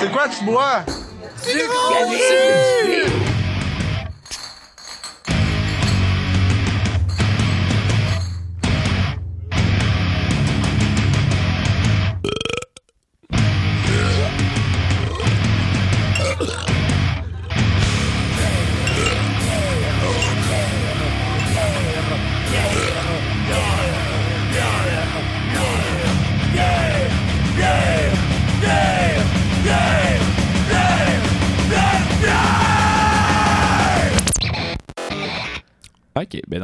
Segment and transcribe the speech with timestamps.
[0.00, 0.82] C'est quoi tu bois?
[1.46, 3.29] Ben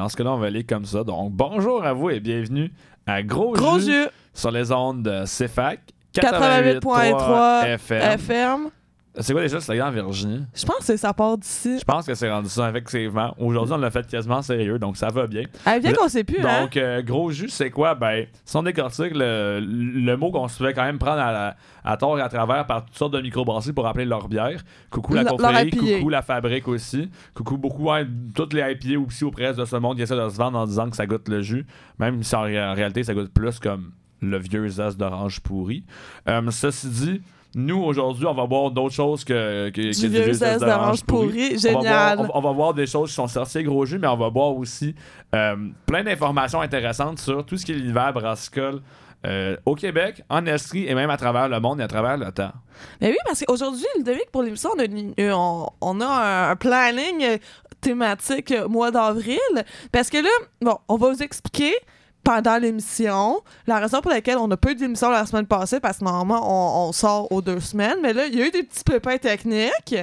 [0.06, 1.02] dans ce cas-là, on va aller comme ça.
[1.02, 2.72] Donc, bonjour à vous et bienvenue
[3.06, 5.80] à Gros, Gros Jus sur les ondes de CFAC
[6.14, 8.02] 88.3 FM.
[8.02, 8.70] FM.
[9.18, 10.44] C'est quoi déjà ce slogan, Virginie?
[10.54, 11.78] Je pense que ça part d'ici.
[11.78, 13.34] Je pense que c'est rendu ça effectivement.
[13.38, 15.44] Aujourd'hui, on l'a fait quasiment sérieux, donc ça va bien.
[15.64, 16.62] Vient Le- qu'on sait plus, hein?
[16.62, 17.94] Donc, euh, gros jus, c'est quoi?
[17.94, 21.56] Ben, si on décortique le, le mot qu'on se fait quand même prendre à, la-
[21.84, 24.60] à tort et à travers par toutes sortes de microbrasseries pour appeler leur bière.
[24.90, 27.10] Coucou la confrérie, coucou la fabrique aussi.
[27.32, 30.28] Coucou beaucoup, ouais, toutes les IPA aussi aux presses de ce monde qui essaient de
[30.28, 31.64] se vendre en disant que ça goûte le jus.
[31.98, 35.84] Même si en réalité, ça goûte plus comme le vieux zeste d'orange pourri.
[36.28, 37.22] Euh, ceci dit,
[37.58, 41.52] nous, aujourd'hui, on va boire d'autres choses que, que, que du vieux zeste d'orange pourri.
[41.52, 42.16] on va, Génial.
[42.18, 44.28] voir, on, on va voir des choses qui sont sorties gros jus, mais on va
[44.28, 44.94] voir aussi
[45.34, 48.82] euh, plein d'informations intéressantes sur tout ce qui est l'univers brassicole
[49.26, 52.30] euh, au Québec, en Estrie et même à travers le monde et à travers le
[52.30, 52.52] temps.
[53.00, 57.38] Mais oui, parce qu'aujourd'hui, Ludovic, pour l'émission, on a, euh, on, on a un, planning
[57.80, 59.38] thématique mois d'avril.
[59.92, 60.28] Parce que là,
[60.60, 61.74] bon, on va vous expliquer
[62.26, 65.98] pendant l'émission la raison pour laquelle on n'a pas eu d'émission la semaine passée parce
[65.98, 66.42] que normalement
[66.84, 69.16] on, on sort aux deux semaines mais là il y a eu des petits pépins
[69.16, 69.94] techniques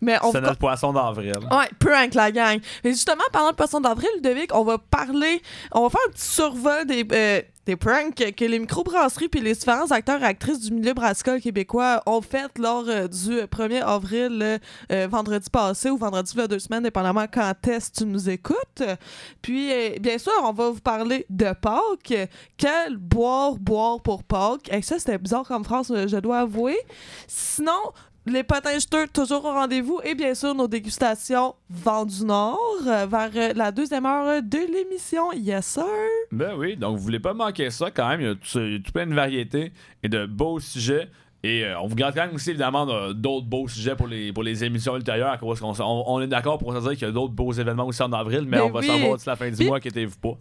[0.00, 1.34] mais on C'est notre poisson d'avril.
[1.50, 2.58] Ouais, prank la gang.
[2.82, 5.40] Mais justement, parlant de poisson d'avril, Ludovic, on va parler,
[5.72, 9.52] on va faire un petit survol des, euh, des pranks que les microbrasseries puis les
[9.52, 14.40] différents acteurs et actrices du milieu brassicole québécois ont fait lors euh, du 1er avril,
[14.40, 14.58] euh,
[14.90, 18.30] euh, vendredi passé ou vendredi il y a deux semaines, dépendamment quand que tu nous
[18.30, 18.82] écoutes.
[19.42, 22.28] Puis, bien sûr, on va vous parler de Pâques.
[22.56, 24.72] Quel boire, boire pour Pâques?
[24.72, 26.78] Et ça, c'était bizarre comme euh, je dois avouer.
[27.26, 27.72] Sinon,
[28.28, 30.00] les patins jeteux, toujours au rendez-vous.
[30.04, 34.58] Et bien sûr, nos dégustations Vent du Nord euh, vers euh, la deuxième heure de
[34.58, 35.32] l'émission.
[35.32, 35.84] Yes, sir.
[36.32, 38.20] Ben oui, donc vous voulez pas manquer ça quand même.
[38.20, 39.72] Il y a tout, il y a tout plein de variétés
[40.02, 41.08] et de beaux sujets.
[41.44, 44.32] Et euh, on vous garde quand même aussi évidemment de- d'autres beaux sujets pour les,
[44.32, 45.30] pour les émissions ultérieures.
[45.30, 45.74] À cause on,
[46.06, 48.42] on est d'accord pour se dire qu'il y a d'autres beaux événements aussi en avril,
[48.46, 48.86] mais Ben on va oui.
[48.86, 50.36] savoir d'ici la fin du Puis- mois, inquiétez-vous pas.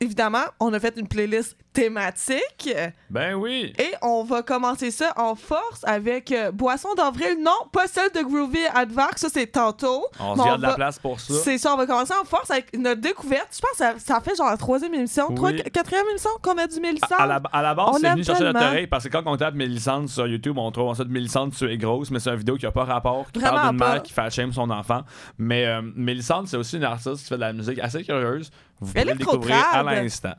[0.00, 2.68] Évidemment, on a fait une playlist thématique.
[3.10, 3.72] Ben oui!
[3.78, 7.36] Et on va commencer ça en force avec euh, Boisson d'avril.
[7.40, 10.04] Non, pas celle de Groovy Advark, ça c'est tantôt.
[10.18, 11.34] On se garde va- la place pour ça.
[11.34, 13.48] C'est ça, on va commencer en force avec notre découverte.
[13.54, 15.34] Je pense que ça, ça fait genre la troisième émission, Oui.
[15.36, 17.12] trois- quatrième émission qu'on met du Mélissande.
[17.18, 19.22] À, à la, à la base, On c'est venu chercher notre oreille parce que quand
[19.26, 22.30] on tape Mélissande sur YouTube, on trouve ça de Mélissande, tu es grosse, mais c'est
[22.30, 24.70] une vidéo qui a pas rapport, qui Vraiment parle d'une mère qui fait shame son
[24.70, 25.02] enfant.
[25.38, 28.50] Mais euh, Mélissande, c'est aussi une artiste qui fait de la musique assez curieuse.
[28.80, 29.82] Vous pouvez le découvrir à.
[29.92, 30.34] L'instant.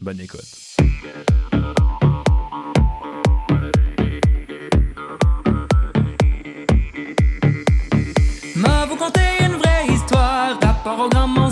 [0.00, 0.40] Bonne écoute.
[8.56, 11.50] M'a vous conter une vraie histoire, rapport au grand Mont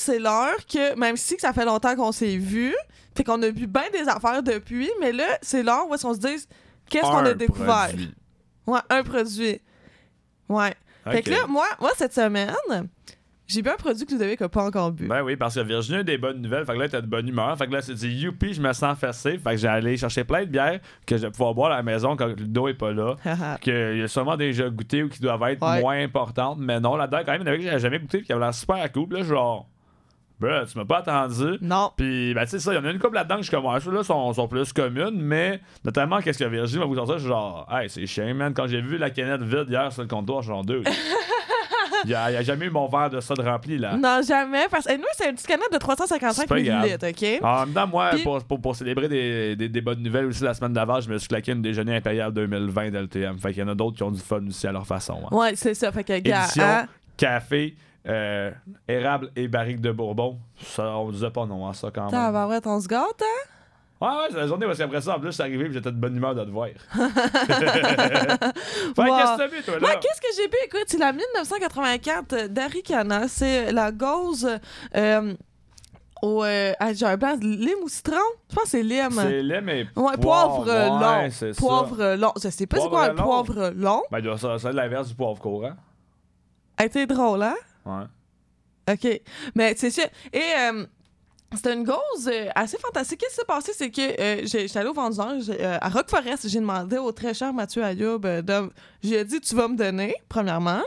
[0.00, 2.74] c'est l'heure que, même si que ça fait longtemps qu'on s'est vu,
[3.16, 6.14] fait qu'on a bu bien des affaires depuis, mais là, c'est l'heure où est-ce qu'on
[6.14, 6.46] se dit
[6.88, 7.88] qu'est-ce qu'on a Un découvert?
[7.88, 8.14] produit.
[8.66, 9.60] Ouais, un produit.
[10.48, 10.74] Ouais.
[11.10, 12.54] Fait que là, moi, moi, cette semaine,
[13.46, 15.08] j'ai bu un produit que Ludovic a pas encore bu.
[15.08, 16.64] Ben oui, parce que Virginie a des bonnes nouvelles.
[16.64, 17.56] Fait que là, t'as de bonne humeur.
[17.58, 19.38] Fait que là, c'est dit, youpi, je me sens fessé.
[19.38, 21.82] Fait que j'ai allé chercher plein de bières que je vais pouvoir boire à la
[21.82, 23.16] maison quand Ludo est pas là.
[23.60, 25.80] Qu'il y a sûrement déjà goûté ou qui doivent être Ouais.
[25.80, 26.58] moins importantes.
[26.60, 28.18] Mais non, là-dedans, quand même, il y en avait que j'avais jamais goûté.
[28.18, 29.08] Puis qui avait l'air super cool.
[29.14, 29.68] Là, genre,
[30.40, 31.58] bruh, tu m'as pas attendu.
[31.60, 31.90] non.
[31.96, 33.82] Puis, ben, tu sais, ça, il y en a une couple là-dedans que je commence.
[33.82, 37.14] Ceux-là sont, sont plus communes, mais notamment, qu'est-ce que Virginie va vous sortir?
[37.16, 38.52] Je suis genre, hey, c'est chiant, man.
[38.54, 40.82] Quand j'ai vu la canette vide hier sur le comptoir, je suis genre deux.
[42.06, 43.94] Il y a, jamais eu mon verre de ça de rempli, là.
[43.94, 44.68] Non, jamais.
[44.70, 46.82] Parce que nous, c'est une petite canette de 355 C'est pas grave.
[46.82, 47.44] millilitres, OK?
[47.44, 50.42] En même temps, moi, Puis- pour, pour, pour célébrer des, des, des bonnes nouvelles aussi
[50.42, 53.38] la semaine d'avant, je me suis claqué une déjeuner impérial 2020 d'LTM.
[53.38, 55.20] Fait qu'il y en a d'autres qui ont du fun aussi à leur façon.
[55.30, 55.36] hein.
[55.36, 55.92] Ouais, c'est ça.
[55.92, 56.86] Fait que, gars, Édition, hein,
[57.18, 57.74] café,
[58.08, 58.50] euh,
[58.88, 60.38] érable et barrique de bourbon.
[60.62, 62.10] Ça, on disait pas non à ça quand même.
[62.10, 63.46] tabarouette, on se gâte, hein?
[64.02, 65.96] Ouais, ouais, c'est la journée parce qu'après ça, en plus, suis arrivé et j'étais de
[65.96, 66.68] bonne humeur de te voir.
[66.94, 67.00] fait
[68.96, 69.04] Wow.
[69.16, 69.80] qu'est-ce que t'as vu, toi, là?
[69.80, 70.56] Moi, qu'est-ce que j'ai bu?
[70.64, 73.28] Écoute, c'est la 1984 d'Aricana.
[73.28, 74.48] C'est la gauze
[74.96, 75.34] euh,
[76.22, 76.42] au.
[76.44, 78.16] Euh, j'ai un blanc, lime ou citron?
[78.48, 79.10] Je pense que c'est lime.
[79.12, 81.30] C'est lait, mais Ouais, poivre ouais, long.
[81.30, 81.60] c'est ça.
[81.60, 82.32] Poivre long.
[82.42, 83.22] Je sais pas c'est quoi un long.
[83.22, 84.02] poivre long.
[84.10, 85.72] Ben, ça, c'est l'inverse du poivre courant.
[86.78, 87.54] A été drôle, hein?
[87.84, 88.04] Ouais.
[88.92, 89.20] OK.
[89.54, 90.06] Mais c'est sûr.
[90.32, 90.86] Et euh,
[91.52, 93.18] c'était une gauze euh, assez fantastique.
[93.18, 93.72] Qu'est-ce qui s'est passé?
[93.74, 96.48] C'est que euh, j'étais allée au vendeur euh, à Rock Forest.
[96.48, 98.68] J'ai demandé au très cher Mathieu Ayoub euh.
[99.02, 100.82] J'ai dit, tu vas me donner, premièrement.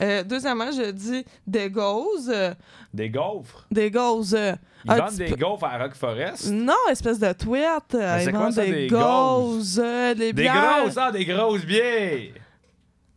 [0.00, 2.34] Deuxièmement, j'ai dit des gauzes.
[2.92, 3.66] Des gaufres?
[3.70, 4.36] des gauzes.
[4.84, 6.50] Ils vendent des gaufres à Rock Forest?
[6.50, 7.62] Non, espèce de tweet.
[7.92, 9.82] Ils quoi vendent ça, des, gauzes,
[10.16, 12.32] des grosses, hein, des grosses bières.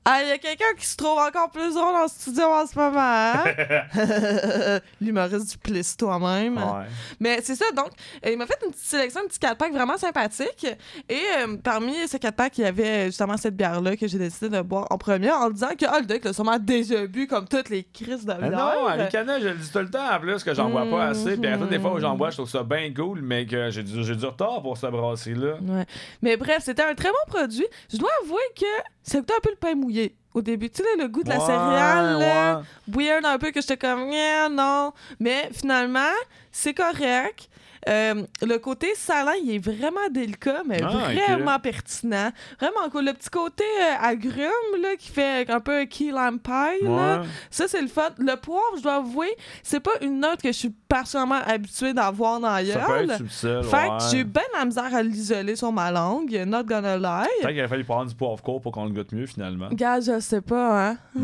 [0.03, 2.75] Ah, il y a quelqu'un qui se trouve encore plus drôle en studio en ce
[2.75, 2.97] moment.
[2.97, 4.79] hein?
[5.01, 6.57] L'humoriste du Plessis toi-même.
[6.57, 6.85] Ouais.
[7.19, 7.89] Mais c'est ça, donc,
[8.25, 10.65] euh, il m'a fait une petite sélection, un petit 4-pack vraiment sympathique.
[11.07, 14.61] Et euh, parmi ces 4-packs, il y avait justement cette bière-là que j'ai décidé de
[14.61, 17.69] boire en premier en disant que, ah, le deck l'a sûrement déjà bu comme toutes
[17.69, 18.51] les crises de Ah bière.
[18.51, 21.09] non, à Licana, je le dis tout le temps en plus que j'en bois pas
[21.09, 21.37] assez.
[21.37, 23.69] Puis à toutes les fois où j'en bois, je trouve ça bien cool, mais que
[23.69, 25.57] j'ai du, retard pour ce brasserie-là.
[25.61, 25.85] Ouais.
[26.23, 27.67] Mais bref, c'était un très bon produit.
[27.93, 28.65] Je dois avouer que
[29.03, 29.90] ça goûtait un peu le pain mouillé.
[30.33, 33.05] Au début, tu sais, le goût de la Ouais, céréale, là, ouais.
[33.05, 34.93] weird un peu, que j'étais comme, yeah, non.
[35.19, 36.13] Mais finalement,
[36.53, 37.49] c'est correct.
[37.89, 42.31] Euh, le côté salin, il est vraiment délicat, mais Ah, vraiment pertinent.
[42.59, 43.05] Vraiment cool.
[43.05, 47.21] Le petit côté euh, agrume, là, qui fait un peu key lime pie, là.
[47.21, 47.27] Ouais.
[47.49, 48.09] Ça, c'est le fun.
[48.19, 52.39] Le poivre, je dois avouer, c'est pas une note que je suis particulièrement habituée d'avoir
[52.39, 53.61] dans la Ça peut être subtil.
[53.63, 53.97] Fait ouais.
[53.97, 57.27] que j'ai eu bien la misère à l'isoler sur ma langue, not gonna lie.
[57.41, 59.69] Peut-être qu'il aurait fallu prendre du poivre court pour qu'on le goûte mieux finalement.
[59.71, 60.97] Gars, je sais pas, hein.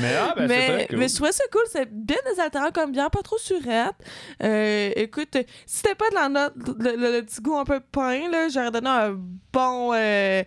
[0.00, 0.98] Mais ah, ben c'est mais, cool.
[0.98, 3.94] mais je trouvais ça cool, c'est bien désaltérant comme bien, pas trop surette.
[4.42, 5.36] Euh, écoute,
[5.66, 8.48] si c'était pas de la note, le, le- le petit goût un peu pain, là,
[8.48, 9.16] j'aurais donné un
[9.52, 9.92] bon.
[9.94, 10.42] euh,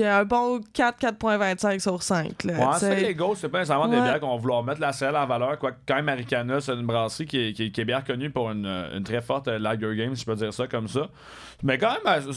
[0.00, 2.44] un bon 4, 4.25 sur 5.
[2.44, 5.14] Là, Ouais, c'est gosses, c'est pas nécessairement des bières qu'on va vouloir mettre la selle
[5.16, 5.58] en valeur.
[5.58, 8.30] Quoique, quand même, Americana, c'est une brasserie qui est, qui est- qui est bien reconnue
[8.30, 11.08] pour une, une très forte euh, lager game, si je peux dire ça comme ça.
[11.62, 12.32] Mais quand même, euh,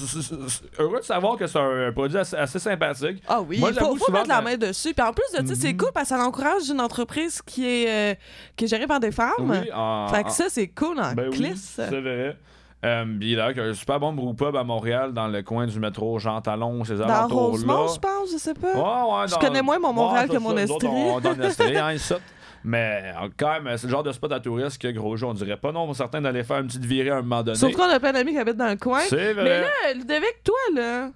[0.80, 3.24] heureux de savoir que c'est un, produit assez, assez sympathique.
[3.28, 4.94] Ah oui, il faut, faut mettre la main dessus.
[4.94, 5.78] Puis en plus de ça, c'est Mhm.
[5.78, 8.16] cool parce que ça encourage une entreprise qui est, euh,
[8.56, 9.32] qui est gérée par des femmes.
[9.40, 12.38] Oui, en, Fait que en- ça, c'est cool en ben oui, c'est vrai.
[12.84, 16.40] Euh, il a un super bon brewpub à Montréal, dans le coin du métro Jean
[16.42, 17.48] Talon, ces Dans alentours-là.
[17.74, 18.74] Rosemont, je pense, je sais pas.
[18.74, 20.88] Ouais, ouais, Je dans- connais moins mon Montréal que mon Estrie.
[20.88, 22.14] On donne Estrie, hein, ici.
[22.64, 25.34] Mais euh, quand même, c'est le genre de spot à touristes que gros jeu, on
[25.34, 27.58] dirait pas non pour certains d'aller faire une petite virée à un moment donné.
[27.58, 29.00] Sauf qu'on a plein d'amis qui habitent dans le coin.
[29.02, 29.44] C'est vrai.
[29.44, 31.10] Mais là, Ludovic, toi, là,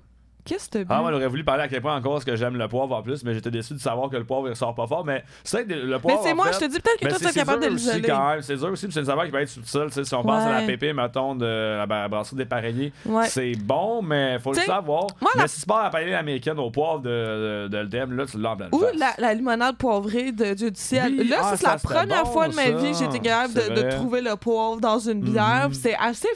[0.50, 0.86] qu'est-ce que?
[0.90, 3.02] Ah, moi, j'aurais voulu parler à quel point encore est-ce que j'aime le poivre en
[3.02, 5.06] plus, mais j'étais déçu de savoir que le poivre il ressort pas fort.
[5.06, 6.22] Mais c'est le mais poivre.
[6.24, 7.64] c'est en moi, fait, je te dis peut-être que mais toi, tu c'est es capable
[7.64, 8.02] de l'isoler.
[8.02, 8.42] quand même.
[8.42, 9.84] C'est dur aussi, c'est une saveur qui peut être subtile.
[9.88, 10.66] tu sais, Si on pense à la Ouais.
[10.66, 11.46] pépé, mettons, de
[11.78, 13.26] la bra- brasserie des Ouais.
[13.28, 15.08] c'est bon, mais faut le savoir.
[15.22, 17.78] moi, la- Mais si tu pars à la américaine au poivre de, de,
[18.16, 21.16] là, tu l'as Ou la, la limonade poivrée de Dieu du ciel.
[21.18, 23.54] Oui, là, ah, c'est la première bon, fois de ma vie que j'ai été capable
[23.54, 25.68] de, C'est de trouver le poivre dans une bière.
[25.70, 25.74] Mhm.
[25.74, 26.28] C'est assez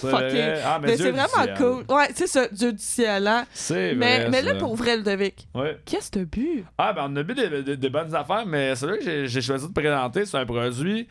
[0.00, 0.60] C'est vrai.
[0.64, 1.84] Ah, mais c'est vraiment cool.
[1.94, 3.26] Ouais, c'est ça, Dieu du ciel.
[3.26, 3.44] Hein?
[3.52, 5.78] C'est Mais, vrai, mais là, pour vrai, Ludovic, Ouais.
[5.84, 6.64] qu'est-ce que t'as bu?
[6.78, 9.40] Ah, ben on a bu des, des- des bonnes affaires, mais c'est là que j'ai-
[9.42, 10.24] choisi de présenter.
[10.26, 11.06] C'est un produit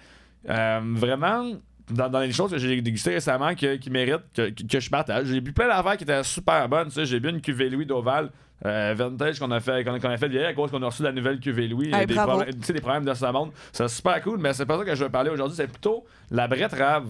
[0.50, 1.51] euh, vraiment
[1.89, 4.89] dans, dans les choses que j'ai dégustées récemment que- qui méritent que, que- que je
[4.89, 5.27] partage.
[5.27, 6.88] J'ai bu plein d'affaires qui étaient super bonnes.
[6.88, 7.05] tu sais.
[7.05, 8.29] J'ai bu une cuvée Louis d'Oval.
[8.63, 11.11] euh, vintage qu'on a fait qu'on a, fait vieillir à cause qu'on a reçu la
[11.11, 14.38] nouvelle cuvée Louis Hey, des, problèmes, tu des problèmes de sa montre c'est super cool
[14.38, 17.07] mais c'est pas ça que je veux parler aujourd'hui c'est plutôt la Brette Rave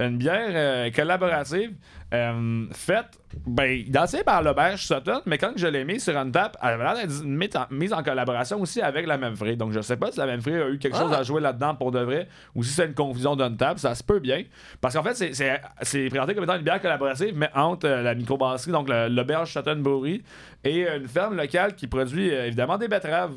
[0.00, 1.72] une bière euh, collaborative
[2.14, 6.54] euh, faite, ben, identifiée par l'auberge Sutton, mais quand je l'ai mis sur une table,
[6.62, 9.56] elle avait l'air d'être mise en, collaboration aussi avec la même free.
[9.56, 11.18] Donc, je sais pas si la même free a eu quelque chose Ah.
[11.18, 14.02] à jouer là-dedans pour de vrai, ou si c'est une confusion d'une table, ça se
[14.04, 14.44] peut bien.
[14.80, 18.72] Parce qu'en fait, c'est- présenté comme étant une bière collaborative, mais entre euh, la microbrasserie,
[18.72, 20.22] donc l'auberge Sutton Brewery,
[20.64, 23.34] et une ferme locale qui produit évidemment des betteraves.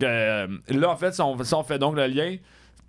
[0.00, 0.46] Là,
[0.90, 2.36] en fait, si on, si on fait donc le lien,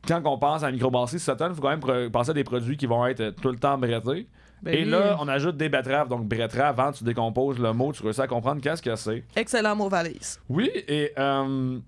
[0.08, 2.78] quand on pense à la microbrasserie Sutton, il faut quand même penser à des produits
[2.78, 4.28] qui vont être euh, tout le temps brettés.
[4.62, 4.90] Ben et oui.
[4.90, 6.08] là, on ajoute des betteraves.
[6.08, 9.24] Donc, betterave, avant, tu décomposes le mot, tu réussis à comprendre qu'est-ce que c'est.
[9.36, 10.40] Excellent mot valise.
[10.50, 11.80] Oui, et euh,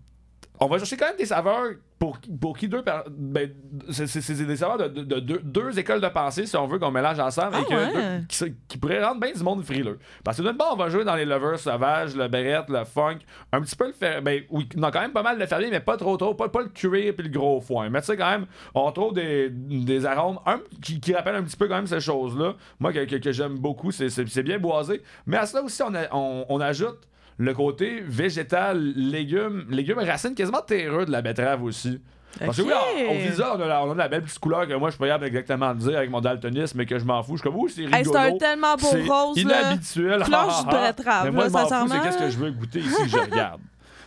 [0.60, 2.84] on va chercher quand même des saveurs pour, pour qui deux.
[3.10, 3.50] Ben,
[3.90, 4.06] c'est,
[4.46, 7.18] des saveurs de, de- de deux, deux écoles de pensée, si on veut, qu'on mélange
[7.18, 8.20] ensemble Ah et que ouais.
[8.20, 9.98] deux- qui, pourraient rendre bien du monde frileux.
[10.22, 13.20] Parce que d'une part, on va jouer dans les lovers sauvages, le beret, le funk,
[13.54, 14.22] un petit peu le fer.
[14.22, 16.34] Ben, oui, non, quand même pas mal le fermier, mais pas trop trop.
[16.34, 17.90] Pas, pas le cuir puis le gros foin.
[17.90, 21.44] Mais tu sais, quand même, on trouve des, des arômes un, qui, qui rappellent un
[21.44, 22.56] petit peu quand même ces choses-là.
[22.82, 24.10] Moi, que, que- que j'aime beaucoup, c'est,
[24.44, 25.02] bien boisé.
[25.26, 27.00] Mais à cela aussi, on, a- on, on ajoute
[27.38, 32.02] le côté végétal, légumes, légumes racines quasiment terreux de la betterave aussi.
[32.40, 32.72] Parce que oui,
[33.10, 35.06] au visuel, on a, on a la belle petite couleur que moi, je suis pas
[35.06, 37.34] capable exactement de dire avec mon daltonisme, mais que je m'en fous.
[37.38, 37.96] Je suis comme, ouh, c'est rigolo.
[37.98, 40.20] Hey, c'est un tellement beau rose, inhabituel.
[40.20, 40.26] De
[40.88, 43.08] betterave, Mais moi, là, je m'en fous, c'est qu'est-ce que je veux goûter ici que
[43.10, 43.62] je regarde.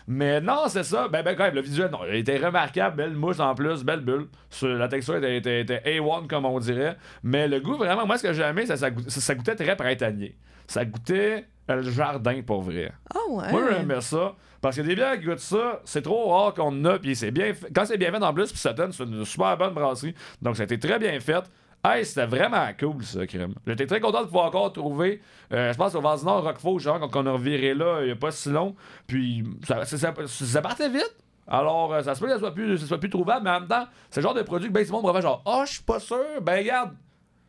[0.08, 1.06] Mais non, c'est ça.
[1.08, 2.96] Ben, ben, quand même, le visuel, non, il était remarquable.
[2.96, 4.26] Belle mousse en plus, belle bulle.
[4.50, 6.96] Sur- la texture était, était- était A1, comme on dirait.
[7.22, 9.54] Mais le goût, vraiment, moi, ce que j'ai aimé, ça, ça, goût- ça- ça goûtait
[9.56, 10.36] très printanier.
[10.68, 12.92] Ça goûtait le jardin, pour vrai.
[13.14, 13.50] Ah ouais.
[13.50, 14.34] Moi, j'aimais ça.
[14.60, 16.98] Parce que des bières qui goûtent ça, c'est trop rare qu'on en a.
[16.98, 17.68] Puis c'est bien fait.
[17.74, 20.14] Quand c'est bien fait en plus, puis Sutton, c'est une super bonne brasserie.
[20.42, 21.44] Donc ça a été très bien fait.
[21.84, 23.54] Hey, c'était vraiment cool, ça, crème.
[23.66, 25.20] J'étais très content de pouvoir encore trouver.
[25.52, 28.16] euh, je pense au Vasinor Roquefort, genre, quand on a reviré là, il n'y a
[28.16, 28.74] pas si long.
[29.06, 31.14] Puis ça, ça, ça- ça partait vite.
[31.46, 33.60] Alors, euh, ça se peut que ça soit plus, ça soit plus trouvable, mais en
[33.60, 35.82] même temps, c'est le genre de produit que ben, Simon me genre, ah, je suis
[35.82, 36.18] pas sûr.
[36.42, 36.90] Ben, regarde,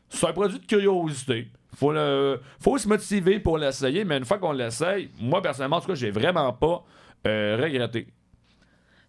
[0.09, 1.47] c'est un produit de curiosité.
[1.77, 5.81] Faut, le, faut se motiver pour l'essayer, mais une fois qu'on l'essaye, moi personnellement, en
[5.81, 6.83] tout cas, j'ai vraiment pas
[7.27, 8.07] euh, regretté.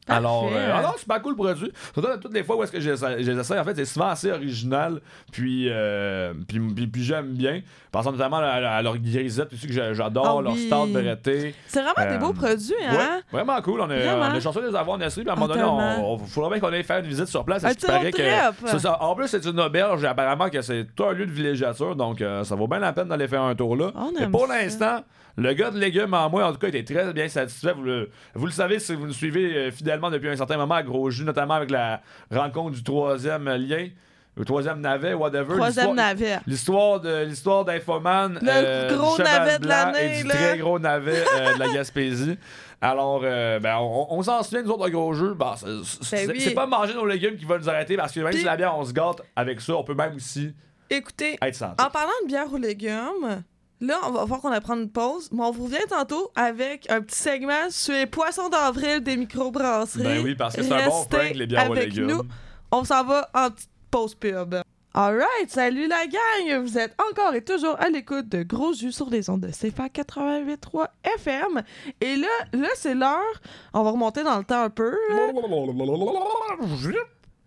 [0.09, 1.73] Alors, euh, ah non, c'est pas cool le produit.
[1.95, 5.01] Surtout toutes les fois où est-ce que j'essaie, j'essaie, en fait, c'est souvent assez original.
[5.33, 7.61] Puis, euh, puis, puis, puis j'aime bien.
[7.95, 10.67] Exemple, notamment à, à leur grisette aussi que j'a- j'adore, Ah leur oui.
[10.67, 11.55] stout breté.
[11.67, 12.93] C'est vraiment des Euh, beaux produits, hein?
[12.95, 13.81] Ouais, vraiment cool.
[13.81, 14.29] On est, Vraiment.
[14.33, 15.23] on est chanceux de les avoir en Estrie.
[15.23, 17.45] Puis à un Ah, moment donné, on- faudrait bien qu'on aille faire une visite sur
[17.45, 17.63] place.
[17.87, 18.23] Paraît que.
[18.67, 19.03] C'est ça.
[19.03, 20.05] En plus, c'est une auberge.
[20.05, 21.97] Apparemment que c'est tout un lieu de villégiature.
[21.97, 23.91] Donc, euh, ça vaut bien la peine d'aller faire un tour là.
[23.97, 25.01] On Mais pour l'instant,
[25.39, 27.73] le gars de légumes en moi, en tout cas, était très bien satisfait.
[27.73, 30.75] Vous le, vous le savez si vous nous suivez euh, fidèlement depuis un certain moment
[30.75, 33.89] à Gros Jus, notamment avec la rencontre du troisième lien,
[34.37, 35.55] le troisième navet, whatever.
[35.57, 36.39] Troisième L'histoire- navet.
[36.47, 38.39] L'histoire de l'histoire d'Infoman.
[38.43, 40.35] Le euh, gros navet de l'année, Et du là.
[40.35, 42.37] très gros navet euh, de la Gaspésie.
[42.81, 45.35] Alors, euh, ben, on, on s'en souvient, nous autres, de gros jeu.
[45.35, 45.55] Ben,
[46.03, 46.55] c'est- Ben oui.
[46.55, 48.85] pas manger nos légumes qui va nous arrêter parce que même si la bière, on
[48.85, 50.53] se gâte avec ça, on peut même aussi
[50.89, 51.83] Écoutez, être santé.
[51.83, 53.43] en parlant de bière aux légumes,
[53.81, 56.91] là, on va voir qu'on va prendre une pause, mais on vous revient tantôt avec
[56.91, 60.03] un petit segment sur les poissons d'avril des microbrasseries.
[60.03, 62.07] Ben oui, parce que c'est un bon prank, les bières avec légumes.
[62.07, 62.23] nous.
[62.71, 64.57] On s'en va en petite pause pub.
[64.95, 66.63] Alright, salut la gang!
[66.63, 69.87] Vous êtes encore et toujours à l'écoute de Gros Jus sur les ondes de CFA
[69.87, 71.63] 88.3 FM.
[72.01, 73.41] Et là, là c'est l'heure.
[73.75, 74.97] On va remonter dans le temps un peu.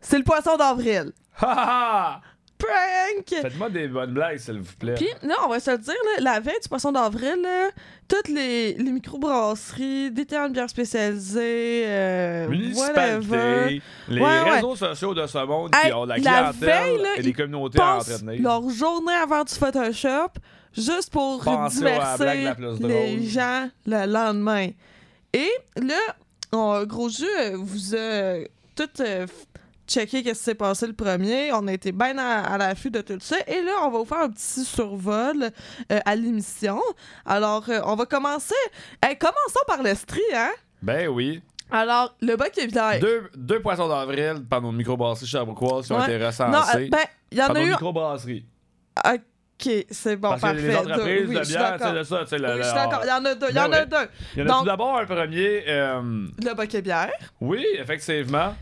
[0.03, 1.11] C'est le poisson d'avril.
[1.39, 2.21] Ha, ha, ha!
[2.62, 3.41] Prank!
[3.41, 4.94] Faites-moi des bonnes blagues, s'il vous plaît.
[4.96, 7.46] Puis là, on va se le dire, là, la veille du poisson d'avril,
[8.08, 13.82] toutes les, les microbrasseries, des terrains de bière spécialisés, euh, whatever.
[14.08, 14.50] Les Ouais, ouais.
[14.56, 17.34] réseaux sociaux de ce monde Hey, qui ont la la clientèle veille, là, et ils
[17.36, 18.41] communautés à entretenir.
[18.41, 20.32] leur journée à faire du Photoshop
[20.75, 24.70] juste pour Pensez la diverser la les gens le lendemain.
[25.34, 26.00] Et là,
[26.51, 28.39] on- Gros Jus euh, vous a
[28.75, 29.25] tout euh,
[29.91, 31.51] checké qu'est-ce qui s'est passé le premier.
[31.53, 33.38] On a été bien à, à l'affût de tout ça.
[33.48, 35.50] Et là, on va vous faire un petit survol
[35.91, 36.81] euh, à l'émission.
[37.25, 38.55] Alors, euh, on va commencer.
[39.03, 40.51] Hey, commençons par l'Estrie, hein?
[40.81, 41.41] Ben oui.
[41.69, 43.00] Alors, le bac est bien.
[43.00, 46.03] Deux, deux poissons d'avril par nos microbrasseries Charbouquois qui ont Ouais.
[46.15, 46.77] été Non, recensés.
[46.86, 46.98] euh, ben,
[47.31, 47.69] il y en par a nos eu.
[47.69, 48.45] microbrasseries.
[49.05, 50.57] Ok, c'est bon, Parce parfait.
[50.57, 51.27] que les entreprises Deux.
[51.27, 51.93] Oui, de bière, d'accord.
[51.93, 53.01] de ça, tu sais, le- Oui, je suis d'accord.
[53.03, 53.48] Il y en a deux.
[53.48, 53.88] Il y Ben en a oui.
[53.89, 54.10] deux.
[54.36, 55.63] Il y en a Donc- tout d'abord un premier.
[55.67, 56.01] euh,
[56.43, 58.53] Le bac bière, oui, effectivement.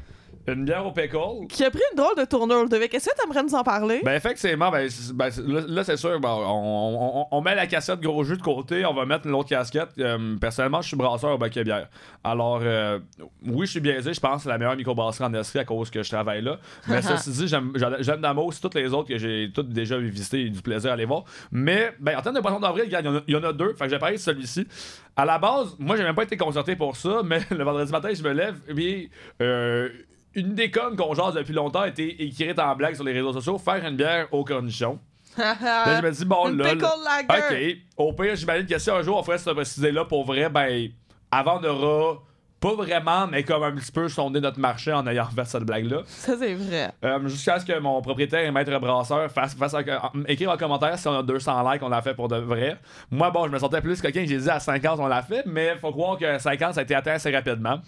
[0.53, 1.47] Une bière au pickle.
[1.49, 2.93] qui a pris une drôle de tournure, le Devic.
[2.93, 4.01] Est-ce que tu aimerais nous en parler?
[4.03, 7.55] Ben effectivement, ben, c'est- ben, c'est- là, là, c'est sûr, ben, on, on- on met
[7.55, 9.89] la cassette gros jus de côté, on va mettre l'autre casquette.
[9.99, 11.87] Euh, personnellement, je suis brasseur au baquet bière.
[12.23, 12.99] Alors, euh,
[13.45, 15.89] oui, je suis biaisé, je pense que c'est la meilleure microbrasserie en Estrie à cause
[15.89, 16.57] que je travaille là.
[16.87, 19.97] Mais ceci dit, j'aime j'aime- j'aime d'amour, c'est toutes les autres que j'ai toutes déjà
[19.97, 21.23] visitées et du plaisir à les voir.
[21.51, 23.43] Mais, ben, en termes de poisson d'avril, regarde, il y en a- il y, en
[23.43, 24.67] a deux, fait que j'ai parlé de celui-ci.
[25.15, 28.09] À la base, moi, j'ai même pas été concerté pour ça, mais le vendredi matin,
[28.13, 29.09] je me lève, et puis,
[29.41, 29.89] euh,
[30.35, 33.57] une des connes qu'on jase depuis longtemps était écrite en blague sur les réseaux sociaux,
[33.57, 34.99] faire une bière au cornichon.
[35.37, 35.55] Là,
[36.01, 36.73] je me dis, bon, là.
[36.73, 37.77] OK.
[37.97, 40.89] Au pire, j'imagine que si un jour on ferait cette idée-là pour vrai, ben,
[41.31, 42.21] avant aura
[42.59, 46.01] pas vraiment, mais comme un petit peu sondé notre marché en ayant fait cette blague-là.
[46.07, 46.91] Ça, c'est vrai.
[47.05, 50.57] Euh, Jusqu'à ce que mon propriétaire et maître brasseur fasse, fasse un- en- écrive en
[50.57, 52.77] commentaire si on a 200 likes, on l'a fait pour de vrai.
[53.11, 55.75] Moi, bon, je me sentais plus coquin, j'ai dit à 50, on l'a fait, mais
[55.79, 57.79] faut croire que 50, ça a été atteint assez rapidement.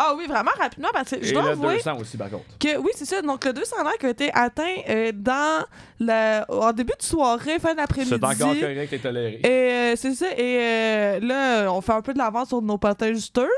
[0.00, 2.44] Ah oui, vraiment rapidement, parce que je et dois le avouer 200 aussi, par contre.
[2.60, 3.20] que oui, c'est ça.
[3.20, 5.64] Donc, le 200 likes a été atteint euh, dans
[5.98, 8.10] le, en début de soirée, fin d'après-midi.
[8.10, 9.40] C'est encore correct et toléré.
[9.42, 10.26] Et euh, c'est ça.
[10.36, 13.48] Et euh, là, on fait un peu de l'avance sur nos potins juteux.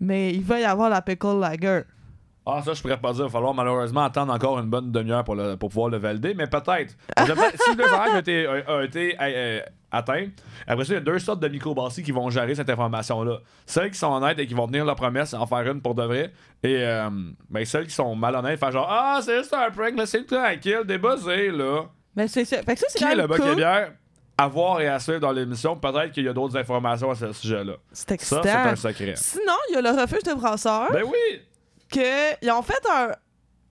[0.00, 1.82] Mais il va y avoir la pickle lager.
[2.46, 3.20] Ah, ça, je pourrais pas dire.
[3.24, 6.32] Il va falloir malheureusement attendre encore une bonne demi-heure pour, le- pour pouvoir le valider,
[6.34, 6.96] mais peut-être.
[7.18, 9.16] Si le 200 likes a été, a- a été
[9.92, 10.26] atteint,
[10.66, 13.38] après ça, il y a deux sortes de microbrasseries qui vont gérer cette information-là.
[13.66, 16.02] Celles qui sont honnêtes et qui vont tenir leur promesse, en faire une pour de
[16.02, 16.32] vrai.
[16.62, 17.10] Et euh,
[17.50, 21.50] ben, celles qui sont malhonnêtes, faire genre Ah, c'est juste un prank, laissez-le tranquille, débuzzé,
[21.50, 21.82] là.
[22.16, 22.62] Mais c'est ça.
[22.62, 23.54] Fait que ça, c'est Qui est le cool.
[23.54, 23.92] bière
[24.42, 25.76] à voir et à suivre dans l'émission?
[25.76, 27.74] Peut-être qu'il y a d'autres informations à ce sujet-là.
[27.92, 28.42] C'est Ça, excitant.
[28.42, 29.14] c'est un secret.
[29.16, 30.90] Sinon, il y a le refuge de brasseurs.
[30.92, 31.42] Ben oui!
[31.92, 33.10] que ils ont fait un,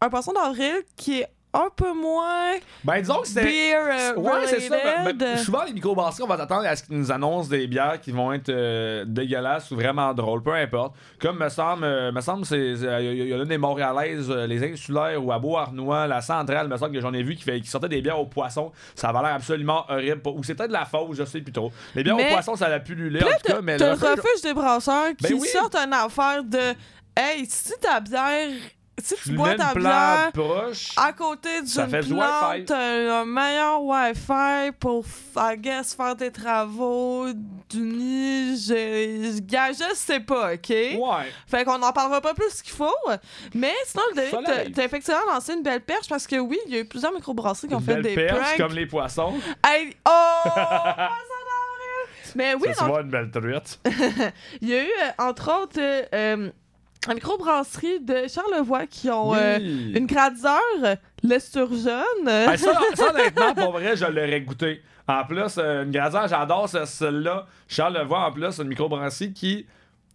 [0.01, 3.43] un poisson d'avril qui est un peu moins Ben disons que c'est.
[3.43, 4.75] beer euh, Ouais, c'est ça.
[5.03, 7.99] Ben, ben, souvent, les microbrasseries, on va s'attendre à ce qu'ils nous annoncent des bières
[7.99, 10.93] qui vont être euh, dégueulasses ou vraiment drôles, peu importe.
[11.19, 14.29] Comme me semble, euh, me semble, c'est il y, a- il y a des Montréalaises,
[14.29, 17.43] euh, les insulaires ou à Beau-Arnois, la centrale, me semble que j'en ai vu qui,
[17.43, 18.71] fait, qui sortaient des bières au poisson.
[18.93, 20.21] Ça avait l'air absolument horrible.
[20.27, 21.71] Ou c'est peut-être de la fausse, je sais plus trop.
[21.95, 24.41] Les bières Mais- au poisson, ça a pullulé en tout cas, mais le le refuge
[24.43, 25.47] des brasseurs qui Ben oui.
[25.47, 26.59] sortent une affaire de
[27.17, 28.49] Hey, si ta bière,
[29.01, 30.91] si tu tu bois ta bière proche.
[30.97, 35.05] à côté d'une plante, t'as un meilleur Wi-Fi pour,
[35.37, 37.27] I guess, faire tes travaux
[37.69, 38.55] du nid.
[38.57, 40.69] Je, je, sais pas, OK?
[40.69, 40.97] Ouais.
[41.47, 42.93] Fait qu'on n'en parlera pas plus qu'il faut.
[43.53, 46.79] Mais sinon, le t'as- effectivement lancé une belle perche parce que oui, il y a
[46.81, 48.57] eu plusieurs microbrasseries qui ont Une fait belle des perche, pranks.
[48.57, 49.33] comme les poissons.
[49.65, 50.49] Hey, oh!
[52.35, 53.79] Mais oui, ça, donc, vois une belle truite.
[54.61, 56.49] il y a eu, euh, entre autres, euh, euh,
[57.07, 60.59] la microbrasserie de Charlevoix qui ont euh, une gradiseur,
[61.23, 62.03] l'esturgeon.
[62.25, 64.81] Ben, ça, ça, honnêtement, pour vrai, je l'aurais goûté.
[65.07, 67.47] En plus, euh, une grasière, j'adore ce- celle-là.
[67.67, 69.65] Charles le voit en plus, une microbrasserie qui,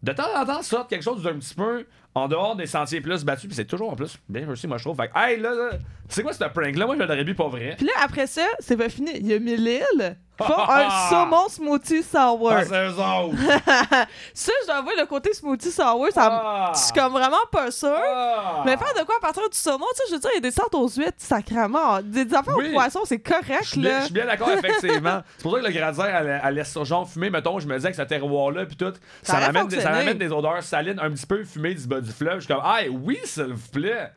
[0.02, 3.24] de temps en temps, sort quelque chose d'un petit peu en dehors des sentiers plus
[3.24, 3.48] battus.
[3.48, 4.96] Puis c'est toujours en plus bien réussi, moi, je trouve.
[4.96, 5.70] Fait que, hey, là, là,
[6.08, 6.86] c'est quoi ce prank-là?
[6.86, 7.74] Moi, je l'aurais bu pas vrai.
[7.76, 9.10] Puis là, après ça, c'est pas fini.
[9.16, 12.50] Il y a Mille-Îles qui font un saumon smoothie sour.
[12.52, 13.36] Ah, c'est eux autres.
[14.34, 16.72] ça, je dois avouer, le côté smoothie sour, ça Ah.
[16.74, 17.90] je suis comme vraiment pas sûre.
[17.96, 18.62] Ah.
[18.66, 20.38] Mais faire de quoi à partir du saumon, tu sais, je veux dire, il y
[20.38, 22.00] a des sortes aux huîtres, sacrément.
[22.02, 22.68] Des, des affaires Oui.
[22.70, 24.00] aux poissons, c'est correct, là.
[24.00, 25.20] je suis bien d'accord, effectivement.
[25.36, 27.90] c'est pour ça que le gradiseur à la- à l'esturgeon fumé, mettons, je me disais
[27.90, 31.26] que ce terroir-là, puis tout, ça, m'amène des, ça m'amène des odeurs salines un petit
[31.26, 32.36] peu fumées du bas du fleuve.
[32.40, 34.12] Je suis comme, ah oui, s'il vous plaît.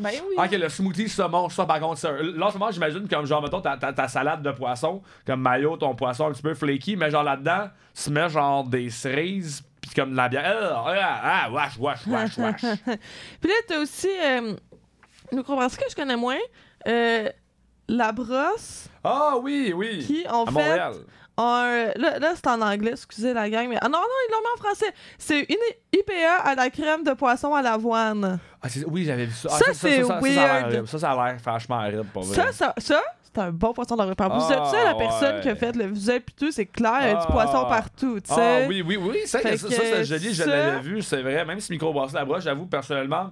[0.00, 0.34] Ben oui.
[0.38, 2.10] Ah, Ok, le smoothie saumon, ça par contre, ça.
[2.12, 5.76] Là, en moment, j'imagine comme genre, mettons, ta, ta, ta salade de poisson, comme maillot,
[5.76, 9.90] ton poisson un petit peu flaky, mais genre là-dedans, tu mets genre des cerises, puis
[9.94, 10.82] comme de la bière.
[10.86, 12.60] Ah, ah, ah, wesh, wesh, wesh, wesh.
[13.40, 14.54] Puis là, t'as aussi euh,
[15.32, 16.38] une microbrasserie que je connais moins,
[16.88, 17.28] euh,
[17.88, 19.98] La Brosse, Ah oui, oui.
[20.06, 20.92] qui ont À fait Montréal.
[21.36, 21.86] Un...
[21.96, 23.78] Là, là c'est en anglais, excusez la gang, mais...
[23.80, 24.92] Ah non, non, ils l'ont mis en français.
[25.18, 25.56] C'est une
[25.98, 28.38] IPA à la crème de poisson à l'avoine.
[28.62, 29.48] Ah, oui, j'avais vu ça.
[29.52, 30.86] Ah, Ça, ça, c'est ça, ça, a l'air weird.
[30.86, 32.34] Ça, ça a l'air franchement horrible, pour vrai.
[32.36, 33.00] Ça, ça, ça
[33.32, 34.16] c'est un bon poisson d'avril.
[34.16, 35.40] Par vous êtes Ah, ça, la personne ouais.
[35.40, 37.26] qui a fait le visuel piteux, c'est clair, il y a Ah.
[37.26, 38.64] du poisson partout, tu sais.
[38.64, 41.44] Ah oui, oui, oui, ça, que ça, c'est joli, je ça- l'avais vu, c'est vrai.
[41.44, 43.30] Même si Microbrasserie la broche, j'avoue personnellement,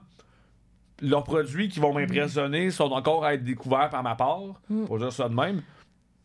[1.02, 4.84] leurs produits qui vont m'impressionner sont encore à être découverts par ma part, Mm.
[4.86, 5.62] pour dire ça de même.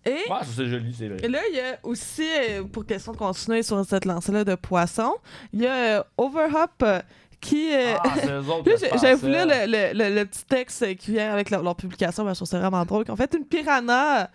[0.05, 1.17] Et Ouais, ça c'est joli, c'est vrai.
[1.23, 4.55] Et là, il y a aussi, euh, pour question de continuer sur cette lancée-là de
[4.55, 5.15] poissons,
[5.53, 7.01] il y a euh, Overhop euh,
[7.43, 7.71] qui.
[7.73, 11.75] euh, Ah, j'avais voulu le, le, le- le petit texte qui vient avec leur, leur
[11.75, 13.03] publication, mais je trouve ça vraiment drôle.
[13.09, 14.29] En fait, une piranha,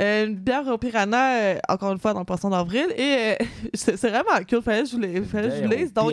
[0.00, 2.86] euh, une bière au piranha, euh, encore une fois, dans le poisson d'avril.
[2.96, 5.92] Et euh, c'est vraiment cool, fallait que je vous les- fallait que je vous lise.
[5.92, 6.10] Donc,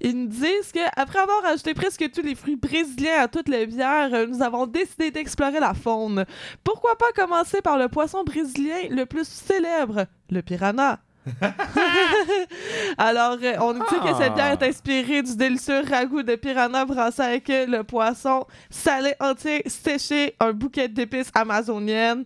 [0.00, 4.26] ils nous disent qu'après avoir ajouté presque tous les fruits brésiliens à toutes les bières,
[4.28, 6.24] nous avons décidé d'explorer la faune.
[6.62, 10.98] Pourquoi pas commencer par le poisson brésilien le plus célèbre, le piranha?
[12.98, 16.84] Alors, euh, on nous dit que cette bière est inspirée du délicieux ragoût de piranha
[16.84, 22.24] brassé avec le poisson salé entier séché, un bouquet d'épices amazoniennes.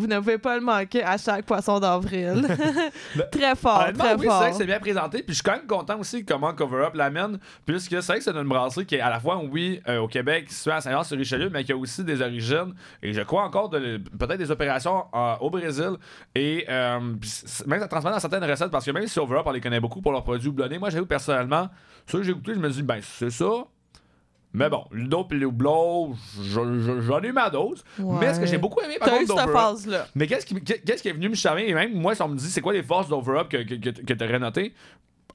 [0.00, 2.46] Vous ne pouvez pas le manquer à chaque poisson d'avril.
[3.30, 4.38] très fort, Honnêtement, très oui, c'est fort.
[4.40, 5.18] vrai que c'est bien présenté.
[5.22, 7.38] Puis je suis quand même content aussi comment Cover Up l'amène.
[7.66, 10.08] Puisque c'est vrai que c'est une brasserie qui est à la fois, oui, euh, au
[10.08, 13.98] Québec, située à Saint-Jean-sur-Richelieu, mais qui a aussi des origines, et je crois encore, de-
[14.18, 15.90] peut-être des opérations euh, au Brésil.
[16.34, 19.42] Et euh, c'est- même ça transmet dans certaines recettes, parce que même si Over Up,
[19.46, 21.68] on les connaît beaucoup pour leurs produits houblonnés, moi, j'avoue personnellement,
[22.06, 23.46] ceux que j'ai goûté, je me dis, ben, c'est ça.
[24.52, 27.84] Mais bon, Ludo pis Hublot, je- je- j'en ai eu ma dose.
[27.98, 30.06] Mais ce que j'ai beaucoup aimé par T'as eu cette phase-là.
[30.14, 31.68] mais qu'est-ce qui, qu'est-ce qui est venu me charmer?
[31.68, 33.74] Et même moi, si on me dit c'est quoi les forces d'Over Up que, que,
[33.76, 34.74] que, que t'aurais noté,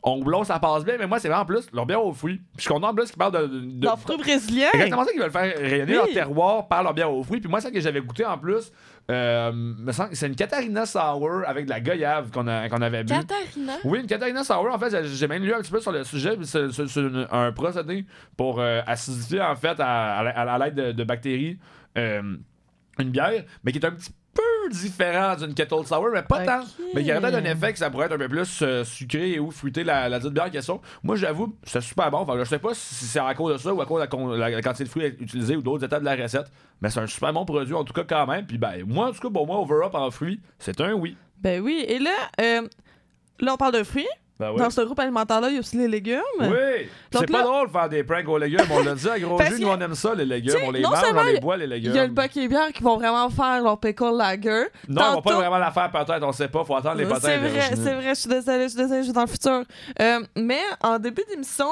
[0.08, 2.36] Onglon, ça passe bien, mais moi, c'est vraiment en plus leur bière aux fruits.
[2.38, 3.48] Puis je suis content en plus qu'ils parlent de.
[3.48, 4.68] de, de- Leur fruit brésilien.
[4.72, 5.96] c'est exactement ça qu'ils veulent faire rayonner Oui.
[5.98, 7.40] leur terroir par leur bière aux fruits.
[7.40, 8.72] Puis moi, ça que j'avais goûté en plus,
[9.12, 9.74] euh,
[10.14, 13.14] c'est une Catarina Sour avec de la goyave qu'on avait bu.
[13.14, 13.74] Catarina?
[13.84, 16.38] Oui, une Catarina Sour, en fait, j'ai- même lu un petit peu sur le sujet.
[16.44, 16.66] C'est
[17.32, 21.60] un procédé pour euh, acidifier, en fait, à, à la- à l'aide de, de bactéries,
[21.98, 22.36] euh,
[23.00, 24.12] une bière, mais qui est un petit
[24.66, 26.62] peu différent d'une Kettle Sour, mais pas tant.
[26.94, 28.84] Mais il y aurait peut-être un effet que ça pourrait être un peu plus euh,
[28.84, 30.82] sucré et ou fruité la, la dite bière en question.
[31.04, 32.20] Moi, j'avoue, c'est super bon.
[32.20, 34.62] Enfin, je sais pas si c'est à cause de ça ou à cause de la
[34.62, 36.52] quantité de fruits utilisés ou d'autres étapes de la recette,
[36.82, 38.46] mais c'est un super bon produit, en tout cas, quand même.
[38.46, 41.18] Puis, ben, moi, en tout cas, pour moi, Over Up en fruits, c'est un oui.
[41.38, 41.84] Ben oui.
[41.88, 42.68] Et là, euh,
[43.40, 44.08] là, on parle de fruits.
[44.38, 44.58] Ben oui.
[44.60, 46.20] Dans ce groupe alimentaire-là, il y a aussi les légumes.
[46.42, 46.48] Oui!
[47.12, 49.18] Donc C'est là- pas drôle de faire des pranks aux légumes, on l'a dit à
[49.18, 51.68] gros jus, nous on aime ça les légumes, on les mange, on les boit les
[51.68, 51.92] légumes.
[51.92, 54.50] Il y a le bac et bière qui vont vraiment faire leur pickle lager.
[54.50, 57.06] non, on va Tantôt- pas vraiment la faire peut-être, on sait pas, faut attendre les
[57.06, 57.20] potins.
[57.22, 59.64] C'est vrai, c'est vrai, je suis désolée, je suis désolée, je suis dans le futur.
[60.02, 61.70] Euh, mais en début d'émission,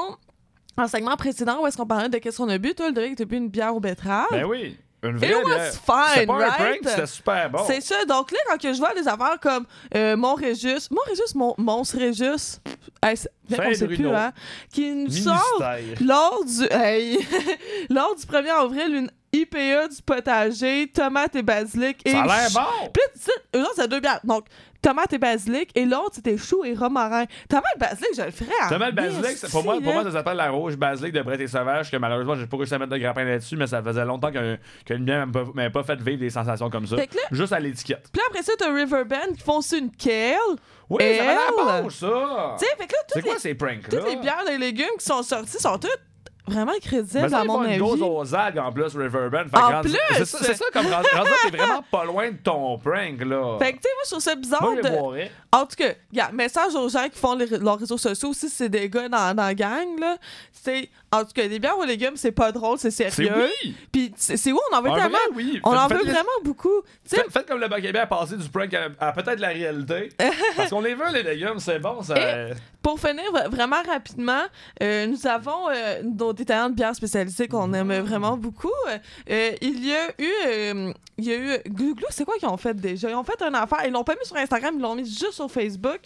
[0.78, 3.16] en segment précédent, où est-ce qu'on parlait de qu'est-ce qu'on a bu, toi, le Derek,
[3.16, 4.26] t'as bu une bière aux betteraves.
[4.30, 5.72] Ben oui, une It vraie was bière.
[5.72, 6.56] fine, pas un right?
[6.56, 7.58] prank, c'était super bon.
[7.66, 8.04] C'est ça.
[8.06, 11.92] Donc là, quand je vois des affaires comme euh, Mon Régis, Mon Régis, Mon, Mons
[11.94, 12.60] Régis,
[13.02, 13.14] hey,
[13.50, 14.32] on sait plus, hein,
[14.72, 16.06] qui nous sort Ministère.
[16.06, 17.18] lors du, hey,
[17.90, 22.00] lors du 1er avril une IPA du potager, tomate et basilic.
[22.04, 22.88] Et Ça a l'air bon!
[22.92, 24.20] Puis là, tu sais, eux autres, c'est deux bières.
[24.22, 24.46] Donc,
[24.84, 27.24] tomate et basilic, et l'autre, c'était chou et romarin.
[27.48, 30.12] Tomate et basilic, je le ferais à le basilic, c'est- pour moi, pour moi, ça
[30.12, 32.92] s'appelle la rouge basilic de Brett et Sauvage, que malheureusement, j'ai pas réussi à mettre
[32.92, 36.00] de grappin là-dessus, mais ça faisait longtemps qu'un qu'une bière m'avait pas- m'avait pas fait
[36.00, 36.96] vivre des sensations comme ça.
[36.96, 38.08] Fait que là- Juste à l'étiquette.
[38.12, 40.36] Puis là, après ça, t'as Riverbend qui font aussi une kale.
[40.90, 41.24] Oui, ça
[41.90, 42.56] ça!
[42.58, 43.88] Tu sais, fait que là, C'est toutes, quoi les, ces pranks-là?
[43.98, 45.98] toutes les bières et légumes qui sont sorties sont toutes
[46.46, 47.78] vraiment Mais crédibles, ça, à mon avis.
[47.78, 49.44] dose aux algues en plus, Riverbend.
[49.50, 49.98] Fait En rendu- plus!
[50.16, 51.06] C'est ça, ça, comme rendu
[51.50, 53.56] t'es vraiment pas loin de ton prank, là.
[53.58, 55.28] Fait que, tu sais, moi, je trouve ça bizarre Moi, de...
[55.52, 58.56] En tout cas, regarde, message aux gens qui font les- leurs réseaux sociaux aussi, si
[58.56, 60.16] c'est des gars dans, dans la gang, là.
[60.52, 60.88] C'est,
[61.20, 63.48] en tout cas, des bières aux légumes, c'est pas drôle, c'est C'est sérieux.
[63.64, 63.74] oui!
[63.92, 65.10] Puis c'est où on en veut Un tellement.
[65.10, 65.60] vrai oui!
[65.64, 66.82] On Faites- en veut les- vraiment beaucoup.
[67.04, 70.10] Faites, faites comme le Bac à passer du prank à, à peut-être la réalité.
[70.56, 72.02] Parce qu'on les veut, les légumes, c'est bon.
[72.02, 72.14] Ça...
[72.82, 74.42] pour finir vraiment rapidement,
[74.82, 78.68] euh, nous avons euh, nos détaillants de bières spécialisées qu'on aime vraiment beaucoup.
[79.30, 82.56] Euh, il y a eu, euh, il y a eu Glouglou, c'est quoi qu'ils ont
[82.56, 83.08] fait déjà?
[83.08, 85.32] Ils ont fait une affaire, ils l'ont pas mis sur Instagram, ils l'ont mis juste
[85.32, 86.00] sur Facebook.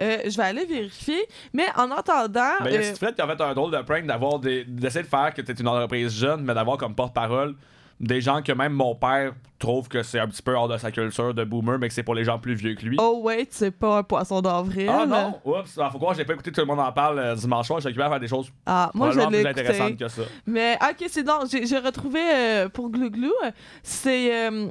[0.00, 1.26] Euh, je vais aller vérifier.
[1.52, 3.82] Mais en attendant, Mais il y a euh, Steve qui a fait un drôle de
[3.82, 7.54] prank d'avoir des, d'essayer de faire que t'es une entreprise jeune, mais d'avoir comme porte-parole
[8.00, 10.90] des gens que même mon père trouve que c'est un petit peu hors de sa
[10.90, 12.96] culture de boomer, mais que c'est pour les gens plus vieux que lui.
[12.98, 14.88] oh wait, c'est pas un poisson d'avril.
[14.90, 15.38] Ah non!
[15.44, 15.78] Oups!
[15.78, 17.80] Ah, faut croire j'ai pas écouté tout le monde en parle euh, dimanche soir.
[17.80, 20.22] J'ai occupé à faire des choses Ah, moi je plus intéressantes que ça.
[20.46, 23.32] Mais ok, c'est non, j'ai retrouvé euh, pour Glouglou,
[23.82, 24.70] c'est euh,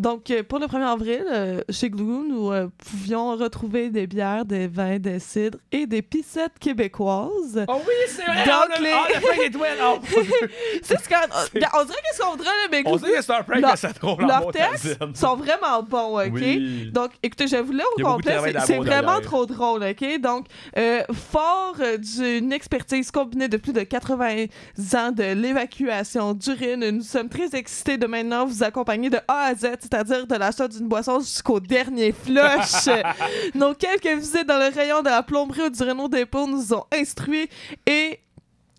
[0.00, 4.44] donc euh, pour le 1er avril, euh, chez Glouglou, nous euh, pouvions retrouver des bières,
[4.44, 7.64] des vins, des cidres et des pissettes québécoises.
[7.68, 8.44] Oh oui, c'est vrai!
[8.44, 9.50] Donc, le, les- ah, prank est!
[9.82, 9.98] Oh.
[10.82, 13.32] C'est ce qu'on on dirait qu'est-ce qu'on voudrait là, mais On Glouglou, sait que c'est
[13.34, 16.30] un prank, mais c'est drôle leurs textes sont vraiment bons, ok?
[16.32, 16.90] Oui.
[16.92, 18.36] Donc, écoutez, je vous l'ai au complet,
[18.66, 19.20] c'est- vraiment derrière.
[19.22, 20.20] trop drôle, ok?
[20.20, 20.46] Donc,
[20.78, 24.46] euh, fort d'une expertise combinée de plus de 80
[24.94, 29.54] ans de l'évacuation d'urine, nous sommes très excités de maintenant vous accompagner de A à
[29.54, 32.88] Z, c'est-à-dire de l'achat d'une boisson jusqu'au dernier flush.
[33.54, 36.84] Nos quelques visites dans le rayon de la plomberie ou du Renault dépôt nous ont
[36.92, 37.48] instruits
[37.86, 38.20] et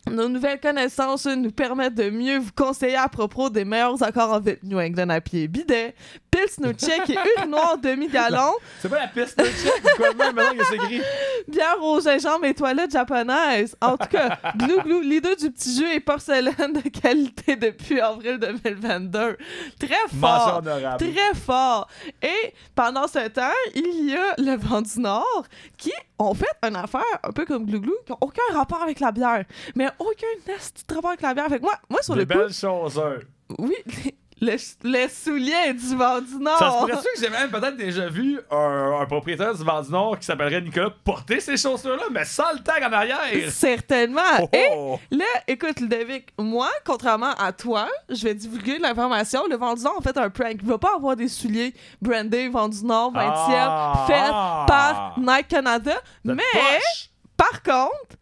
[0.09, 4.39] nos nouvelles connaissances nous permettent de mieux vous conseiller à propos des meilleurs accords en
[4.39, 4.57] ville.
[4.63, 5.93] New England à pied bidet,
[6.31, 10.57] Pilsner Tchèque et urinoir demi-gallon, C'est pas la piste de check ou quoi même, maintenant
[10.57, 11.01] que c'est écrit.
[11.47, 13.75] bière au gingembre et toilettes japonaises.
[13.81, 18.39] En tout cas, glou glou, leader du petit jeu et porcelaine de qualité depuis avril
[18.39, 19.37] 2022.
[19.79, 20.61] Très fort.
[20.97, 21.87] Très fort.
[22.21, 23.41] Et pendant ce temps,
[23.75, 25.43] il y a le vent du Nord
[25.77, 29.11] qui ont fait une affaire un peu comme Glouglou, qui n'a aucun rapport avec la
[29.11, 29.45] bière.
[29.75, 31.47] Mais aucun de rapport avec la bière.
[31.49, 33.19] Fait que moi, moi sur Des le coup, belles choses, hein.
[33.59, 36.57] oui, les, les souliers du vent du Nord.
[36.57, 39.91] Ça se pourrait-tu que j'ai même peut-être déjà vu un, un propriétaire du Vent du
[39.91, 43.19] Nord qui s'appellerait Nicolas porter ces chaussures-là, mais sans le tag en arrière?
[43.49, 44.21] Certainement.
[44.41, 44.99] Oh, Et oh.
[45.11, 49.43] Là, écoute, Ludovic, moi, contrairement à toi, je vais divulguer l'information.
[49.47, 50.55] Le Vent du Nord, en fait, un prank.
[50.61, 54.05] Il va pas avoir des souliers brandés Vent du Nord 20e Ah.
[54.07, 55.93] faits par Nike Canada.
[56.23, 57.09] Mais, poche.
[57.37, 58.15] par contre,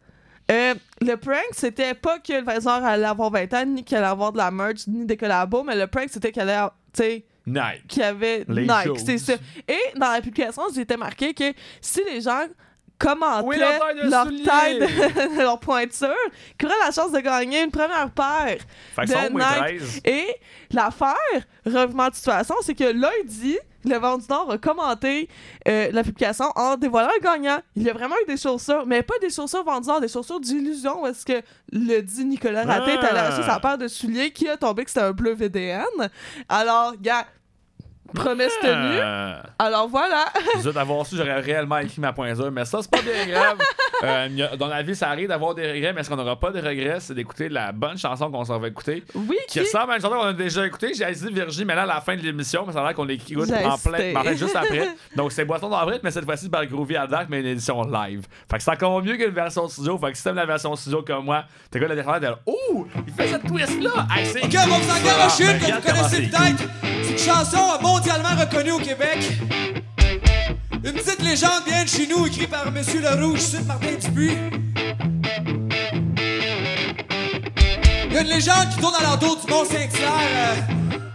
[0.50, 4.06] euh, le prank, c'était pas que le Vazor allait avoir 20 ans, ni qu'il allait
[4.06, 7.02] avoir de la merch, ni des collabos, mais le prank, c'était qu'il allait, avoir- tu
[7.02, 7.86] sais, Nike.
[7.88, 9.34] qu'il y avait Les Nike, c'est ça.
[9.68, 12.44] Et dans la publication, c'était marqué que si les gens
[13.00, 14.42] commentaient Oui, leur taille de leur souliers.
[14.44, 16.14] taille de, de leur pointure,
[16.58, 18.58] qui auraient la chance de gagner une première paire.
[18.94, 19.78] Fait que de Nike.
[19.80, 20.00] 13.
[20.04, 20.26] Et
[20.72, 21.16] l'affaire,
[21.66, 25.26] revenant de situation, c'est que lundi, le Vent du Nord a commenté
[25.66, 27.60] euh, la publication en dévoilant le gagnant.
[27.76, 30.08] Il y a vraiment eu des chaussures, mais pas des chaussures Vent du Nord, des
[30.08, 31.40] chaussures d'illusion, parce que
[31.72, 33.28] le dit Nicolas Raté est allé Ah.
[33.28, 35.82] acheter sa paire de souliers qui a tombé que c'était un bleu VDN.
[36.48, 37.24] Alors, gars,
[38.10, 38.98] promesse tenue.
[39.02, 39.42] Ah.
[39.58, 40.26] Alors voilà.
[40.56, 43.58] Vous êtes d'avoir su, j'aurais réellement écrit ma pointure, mais ça, c'est pas bien grave.
[44.02, 46.58] Euh, dans la vie, ça arrive d'avoir des regrets, mais ce qu'on n'aura pas de
[46.58, 49.04] regrets, c'est d'écouter la bonne chanson qu'on s'en va écouter.
[49.14, 49.60] Oui, Qui qui...
[49.60, 50.94] ressemble à une chanson qu'on a déjà écoutée.
[50.94, 53.04] J'ai dit Virginie, mais là, à la fin de l'émission, mais ça a l'air qu'on
[53.04, 54.88] l'écoute en plein, en fait, juste après.
[55.14, 58.26] Donc, c'est Boisson d'avril, mais cette fois-ci, par Groovy à Dark, mais une édition live.
[58.50, 59.98] Fait que c'est encore mieux qu'une version studio.
[59.98, 62.86] Fait que si t'aimes la version studio comme moi, t'es quoi la dernière de Oh,
[63.06, 64.06] il fait cette twist-là.
[64.16, 66.70] Hey, c'est Ok, on va vous en garocher une que Regarde vous connaissez comment peut-être.
[67.02, 67.58] C'est une chanson
[68.00, 69.18] mondialement reconnue au Québec.
[70.72, 74.32] Une petite légende vient de chez nous, écrite par Monsieur Le Rouge, c'est Martin Dupuis.
[78.06, 80.56] Il y a une légende qui tourne à l'entour du Mont Saint-Hilaire,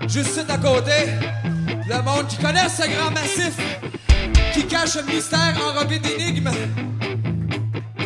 [0.04, 1.10] euh, juste à côté.
[1.90, 3.56] Le monde qui connaît ce grand massif,
[4.54, 6.52] qui cache un mystère enrobé d'énigmes.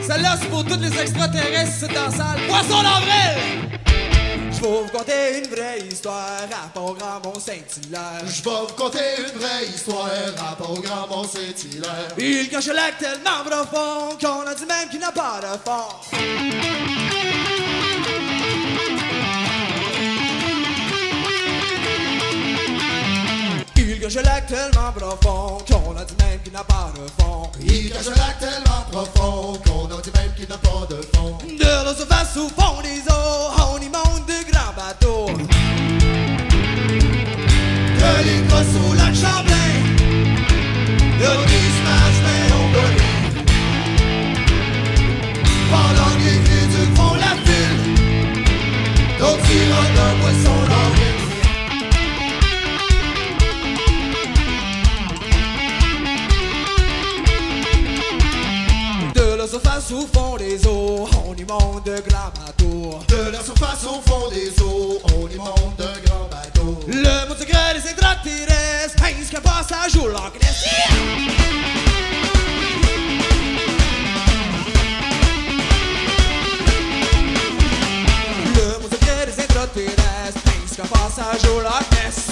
[0.01, 2.39] Celle-là, c'est pour tous les extraterrestres ici dans la salle.
[2.47, 3.58] Poisson d'avril!
[4.61, 8.19] Je vais vous conter une vraie histoire rapport Grand Mont Saint-Hilaire.
[8.25, 12.13] Je vais vous conter une vraie histoire rapport Grand Mont Saint-Hilaire.
[12.17, 16.88] Il cache le lac tellement profond qu'on a dit même qu'il n'a pas de fond.
[24.09, 27.51] Cache le lac tellement profond qu'on a dit même qu'il n'a pas de fond.
[27.61, 28.05] Il cache
[28.39, 31.37] tellement profond qu'on en dit même qu'il n'a pas de fond.
[31.45, 35.27] De l'eau surface au fond des eaux, on y monte de grands bateaux.
[37.99, 39.73] Que les gosses au lac Champlain,
[41.19, 41.25] le
[41.77, 43.15] smash mais on rien.
[45.71, 47.79] Pendant que les vieux font la file,
[49.19, 51.28] d'autres sirotent un poisson d'avril.
[59.49, 62.99] Surface au fond des eaux, on y monte de grands bateaux.
[63.07, 66.79] De la surface au fond des eaux, on y monte d'un grand bateau.
[66.87, 70.65] Le mot secret des extraterrestres, ce qu'un passage au Loch Ness.
[78.55, 82.27] Le mot secret des extraterrestres, ce qu'un passage au Loch Ness.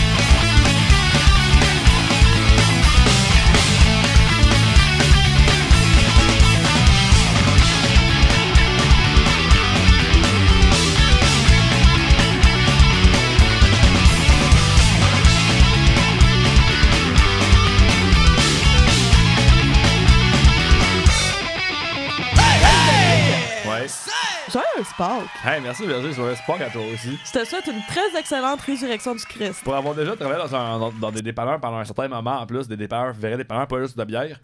[24.51, 25.45] Joyeux Pâques!
[25.45, 27.17] Hey, merci Virgile le sport à toi aussi.
[27.25, 29.63] Je te souhaite une très excellente résurrection du Christ.
[29.63, 32.45] Pour avoir déjà travaillé dans, un- dans- dans des dépanneurs pendant un certain moment, en
[32.45, 34.39] plus, des dépanneurs, vrais dépanneurs, pas juste de bière,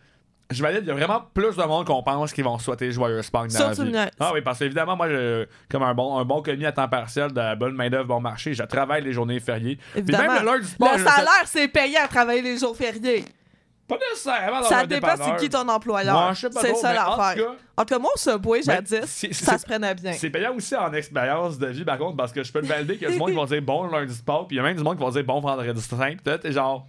[0.49, 3.19] je valide, il y a vraiment plus de monde qu'on pense qui vont souhaiter joyeux
[3.29, 3.91] Pâques dans Ça, la tu me vie.
[3.91, 4.11] niaises.
[4.17, 7.31] Ah oui, parce qu'évidemment, moi, je, comme un bon, un bon commis à temps partiel
[7.33, 9.75] de la bonne main-d'œuvre bon marché, je travaille les journées fériées.
[9.91, 10.33] Puis Évidemment.
[10.35, 13.25] même le lundi du Pâques, Le je- salaire, c'est payé à travailler les jours fériés.
[13.87, 16.13] Pas nécessairement dans Ça un dépend c'est qui ton employeur.
[16.13, 17.43] Moi, je sais pas c'est trop, ça mais en tout l'affaire.
[17.45, 20.11] cas- En tout cas, moi, au Subway, Mais jadis, c'est- ça c'est- se prenait bien.
[20.13, 22.97] C'est payant aussi en expérience de vie, par contre, parce que je peux te valider
[22.97, 24.59] qu'il y a du monde qui va dire bon lundi du Pâques, puis il y
[24.59, 26.85] a même du monde qui va dire bon vendredi saint, toi, t'es genre.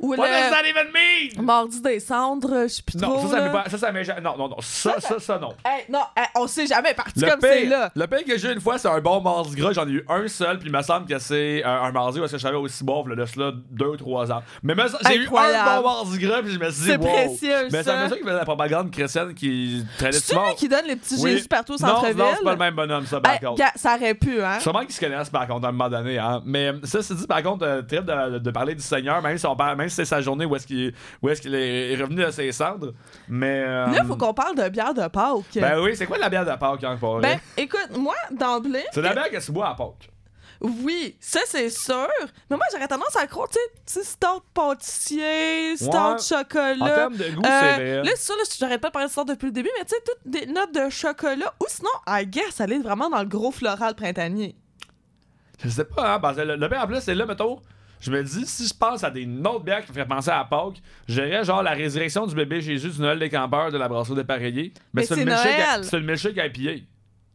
[0.00, 1.42] Ou What does le that even mean?
[1.44, 3.28] mardi des cendres, je sais plus Non, trop.
[3.28, 3.64] ça, ça là.
[3.68, 4.56] Ça, ça Non, non, non.
[4.60, 5.54] Ça, ça, ça, non.
[5.64, 7.90] Hey, non, hey, on sait jamais parti Le comme c'est là.
[7.94, 9.72] le pire que j'ai eu une fois, c'est un bon mardi gras.
[9.72, 12.32] J'en ai eu un seul, puis il me semble que c'est euh, un mardi est-ce
[12.32, 14.42] que j'avais aussi boire, là, de cela, deux ou trois ans.
[14.62, 14.74] Mais
[15.08, 17.12] j'ai eu un bon mardi gras, puis je me suis dit, C'est wow.
[17.12, 17.98] précieux, Mais c'est ça.
[17.98, 21.16] un monsieur qui faisait la propagande chrétienne qui traînait C'est lui qui donne les petits
[21.20, 21.32] Oui.
[21.32, 22.16] Jésus partout au centre-ville.
[22.16, 23.62] non, c'est pas le même bonhomme, ça, par Hey, contre.
[23.76, 24.58] ça aurait pu, hein?
[24.60, 26.42] Sûrement qu'ils se connaissent par contre à un moment donné, hein.
[26.44, 29.38] Mais euh, ça, c'est dit par contre, euh, trip de, de parler du Seigneur, même
[29.38, 30.94] si, on parle, c'est sa journée où est-ce qu'il
[31.54, 32.92] est, est revenu de ses cendres.
[33.28, 33.62] Mais.
[33.66, 35.56] euh, Là, il faut qu'on parle de bière de Pâques.
[35.56, 39.02] Ben oui, c'est quoi la bière de Pâques, hein, pour Ben, écoute, moi, d'emblée, C'est
[39.02, 40.10] la bière que tu bois à Pâques.
[40.60, 42.08] oui, ça c'est sûr.
[42.48, 46.18] Mais moi, j'aurais tendance à croire, tu sais, stout pâtissier, stout Ouais.
[46.18, 46.76] chocolat.
[46.80, 48.02] En termes de goût, Euh, c'est vrai.
[48.04, 49.94] Là, c'est ça, là, j'arrête pas de parler de stout depuis le début, mais tu
[49.94, 51.52] sais, toutes des notes de chocolat.
[51.60, 54.54] Ou sinon, I guess, aller vraiment dans le gros floral printanier.
[55.62, 57.60] Je sais pas, hein, parce que le, le pire en plus, c'est là, mettons.
[58.04, 60.44] Je me dis, si je pense à des autres bières qui me feraient penser à
[60.44, 64.14] Pâques, j'irais genre la résurrection du bébé Jésus du Noël des campeurs de la brasserie
[64.16, 64.74] dépareillée.
[64.92, 65.82] Mais c'est une milkshake à-.
[65.82, 66.84] C'est milkshake à IPA.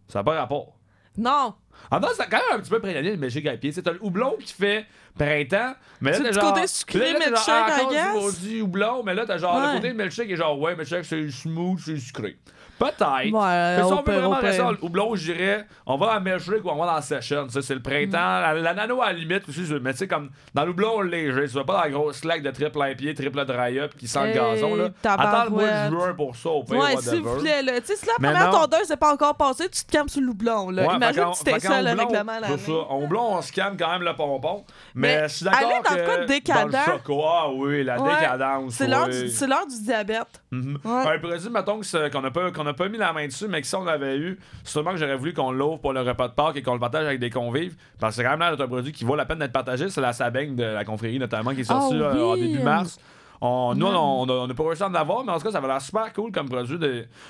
[0.08, 0.76] Ça n'a pas rapport.
[1.18, 1.56] Non.
[1.90, 3.72] Ah non, c'est quand même un petit peu printanier le milkshake à pied.
[3.72, 4.86] C'est le houblon qui fait
[5.18, 6.54] printemps, mais là C'est t'as genre...
[6.54, 8.14] côté sucré là, milkshake, ah, guess.
[8.14, 9.68] maudit houblon, mais là t'as genre Ouais.
[9.74, 12.38] le côté milkshake est genre ouais, milkshake c'est smooth, c'est sucré.
[12.80, 13.32] Peut-être.
[13.32, 15.98] Ouais, Mais si au on veut pire, vraiment au rester le houblon, je dirais, on
[15.98, 17.48] va à milkshake ou on va dans la session.
[17.48, 18.18] Tu c'est le printemps.
[18.18, 18.42] Mm.
[18.42, 21.48] La, la nano, à la limite, aussi, mais tu sais, comme dans le houblon léger,
[21.48, 24.30] tu vas pas dans la grosse slack de triple IPA, triple dry-up qui sent le
[24.30, 24.90] Hey, gazon, là.
[25.04, 25.90] Attends le mois de tabarouette.
[25.92, 27.82] juin pour ça, au pire, Ouais, s'il vous plaît, là.
[27.82, 30.30] Tu sais, si la première tondeuse n'est pas encore passée, tu te calmes sur le
[30.30, 30.88] houblon, là.
[30.88, 32.90] Ouais, Imagine c'était fait qu'en ça, le règlement à.
[32.90, 34.64] En houblon, on scanne quand même le pompon.
[34.96, 36.80] Mais, je suis d'accord aller dans le que cas de décadent- Dans
[37.26, 38.74] ah oui, la décadence.
[38.74, 40.42] C'est l'heure du, diabète.
[40.52, 40.80] Mhm.
[40.84, 41.16] Ouais.
[41.16, 43.62] Un produit, mettons, que qu'on n'a pas, qu'on a pas mis la main dessus, mais
[43.62, 46.34] que si on l'avait eu, sûrement que j'aurais voulu qu'on l'ouvre pour le repas de
[46.34, 47.76] Pâques et qu'on le partage avec des convives.
[48.00, 49.90] Parce que c'est quand même d'être un produit qui vaut la peine d'être partagé.
[49.90, 53.00] C'est la Sabaigne de la confrérie, notamment, qui est sortie Ah euh, en début mars.
[53.42, 55.68] On, nous, on n'a pas réussi à en avoir, mais en tout cas, ça avait
[55.68, 56.78] l'air super cool comme produit.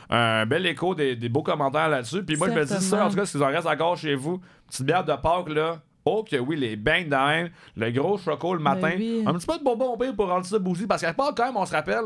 [0.10, 2.24] un bel écho, des, des beaux commentaires là-dessus.
[2.24, 4.16] Puis moi, je me dis ça, en tout cas, si vous en reste encore chez
[4.16, 5.80] vous, petite bière de Pâques, là.
[6.06, 8.90] Oh, que oui, les de même, le gros choco le matin.
[8.90, 9.24] Ben oui.
[9.28, 10.88] Un petit peu de bonbon pire pour rendre ça bougie.
[10.88, 12.06] Parce qu'à Pâques, quand même, on se rappelle,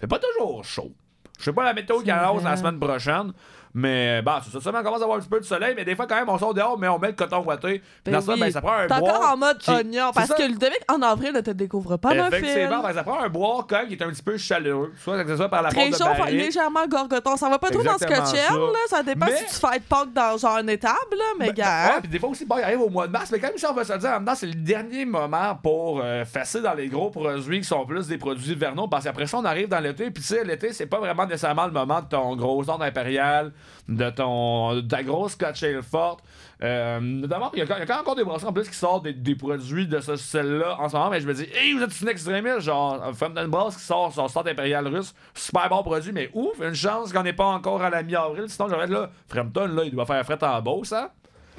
[0.00, 0.92] fait pas toujours chaud.
[1.38, 3.32] Je sais pas la météo qui annonce la semaine prochaine.
[3.78, 5.84] Mais bah, c'est ça, seulement on commence à avoir un petit peu de soleil, mais
[5.84, 7.80] des fois quand même on sort dehors, mais on met le coton ouaté.
[8.04, 10.34] Ben dans ça, ben, ça prend un T'es encore en mode qui- oignon, parce ça.
[10.34, 13.28] que le Ludovic, en avril, ne te découvre pas ma Effectivement, ben, ça prend un
[13.28, 14.92] bois quand même qui est un petit peu chaleureux.
[15.02, 17.36] Soit que ce soit par la Très chaud, légèrement gorgoton.
[17.36, 18.52] Ça va pas trop dans ce Scotch ça.
[18.54, 18.78] là.
[18.88, 21.24] Ça dépend Mais- si tu fais Pâques dans genre une étable, là.
[21.38, 21.86] Mais Ben, gars.
[21.94, 23.58] ouais, puis des fois aussi, bon, il arrive au mois de mars, mais quand même,
[23.58, 26.24] si on va se le dire, en même temps, c'est le dernier moment pour euh,
[26.24, 29.44] fesser dans les gros produits qui sont plus des produits vernaux, parce qu'après ça, on
[29.44, 32.34] arrive dans l'été, puis tu sais, l'été, c'est pas vraiment nécessairement le moment de ton
[32.34, 33.52] gros ordre impérial,
[33.88, 36.22] de ton de ta grosse Scotch Ale forte.
[36.62, 38.52] Euh, notamment, il y, a quand- il y a quand même encore des brasseries en
[38.52, 41.32] plus qui sortent des, des produits de ce style-là en ce moment, mais je me
[41.32, 45.14] dis, hey, vous êtes une extrémiste, genre, Fountain Brass qui sort son start impérial russe,
[45.34, 48.68] super bon produit, mais ouf, une chance qu'on n'est pas encore à la mi-avril, sinon
[48.68, 51.10] j'aurais là, Frampton, là, il doit faire fret en Beauce, hein?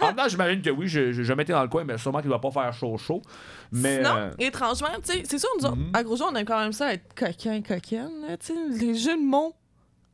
[0.00, 2.28] en même temps, j'imagine que oui, j'ai jamais été dans le coin, mais sûrement qu'il
[2.28, 3.22] doit pas faire chaud chaud.
[3.72, 6.44] Mais Sinon, euh, étrangement, tu sais, c'est sûr, nous autres, à gros jour, on aime
[6.46, 9.54] quand même ça être coquin, coquine, tu sais, les jeux de mots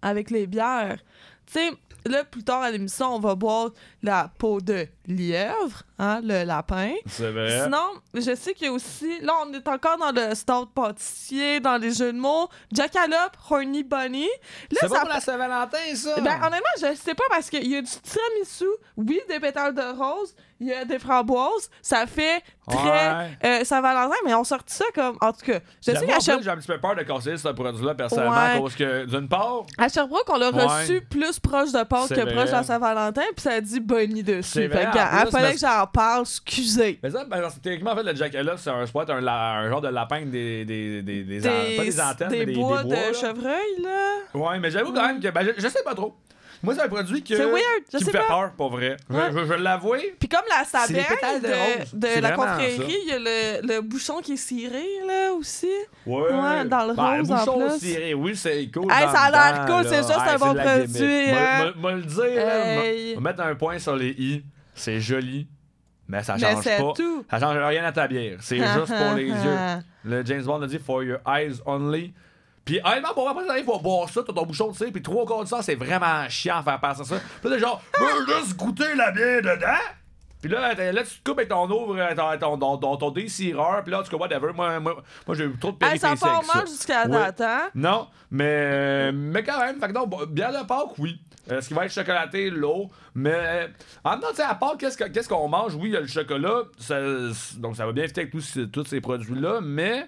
[0.02, 0.98] avec les bières.
[1.46, 1.70] Tu sais,
[2.04, 3.70] là, plus tard à l'émission, on va boire
[4.02, 6.92] la peau de lièvre, hein, le lapin.
[7.06, 7.62] c'est vrai.
[7.64, 9.20] Sinon, je sais qu'il y a aussi.
[9.20, 12.48] Là, on est encore dans le stout pâtissier, dans les jeux de mots.
[12.72, 14.26] Jackalope, Horny Bunny.
[14.70, 16.14] Là, c'est ça pas pour la Saint-Valentin, ça?
[16.20, 19.82] ben, honnêtement, je sais pas parce qu'il y a du tiramisu, oui, des pétales de
[19.96, 21.70] rose, il y a des framboises.
[21.82, 23.38] Ça fait très Ouais.
[23.44, 25.16] euh, Saint-Valentin, mais on sortit ça comme.
[25.20, 27.02] En tout cas, je sais qu'à en plus, Sher- j'ai un petit peu peur de
[27.02, 28.58] casser ce produit-là, personnellement, Ouais.
[28.60, 30.64] cause que, d'une part, à Sherbrooke, on l'a Ouais.
[30.64, 32.34] reçu plus proche de Pâques que vrai.
[32.34, 34.68] proche de la Saint-Valentin, puis ça dit Bunny dessus.
[34.68, 36.98] Fait hein, plus, fallait que j'en parle, excusez.
[37.02, 39.80] mais ça, ben, techniquement, en fait, le Jackalope, c'est un, c'est un, la- un genre
[39.80, 42.88] de lapin des, des, des, des, an- pas des antennes, des mais des, bois des
[42.88, 43.12] bois, de là.
[43.12, 44.08] chevreuil, là.
[44.34, 46.14] Ouais, mais j'avoue quand même que, ben, je, je sais pas trop.
[46.62, 47.36] Moi, c'est un produit que.
[47.36, 48.28] C'est weird, je qui sais me fait pas.
[48.40, 48.96] peur, pour vrai.
[49.10, 49.24] Je- Ouais.
[49.30, 50.16] Je, je vais l'avouer.
[50.18, 51.04] Puis comme la sabelle
[51.92, 52.82] de la confrérie, ça.
[52.88, 55.68] il y a le, le bouchon qui est ciré, là, aussi.
[56.06, 56.22] Ouais.
[56.32, 57.78] Ouais, dans le Ben, rose, en bouchon plus.
[57.86, 58.90] ciré, oui, c'est cool.
[58.90, 59.90] Hey, ça a le l'air cool, là.
[59.90, 61.38] c'est sûr, c'est un bon produit, Moi-
[61.92, 61.96] hein.
[61.96, 63.12] le dire, là, Hey.
[63.12, 64.42] moi- mettre un point sur les i,
[64.76, 65.48] c'est joli,
[66.08, 66.92] mais ça change pas.
[66.94, 67.24] tout.
[67.28, 68.38] Ça change rien à ta bière.
[68.40, 69.56] C'est juste pour les yeux.
[70.04, 72.14] Le James Bond a dit for your eyes only.
[72.64, 75.24] Puis honnêtement, pour après, t'arrives pour boire ça, t'as ton bouchon de cire, puis trois
[75.24, 77.16] quarts de ça, c'est vraiment chiant à faire passer ça.
[77.40, 79.82] Puis t'es genre, veux juste goûter la bière dedans.
[80.46, 83.12] Puis là, t'es- là, tu te coupes avec ton ouvre, euh, ton, ton, ton, ton,
[83.12, 84.52] puis là, tu vois, whatever.
[84.54, 86.58] Moi, moi, moi j'ai eu trop de Hey, ça péripéties part avec ça.
[86.58, 87.70] mal jusqu'à date, hein?
[87.74, 91.20] Non, mais, euh, mais quand même, fait que non, bon, bière de Pâques, oui.
[91.50, 92.90] Euh, ce qui va être chocolaté, l'eau.
[93.14, 93.68] Mais euh,
[94.02, 95.74] en même temps, tu sais, à Pâques, qu'est-ce que- qu'est-ce qu'on mange?
[95.76, 96.62] Oui, il y a le chocolat.
[96.78, 97.00] ça-
[97.58, 98.32] donc ça va bien fitter avec
[98.72, 99.60] tous ces produits-là.
[99.62, 100.06] Mais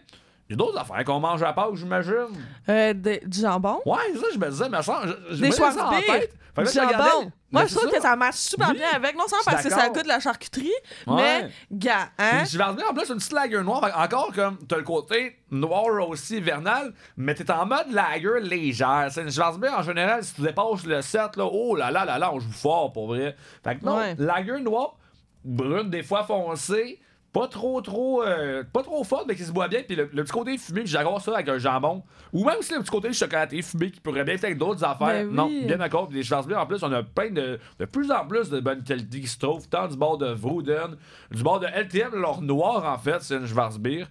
[0.49, 2.29] il y a d'autres affaires qu'on mange à Pâques, j'imagine.
[2.69, 3.81] Euh, des- du jambon.
[3.85, 6.07] Ouais, ça, je me disais, mais ça, je, je Des me ça en Schwarzbier.
[6.07, 6.35] tête.
[6.57, 7.33] Fait que Du là, je regardais- jambon.
[7.51, 9.15] Moi, Mais je c'est trouve que ça marche super Oui, bien avec.
[9.17, 9.93] Non seulement je suis parce que ça d'accord.
[9.95, 10.71] goûte de la charcuterie,
[11.07, 11.17] Ouais.
[11.45, 12.41] mais, gars, hein?
[12.43, 13.83] Puis je vais revenir en plus une petite lager noire.
[13.83, 18.41] Fait que Encore comme t'as le côté noir aussi hivernal, mais t'es en mode lager
[18.43, 19.09] légère.
[19.11, 22.19] C'est une Schwarzbier en général, si tu dépasses le 7, là, oh là là là
[22.19, 23.35] là, on joue fort pour vrai.
[23.65, 24.15] Fait que non, Ouais.
[24.19, 24.97] lager noire,
[25.45, 27.01] brune, des fois foncée.
[27.33, 29.83] Pas trop, trop, euh, pas trop forte, mais qui se boit bien.
[29.87, 32.03] Puis le, le petit côté fumé, puis j'adore ça avec un jambon.
[32.33, 35.09] Ou même aussi le petit côté chocolaté fumé qui pourrait bien faire avec d'autres affaires.
[35.09, 35.35] Ben oui.
[35.35, 36.09] Non, bien d'accord.
[36.09, 38.83] Puis les Schwarzbier, en plus, on a plein de, de plus en plus de bonne
[38.83, 40.97] qualité qui se trouvent, tant du bord de Vrouden,
[41.31, 44.05] du bord de LTM, leur noir, en fait, c'est une Schwarzbier.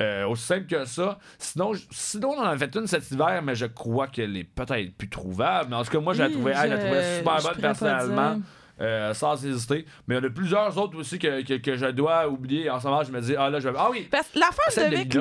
[0.00, 1.20] Euh, aussi simple que ça.
[1.38, 4.92] Sinon, sinon, on en a fait une cet hiver, mais je crois qu'elle est peut-être
[4.96, 5.68] plus trouvable.
[5.70, 7.60] Mais en tout cas, moi, je la Oui, trouvais, elle, je la trouvais super bonne
[7.60, 8.40] personnellement.
[8.80, 9.86] Euh, sans hésiter.
[10.06, 12.70] Mais il y en a plusieurs autres aussi que, que, que je dois oublier.
[12.70, 13.78] En ce moment, je me dis, ah là, je vais.
[13.78, 14.08] Ah oui!
[14.10, 15.16] Parce que l'affaire de Vic,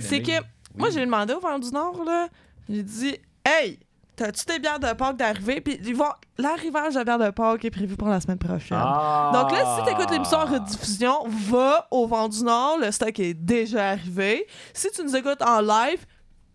[0.00, 0.42] c'est que
[0.76, 2.28] moi, j'ai demandé au Vent du Nord, là,
[2.68, 3.78] j'ai dit, hey,
[4.16, 5.60] t'as-tu tes bières de Pâques d'arriver?
[5.60, 8.78] Puis ils vont, l'arrivage de bières de Pâques est prévu pour la semaine prochaine.
[8.80, 9.30] Ah!
[9.32, 13.34] Donc là, si t'écoutes l'émission en rediffusion, va au Vent du Nord, le stock est
[13.34, 14.46] déjà arrivé.
[14.72, 16.04] Si tu nous écoutes en live,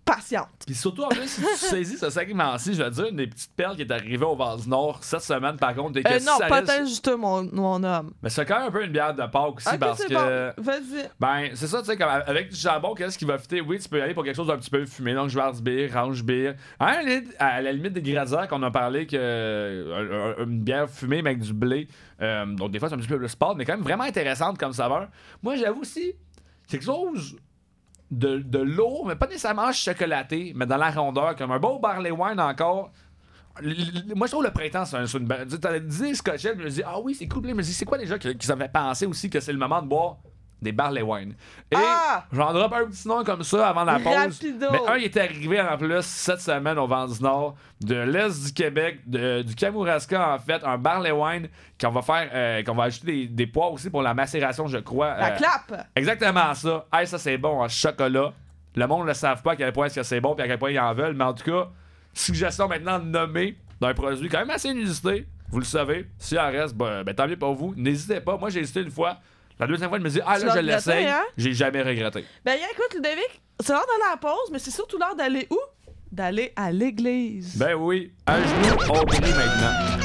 [0.10, 0.47] patiente.
[0.66, 3.53] Puis surtout, en plus, si tu saisis ce segment-ci, je veux dire, une des petites
[3.55, 6.38] perles qui est arrivée au Vase Nord cette semaine, par contre, et que Euh, non,
[6.47, 8.12] tant juste mon, mon homme.
[8.24, 10.53] Mais c'est quand même un peu une bière de Pâques aussi, parce que.
[10.57, 10.64] bon.
[10.64, 11.10] Vas-y.
[11.20, 13.62] Ben, c'est ça, tu sais, comme avec du jambon, qu'est-ce qui va fitter?
[13.62, 16.49] Oui, tu peux y aller pour quelque chose d'un petit peu fumé, donc Schwarzbier, Rangebier.
[16.80, 20.41] Hein, à la limite- à la limite des gradières qu'on a parlé que euh, un-
[20.41, 21.88] un- une bière fumée, mais avec du blé.
[22.22, 24.57] euh, donc, des fois, c'est un petit peu plus sport, mais quand même vraiment intéressante
[24.57, 25.07] comme saveur.
[25.41, 26.14] Moi, j'avoue aussi,
[26.68, 27.36] quelque chose
[28.12, 32.12] de, de lourd, mais pas nécessairement chocolaté, mais dans la rondeur, comme un beau barley
[32.12, 32.91] wine encore.
[34.16, 35.28] Moi, je trouve le printemps, c'est un- une.
[35.28, 37.43] Tu as dit Scotchel, je me dis, ah oui, c'est cool.
[37.43, 39.51] Là, Je me dis, c'est quoi déjà qui, qui me fait penser aussi que c'est
[39.51, 40.18] le moment de boire?
[40.62, 41.36] Des barley wine?
[41.72, 42.26] Et Ah!
[42.32, 44.14] j'en drop un petit nom comme ça avant la pause.
[44.16, 44.68] Rapido.
[44.72, 48.45] Mais un, il est arrivé en plus cette semaine au Vent du Nord, de l'Est
[48.47, 51.47] du Québec, de- du Kamouraska en fait, un barley wine
[51.80, 54.78] qu'on va faire, euh, qu'on va ajouter des, des pois aussi pour la macération, je
[54.80, 55.16] crois.
[55.18, 55.88] La Euh, clap!
[55.95, 56.86] Exactement ça.
[56.91, 58.34] Hey, ça c'est bon en chocolat.
[58.76, 60.47] Le monde ne le savent pas à quel point est-ce que c'est bon et à
[60.47, 61.16] quel point ils en veulent.
[61.16, 61.70] Mais en tout cas,
[62.14, 65.26] suggestion maintenant de nommer d'un produit quand même assez inusité.
[65.49, 66.07] Vous le savez.
[66.20, 67.74] Si en reste, ben, ben, tant mieux pour vous.
[67.76, 68.38] N'hésitez pas.
[68.38, 69.18] Moi, j'ai hésité une fois.
[69.60, 71.05] La deuxième fois, je me dis, ah là, je l'essaye.
[71.07, 71.24] hein?
[71.38, 72.24] J'ai jamais regretté.
[72.45, 75.60] Ben, écoute, Ludovic, c'est l'heure d'aller à la pause, mais c'est surtout l'heure d'aller où?
[76.12, 77.57] D'aller à l'église.
[77.57, 79.97] Ben oui, à genoux, on prie maintenant.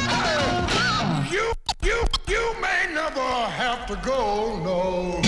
[1.30, 1.40] You,
[1.84, 1.94] you,
[2.28, 5.20] you may never have to go, no.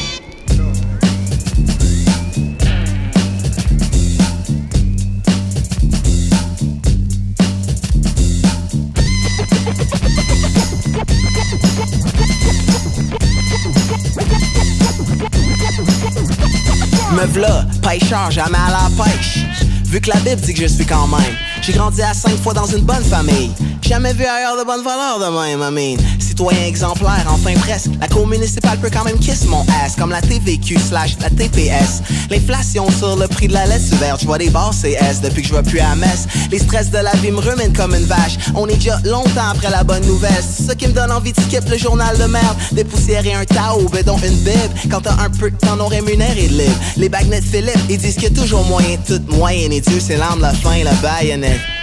[17.12, 19.38] Me v'là, pêcheur, jamais à la pêche.
[19.84, 21.36] Vu que la Bible dit que je suis quand même.
[21.62, 23.50] J'ai grandi à cinq fois dans une bonne famille.
[23.88, 26.04] Jamais vu ailleurs de bonne valeur de même, I mean.
[26.18, 27.90] Citoyen exemplaire, enfin presque.
[28.00, 32.02] La cour municipale peut quand même kiss mon ass, comme la TVQ slash la TPS.
[32.28, 35.48] L'inflation sur le prix de la laisse verte, je vois des bars CS depuis que
[35.48, 36.26] je vois plus à messe.
[36.50, 38.36] Les stress de la vie me ruminent comme une vache.
[38.56, 40.42] On est déjà longtemps après la bonne nouvelle.
[40.42, 42.56] Ça qui me donne envie de skip le journal de merde.
[42.72, 44.74] Dépoussiérer un tao, bédon une bible.
[44.90, 46.74] Quand t'as un peu de temps non rémunéré libre.
[46.96, 49.70] Les bagnettes Philippe, ils disent a toujours moyen de tout moyen.
[49.70, 51.75] Et Dieu, c'est de la fin, la baïonnette.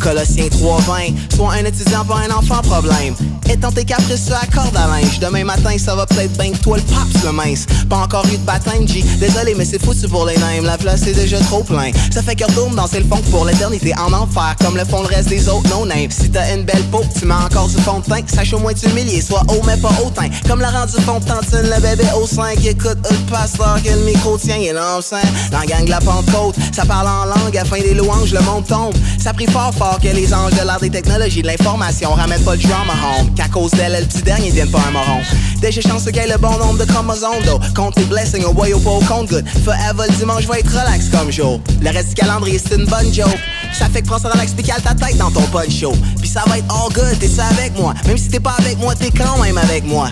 [0.00, 3.14] Colossiens 3.20 Sois un étudiant, pas un enfant problème.
[3.50, 5.18] Étant tes caprices sur la corde à linge.
[5.18, 7.66] Demain matin, ça va peut-être bien que toi le pape le mince.
[7.88, 9.04] Pas encore eu de baptême, G.
[9.18, 11.90] Désolé, mais c'est foutu pour les names La place est déjà trop plein.
[12.10, 14.54] Ça fait que retourne dans le fond pour l'éternité en enfer.
[14.60, 17.34] Comme le font le reste des autres no-names Si t'as une belle peau, tu mets
[17.34, 18.22] encore du fond de teint.
[18.26, 20.28] Sache au moins t'humilier, sois haut mais pas hautain.
[20.48, 22.54] Comme la rendu fond de tantine, le bébé au sein.
[22.54, 26.00] Qui écoute le pasteur que le micro tient est l'enceinte Dans la gang de la
[26.00, 28.94] Pentecôte Ça parle en langue, à fin des louanges, le monde tombe.
[29.18, 32.42] Ça prie fort fort fort que les anges de l'art des technologies de l'information ramènent
[32.44, 33.34] pas le drama home.
[33.34, 35.20] Qu'à cause d'elle, le petit dernier vienne pas un moron.
[35.60, 37.58] Déjà chanceux qu'elle ait le bon nombre de chromosomes d'eau.
[37.74, 39.44] Compte tes blessings au boy au pas compte good.
[39.64, 41.60] Forever le dimanche va être relax comme jour.
[41.82, 43.38] Le reste du calendrier c'est une bonne joke.
[43.72, 45.92] Ça fait que prends ça dans l'axe pical ta tête dans ton poncho.
[46.18, 47.94] Puis ça va être all good, t'es ça avec moi.
[48.06, 50.08] Même si t'es pas avec moi, t'es quand même avec moi.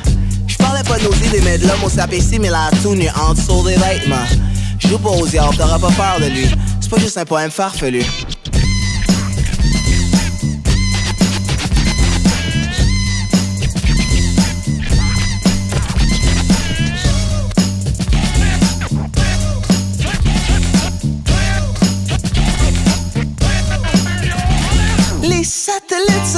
[0.46, 3.64] J'parlais pas de nos idées, mais de l'homme au mais la tout nu en dessous
[3.64, 4.16] des vêtements.
[4.78, 6.48] Joue pas aux diables, t'auras pas peur de lui.
[6.80, 8.04] C'est pas juste un poème farfelu.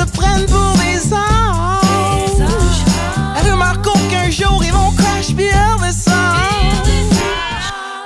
[0.00, 2.80] Se prennent pour des anges.
[3.34, 6.86] La rumeur court qu'un jour ils vont crash puis redescendre.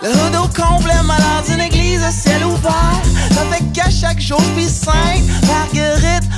[0.03, 3.03] Le hood au complet, malade d'une église à ciel ouvert.
[3.41, 6.29] Avec qu'à chaque jour puis sainte Marguerite,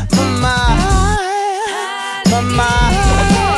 [2.31, 3.56] ma mère.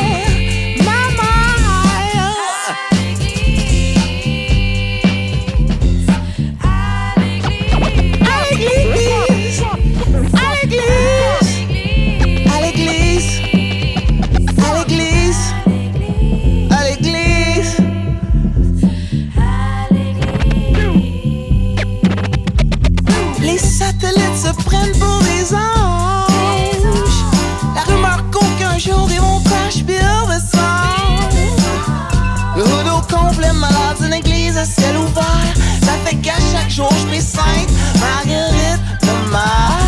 [34.59, 35.55] À ciel ouvert.
[35.83, 39.88] Ça fait qu'à chaque jour je sainte Marguerite, ma mère.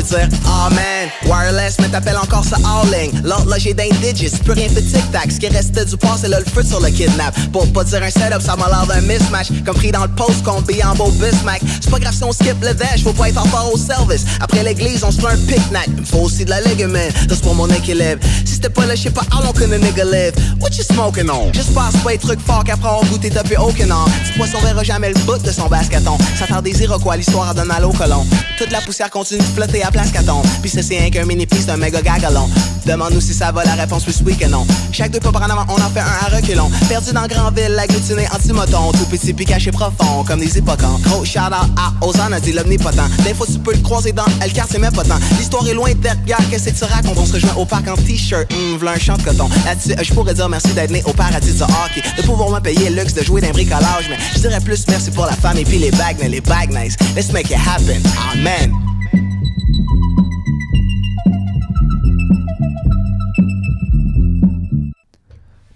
[0.00, 4.36] Veux dire, oh man Wireless, mais t'appelles encore ça all-ling L'autre là j'ai d'un digits,
[4.44, 5.30] plus rien fait tic-tac.
[5.30, 7.34] Ce qui restait du passé, là le feu sur le kidnap.
[7.52, 9.48] Pour pas dire un setup, ça m'a l'air d'un mismatch.
[9.64, 11.60] Compris dans le post, qu'on en beau Bismack.
[11.80, 14.24] C'est pas grave si on skip le dash, faut pas être en retard au service.
[14.40, 17.54] Après l'église, on se fait un me faut aussi de la légume, ça c'est pour
[17.54, 18.20] mon équilibre.
[18.44, 20.84] Si c'était pas là, je sais pas how long can a nigga live What you
[20.84, 21.52] smoking on?
[21.52, 24.04] Juste passe pas les trucs forts qu'après avoir goûté tapé aucun an.
[24.04, 26.16] Petit poisson verra jamais le bout de son basketon.
[26.38, 28.26] Ça tarde des Iroquois, l'histoire donne à colon
[28.58, 31.66] Toute la poussière continue de flotter à place qu'attend Puis c'est rien qu'un mini piece
[31.66, 32.48] d'un méga gagalon.
[32.86, 34.66] Demande-nous si ça va, la réponse plus oui que non.
[34.92, 36.70] Chaque deux pas par en avant, on en fait un à reculons.
[36.88, 38.92] Perdu dans grande ville, agglutiné anti-moton.
[38.92, 40.98] Tout petit puis caché profond, comme des hippocamps.
[41.04, 43.08] Gros shout-out à Ozan, a dit l'omnipotent.
[43.24, 45.18] Des fois tu peux le croiser dans quartier mais pas tant.
[45.38, 47.16] L'histoire est loin regarde, qu'est-ce que tu racontes?
[47.16, 49.48] On se rejoint au parc en t-shirt, hum, v'là un champ de coton.
[49.64, 52.02] Là-dessus, je pourrais dire merci d'être né au paradis du hockey.
[52.16, 55.10] De pouvoir me payer le luxe de jouer d'un bricolage Mais je dirais plus merci
[55.10, 58.02] pour la femme et puis les bags, mais les bags nice Let's make it happen,
[58.32, 58.89] amen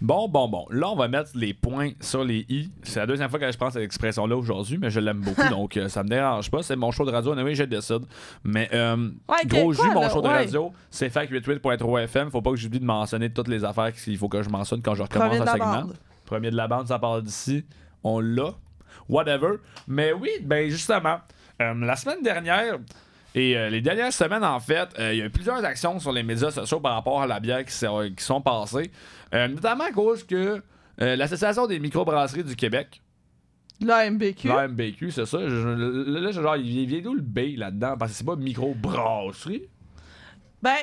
[0.04, 0.66] Bon, bon, bon.
[0.68, 2.70] Là, on va mettre les points sur les i.
[2.82, 5.78] C'est la deuxième fois que je à cette expression-là aujourd'hui, mais je l'aime beaucoup, donc
[5.78, 6.62] euh, ça me dérange pas.
[6.62, 8.02] C'est mon show de radio, oui, je décide.
[8.44, 8.96] Mais euh,
[9.26, 10.10] Ouais, gros quoi, jus, mon là?
[10.10, 10.34] show de Ouais.
[10.44, 12.30] radio, c'est FAC88.3 FM.
[12.30, 14.94] Faut pas que j'oublie de mentionner toutes les affaires qu'il faut que je mentionne quand
[14.94, 15.72] je recommence un segment.
[15.72, 15.94] bande.
[16.26, 17.64] Premier de la bande, ça part d'ici.
[18.02, 18.50] On l'a.
[19.08, 19.54] Whatever.
[19.88, 21.16] Mais oui, ben justement,
[21.62, 22.76] euh, la semaine dernière,
[23.36, 26.12] et euh, les dernières semaines, en fait, euh, il y a eu plusieurs actions sur
[26.12, 28.92] les médias sociaux par rapport à la bière qui sont passées.
[29.34, 30.62] Euh, notamment à cause que
[31.00, 33.02] euh, l'Association des microbrasseries du Québec,
[33.80, 34.48] La MBQ.
[34.48, 35.38] la MBQ, c'est ça.
[35.40, 37.96] je- je- là, genre, il vient d'où le B là-dedans?
[37.98, 39.68] Parce que c'est pas microbrasserie.
[40.62, 40.76] Ben,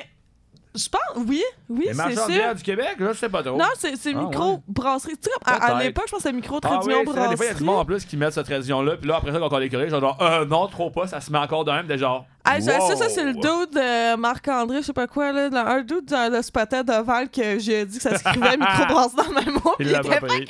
[0.74, 2.26] je pense, oui, oui, Les c'est sûr.
[2.28, 3.56] bière du Québec, là, je sais pas trop.
[3.58, 5.16] Non, c'est c'est Ah, micro-brasserie.
[5.18, 7.46] Tu sais, à, à l'époque, je pense que Ah oui, micro-tradition c'est vrai, des fois,
[7.46, 8.00] il y a du monde en brasserie.
[8.00, 10.44] plus qui mettent cette tradition-là, puis là, après ça, quand on les corrige, genre, euh,
[10.46, 12.24] non, trop pas, ça se met encore de même, de genre.
[12.44, 16.06] Ah, ça, ça, c'est le dude de Marc-André, je sais pas quoi, là, un dude
[16.06, 19.74] de, de de Val que j'ai dit que ça s'écrivait microbrasserie dans le même mot.
[19.78, 20.46] Il puis l'a était fucking.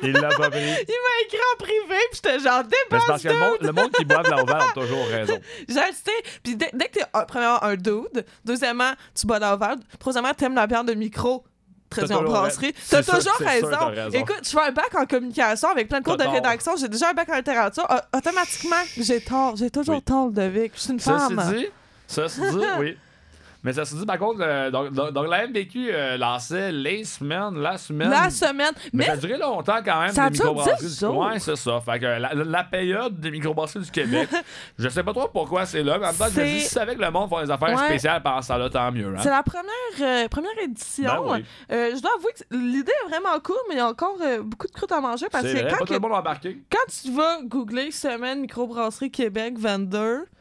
[0.08, 0.60] Il l'a pas pris.
[0.60, 3.72] Il m'a écrit en privé, puis j'étais genre, c'est parce dépasse que le monde, le
[3.72, 5.38] monde qui boit de la Oval a toujours raison.
[5.68, 6.10] J'ai sais,
[6.42, 10.66] puis dès, dès que t'es, premièrement, un dude, deuxièmement, tu bois d'Oval, troisièmement, t'aimes la
[10.66, 11.44] bière de micro.
[11.90, 12.66] Toujours brasserie.
[12.66, 13.86] ra- T'as c'est sûr- toujours c'est sûr, raison.
[13.88, 14.10] raison.
[14.18, 16.32] Écoute, je fais un bac en communication avec plein de cours de tort.
[16.32, 16.76] rédaction.
[16.76, 17.84] J'ai déjà un bac en littérature.
[17.88, 19.56] A- automatiquement, j'ai tort.
[19.56, 20.02] J'ai toujours Oui.
[20.02, 20.70] tort, Ludovic.
[20.76, 21.52] Je suis une Ça se femme.
[21.56, 21.66] dit,
[22.06, 22.96] ça se dit, oui.
[23.62, 27.04] Mais ça se dit, par contre, euh, donc, donc- donc la MBQ euh, lançait les
[27.04, 28.08] semaines, la semaine.
[28.08, 28.72] La semaine.
[28.84, 30.76] Mais, Mais ça a duré longtemps quand même, Ça a microbrasseries.
[30.86, 31.80] 10 du- c'est ça.
[31.80, 34.28] Fait que la, la période des microbrasseries du Québec,
[34.78, 36.68] je sais pas trop pourquoi c'est là, mais en même temps, je me dis, si
[36.70, 37.84] c'est avec le monde font des affaires Ouais.
[37.86, 39.08] spéciales pendant ça là, tant mieux.
[39.14, 39.20] Hein?
[39.22, 41.04] c'est la première, euh, première édition.
[41.26, 41.44] Ben oui.
[41.70, 44.66] Euh, je dois avouer que l'idée est vraiment cool, mais il y a encore beaucoup
[44.66, 46.62] de croûtes à manger parce que quand, pas tout que- le monde a embarqué.
[46.70, 50.39] quand tu vas googler semaine microbrasserie Québec vendeur C'est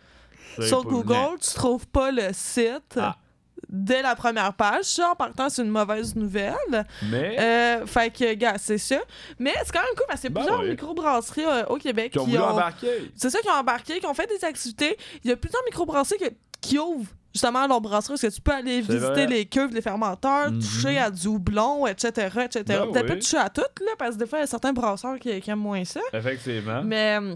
[0.67, 2.97] sur pas Google, tu trouves pas le site.
[2.97, 3.15] Ah.
[3.67, 4.85] dès la première page.
[4.85, 6.85] Ça, en partant, c'est une mauvaise nouvelle.
[7.11, 7.37] Mais.
[7.39, 8.97] Euh, fait que, gars, c'est ça.
[9.37, 10.69] Mais c'est quand même cool parce a Ben plusieurs oui.
[10.71, 13.11] microbrasseries euh, au Québec qui ont voulu embarquer.
[13.15, 14.97] c'est ça qui ont embarqué, qui ont fait des activités.
[15.23, 18.51] Il y a plusieurs microbrasseries que- qui ouvrent justement leur brasserie parce que tu peux
[18.53, 19.27] aller visiter vrai.
[19.27, 20.59] les cuves, les fermenteurs, Mhm.
[20.61, 22.07] toucher à du houblon, etc.,
[22.45, 22.63] etc.
[22.91, 23.19] Ben pas oui.
[23.19, 25.51] toucher à tout, là, parce que des fois, il y a certains brasseurs qui, qui
[25.51, 25.99] aiment moins ça.
[26.13, 26.81] Effectivement.
[26.83, 27.35] Mais euh,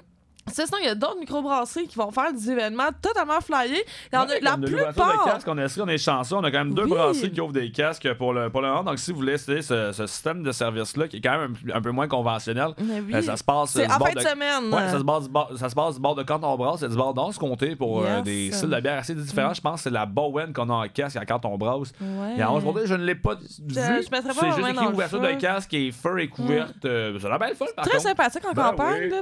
[0.52, 3.84] c'est sinon, il y a d'autres microbrasseries qui vont faire des événements totalement flyés.
[4.12, 5.26] Il y en a- Ouais, la comme de plupart...
[5.26, 6.36] casques, on est, on est chanceux.
[6.36, 6.90] On a quand même deux Oui.
[6.90, 8.84] brasseries qui ouvrent des casques pour le, pour le moment.
[8.84, 11.78] Donc, si vous voulez essayer ce, ce système de service-là, qui est quand même un,
[11.78, 13.14] un peu moins conventionnel, oui.
[13.14, 14.74] euh, ça se passe C'est en fin de semaine.
[14.74, 16.96] Ouais, ça se, base ça se passe du bord de quand on brasse, c'est du
[16.98, 19.54] bord d'Anse Comté pour euh, des styles de bière assez différents.
[19.54, 21.92] Je pense que c'est la Bowen qu'on a en casque à quand on brasse.
[22.02, 22.36] Ouais.
[22.38, 23.42] Et en Anse Comté, je ne l'ai pas vu.
[23.70, 25.34] je pas C'est juste écrit ouverture feu.
[25.36, 26.84] de casque et fur et couverte.
[26.86, 28.10] euh, ça a l'air bien le fun, par Très contre.
[28.10, 29.10] sympathique en Ben campagne, oui.
[29.10, 29.22] là.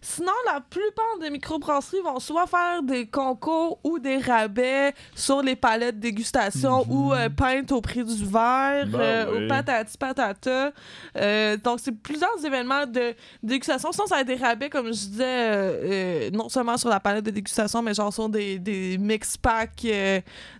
[0.00, 5.56] Sinon, la plupart des microbrasseries vont soit faire des concours ou des rabais sur les
[5.56, 8.92] palettes dégustation ou euh, peintes au prix du verre, Mhm.
[8.92, 9.44] Ben euh, oui.
[9.44, 10.72] ou patati patata.
[11.16, 13.92] Euh, donc, c'est plusieurs événements de dégustation.
[13.92, 17.00] Sinon, ça va être des rabais, comme je disais, euh, euh, non seulement sur la
[17.00, 19.82] palette de dégustation, mais genre sur des, des mix packs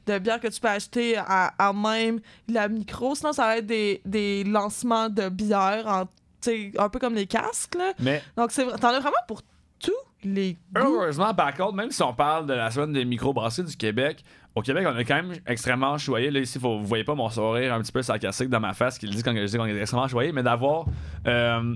[0.07, 3.15] de bières que tu peux acheter à, à même la micro.
[3.15, 7.15] Sinon, ça va être des, des lancements de bières en tu sais, un peu comme
[7.15, 7.93] les casques, là.
[7.99, 9.41] Mais Donc, c'est t'en as vraiment pour
[9.85, 9.93] tous
[10.25, 10.57] les.
[10.77, 14.25] Heureusement, par contre, même si on parle de la semaine des microbrasseries du Québec,
[14.55, 16.31] au Québec, on est quand même extrêmement choyé.
[16.31, 18.99] Là, ici, faut, vous voyez pas mon sourire un petit peu sarcastique dans ma face
[18.99, 20.87] qui dit quand je dis qu'on est extrêmement choyé, mais d'avoir
[21.27, 21.75] euh,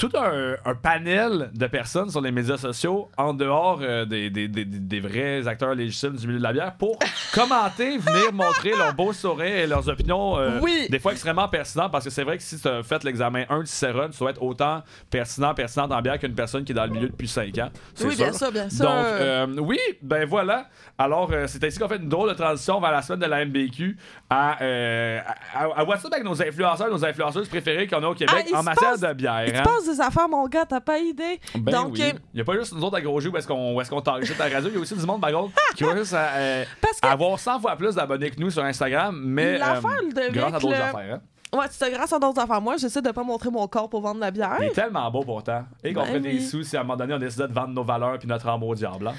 [0.00, 4.48] tout un, un panel de personnes sur les médias sociaux en dehors euh, des, des-
[4.48, 6.98] des- des vrais acteurs légitimes du milieu de la bière pour
[7.34, 10.86] commenter, venir montrer leurs beaux sourires et leurs opinions, euh, Oui.
[10.88, 13.60] des fois extrêmement pertinentes, parce que c'est vrai que si tu as fait l'examen 1
[13.60, 16.74] du Céron, tu dois être autant pertinent, pertinent dans la bière qu'une personne qui est
[16.74, 17.68] dans le milieu depuis 5 ans.
[18.02, 18.24] Oui, sûr.
[18.24, 18.86] bien sûr, bien sûr.
[18.86, 20.66] Donc, euh, oui, ben voilà.
[20.96, 23.98] Alors, c'est ainsi qu'on fait une drôle de transition vers la semaine de la MBQ
[24.30, 28.60] à, à, à WhatsApp avec nos influenceurs, nos influenceuses préférées qu'on a au Québec Ah,
[28.60, 29.44] en matière passe- de bière.
[29.54, 29.62] Hein?
[29.92, 31.40] Des affaires, mon gars, t'as pas idée.
[31.58, 32.02] Ben Donc, oui.
[32.02, 34.24] euh, Il n'y a pas juste nous autres à gros où est-ce qu'on qu'on talk
[34.24, 34.70] shit à la radio.
[34.70, 37.38] Il y a aussi du monde, par contre, qui va juste euh, Parce que- avoir
[37.38, 41.14] 100 fois plus d'abonnés que nous sur Instagram, mais euh, grâce à d'autres le- affaires.
[41.16, 41.20] Hein.
[41.52, 42.60] Ouais, c'est grâce à d'autres affaires.
[42.60, 44.56] Moi, j'essaie de pas montrer mon corps pour vendre de la bière.
[44.60, 45.64] Il est tellement beau pourtant.
[45.84, 47.68] Et qu'on Ben fait des sous si à un moment donné on décidait de vendre
[47.74, 49.08] nos valeurs puis notre amour au diable.
[49.08, 49.14] hein.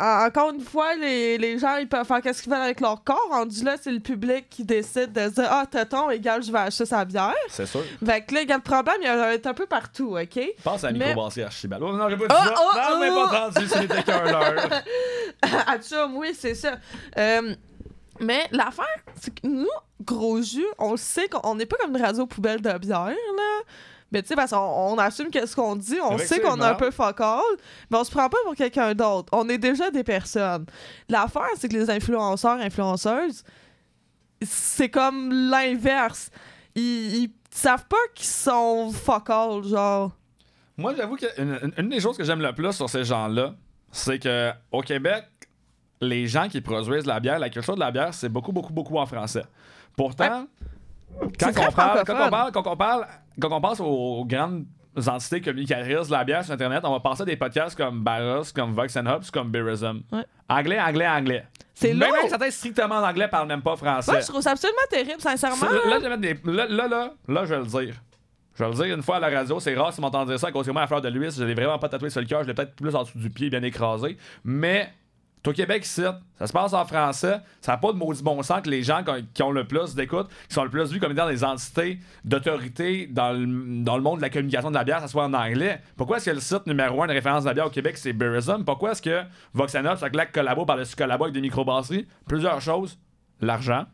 [0.00, 3.02] En- encore une fois, les, les gens, ils peuvent faire qu'est-ce qu'ils veulent avec leur
[3.04, 3.28] corps.
[3.30, 6.58] Rendu là, c'est le public qui décide de se dire Ah, tonton, égal, je vais
[6.58, 7.34] acheter sa bière.
[7.48, 7.82] C'est sûr.
[8.04, 10.40] Fait que là, gars, le problème, il y a un peu partout, OK?
[10.64, 11.82] Pense à la Mais- microbrasserie Archibald.
[11.84, 12.54] Oh, non, j'ai pas dit Oh, ça.
[12.58, 14.82] oh, non, mais pas entendu, ce n'était qu'un leurre.
[15.66, 16.72] à chum, oui, c'est ça.
[17.16, 17.54] Euh,
[18.20, 18.84] mais l'affaire,
[19.20, 19.66] c'est que nous,
[20.00, 23.62] gros jus, on sait qu'on n'est pas comme une radio poubelle de bière, là.
[24.10, 26.74] Mais tu sais, parce qu'on on assume qu'est-ce qu'on dit, on sait qu'on est un
[26.74, 27.42] peu fuck all,
[27.90, 29.28] mais on se prend pas pour quelqu'un d'autre.
[29.32, 30.64] On est déjà des personnes.
[31.10, 33.44] L'affaire, c'est que les influenceurs, influenceuses,
[34.40, 36.30] c'est comme l'inverse.
[36.74, 40.12] Ils, ils savent pas qu'ils sont fuck all, genre.
[40.78, 43.54] Moi, j'avoue qu'une une, une des choses que j'aime le plus sur ces gens-là,
[43.92, 45.24] c'est que au Québec,
[46.00, 48.96] les gens qui produisent la bière, la culture de la bière, c'est beaucoup, beaucoup, beaucoup
[48.96, 49.44] en français.
[49.98, 50.46] Pourtant,
[51.38, 53.06] quand, on parle, quand, on parle, quand, on parle,
[53.40, 54.64] quand on pense aux grandes
[55.06, 58.44] entités communicatrices de la bière sur Internet, on va penser à des podcasts comme Barros,
[58.54, 60.00] comme Vox and Hops, comme Beerism.
[60.12, 60.24] Ouais.
[60.48, 61.44] Anglais, anglais, anglais.
[61.74, 62.28] C'est Même lourd.
[62.28, 64.10] certains strictement en anglais parlent même pas français.
[64.10, 65.66] Moi, je trouve ça absolument terrible, sincèrement.
[65.66, 67.94] Là, là, je vais mettre des- là, là, là, là, je vais le dire.
[68.56, 70.48] Je vais le dire une fois à la radio, c'est rare si m'entend dire ça,
[70.48, 72.26] à cause que moi, à fleur de l'huile, je l'ai vraiment pas tatoué sur le
[72.26, 74.16] cœur, je l'ai peut-être plus en dessous du pied, bien écrasé.
[74.42, 74.92] Mais,
[75.46, 78.68] au Québec, ça se passe en français, ça n'a pas de maudit bon sens que
[78.68, 79.02] les gens
[79.34, 83.06] qui ont- le plus d'écoute, qui sont le plus vus comme étant des entités d'autorité
[83.06, 83.46] dans le,
[84.02, 85.80] monde de la communication de la bière, ça soit en anglais.
[85.96, 88.12] Pourquoi est-ce que le site numéro un de référence de la bière au Québec, c'est
[88.12, 88.64] Beerism?
[88.64, 89.22] Pourquoi est-ce que
[89.54, 92.06] Voxanops, avec Lac Collabo, par-dessus Collabo avec des microbrasseries?
[92.26, 92.98] Plusieurs choses.
[93.40, 93.84] L'argent.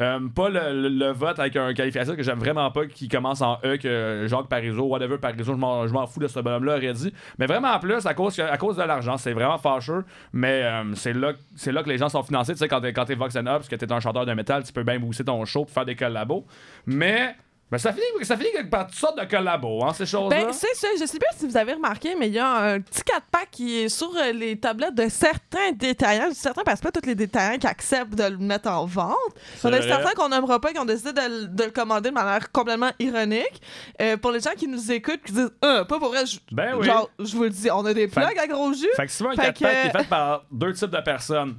[0.00, 3.58] Euh, pas le, le- vote avec un qualificatif que j'aime vraiment pas qui commence en
[3.64, 5.58] E que Jacques Parizeau, whatever Parizeau, je
[5.92, 7.12] m'en, fous de ce bonhomme-là aurait dit.
[7.38, 10.04] Mais vraiment en plus à cause, à cause de l'argent, c'est vraiment fâcheux.
[10.32, 11.32] Mais euh, c'est, là,
[11.66, 12.52] là que les gens sont financés.
[12.52, 14.82] Tu sais, quand t'es, Vox and Ups, que t'es un chanteur de métal, tu peux
[14.84, 16.46] bien booster ton show pour faire des collabos.
[16.86, 17.34] Mais
[17.70, 20.44] ben, ça finit, ça finit par toutes sortes de collabos, hein, ces choses-là.
[20.44, 20.88] Ben, c'est ça.
[20.98, 23.78] Je sais pas si vous avez remarqué, mais il y a un petit 4-pack qui
[23.82, 26.30] est sur euh, les tablettes de certains détaillants.
[26.32, 29.16] Certains parce que pas tous les détaillants qui acceptent de le mettre en vente.
[29.64, 32.14] On a certains qu'on n'aimera pas qui ont décidé de, le- de le commander de
[32.14, 33.62] manière complètement ironique.
[34.00, 36.74] Euh, pour les gens qui nous écoutent, qui disent euh, pas pour vrai, je- Ben
[36.76, 36.86] oui.
[36.86, 38.88] genre, je vous le dis, on a des Fait- plugs à gros jus.
[38.96, 41.56] Fait que souvent, un Fait 4 pack qui est fait par deux types de personnes.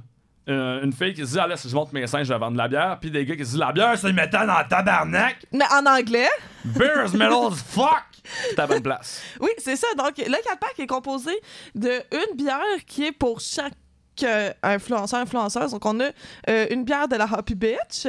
[0.48, 2.38] Euh, une fille qui se dit, ah là, si je monte mes seins, je vais
[2.38, 2.98] vendre de la bière.
[3.00, 5.46] Puis des gars qui se disent, la bière, c'est métal en tabarnak.
[5.52, 6.28] Mais en anglais,
[6.64, 8.04] Beer is metal as fuck.
[8.50, 9.22] C'est à bonne place.
[9.40, 9.86] oui, c'est ça.
[9.96, 11.32] Donc, le 4-pack est composé
[11.74, 13.70] de une bière qui est pour chacun
[14.16, 15.72] qu'influenceurs, influenceuses.
[15.72, 16.10] Donc, on a
[16.48, 18.06] euh, une bière de la Happy Bitch,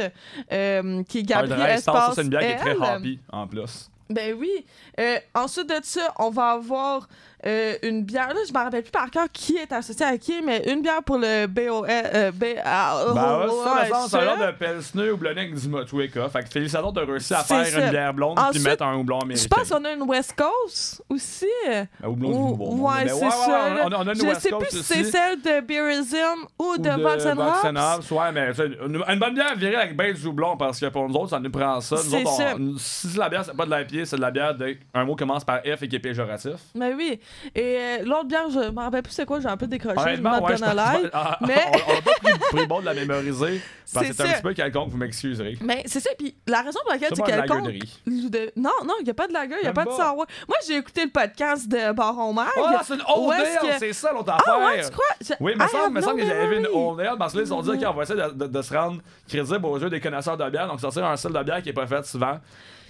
[0.51, 2.85] euh, qui est Un Gabriel dry stout, ça, Espace c'est une bière qui est très
[2.85, 3.89] happy en plus.
[4.09, 4.65] Ben oui.
[4.99, 7.07] Euh, ensuite de ça, on va avoir
[7.45, 8.29] euh, une bière.
[8.29, 11.03] Là, je me rappelle plus par cœur qui est associé à qui, mais une bière
[11.03, 11.85] pour le BOL.
[11.89, 13.47] Euh, B ah, Bah
[13.89, 15.59] ça, c'est un de Pilsner houblonné avec du.
[15.59, 19.25] Fait que félicitations de réussir à faire une bière blonde puis mettre un houblon Je
[19.25, 19.55] américain.
[19.55, 21.47] pense qu'on a une West Coast aussi.
[21.71, 22.79] Un houblon du Ou- Monde.
[22.81, 23.89] ouais, c'est ouais, ça.
[24.13, 26.17] je sais plus si c'est celle de Beerism
[26.59, 28.11] ou, Ou de Vox Hops.
[28.11, 28.51] Ouais, mais
[28.85, 31.51] une, bonne bière virée avec ben du houblon parce que pour nous autres, ça nous
[31.51, 31.95] prend ça.
[31.95, 34.77] Nous autres, si la bière, c'est pas de la pied, c'est de la bière de.
[34.93, 36.53] Un mot commence par F et qui est péjoratif.
[36.75, 37.19] Mais oui.
[37.55, 39.95] Et euh, l'autre bière, je me rappelle plus c'est quoi, j'ai un peu décroché.
[39.97, 40.75] Je Honnêtement, me ouais, donne
[41.11, 43.61] pas- mais- on, on a pas pris, pris bon de la mémoriser
[43.93, 45.57] parce que C'est un petit peu quelconque, vous m'excuserez.
[45.61, 47.69] Mais c'est ça, puis la raison pour laquelle la quelconque.
[48.07, 50.15] de- Non, non, il n'y a pas de lager, il n'y a pas de sour.
[50.47, 52.47] Moi, j'ai écouté le podcast de Baron Mag.
[52.57, 54.67] Ah, c'est une old ale, c'est ça l'autre Ah affaire.
[54.67, 55.05] ouais, tu crois?
[55.21, 57.43] Je- Oui, mais ça me semble que j'avais vu une old ale parce que là,
[57.45, 60.49] ils ont dit qu'on va essayer de, se rendre crédible aux yeux des connaisseurs de
[60.49, 62.39] bière, donc sortir un style de bière qui est pas fait souvent.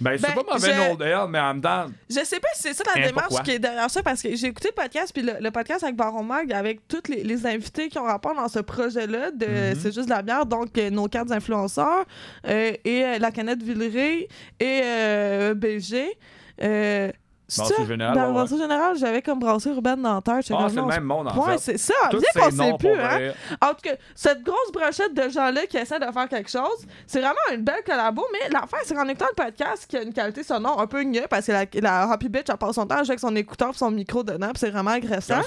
[0.00, 2.62] Ben, c'est Ben, pas mauvais je- ale, mais en même temps, Je sais pas si
[2.62, 3.44] c'est ça la Hein, démarche pourquoi?
[3.44, 5.96] qui est derrière ça, parce que j'ai écouté le podcast, puis le, le podcast avec
[5.96, 9.74] Baron Mag, avec tous les, les invités qui ont rapport dans ce projet-là, de Mhm.
[9.80, 12.04] C'est juste de la bière, donc euh, nos quatre influenceurs,
[12.46, 14.28] euh, et euh, la canette Villeray,
[14.60, 14.82] et
[15.54, 16.18] BG.
[17.56, 17.86] Brasserie?
[17.86, 21.36] Générale, Dans brasserie générale, j'avais comme brasserie urbaine j'étais ah, c'est le même monde en
[21.44, 21.58] Ouais, fait.
[21.58, 21.94] c'est ça.
[22.10, 23.32] Bien qu'on sait plus, hein.
[23.60, 27.20] En tout cas, cette grosse brochette de gens-là qui essaient de faire quelque chose, c'est
[27.20, 30.42] vraiment une belle collabo, mais l'affaire, c'est qu'en écoutant le podcast, qui a une qualité
[30.42, 33.20] sonore un peu gneu, parce que la, la Happy Bitch, elle passe son temps avec
[33.20, 35.42] son écouteur et son micro dedans, puis c'est vraiment agressant.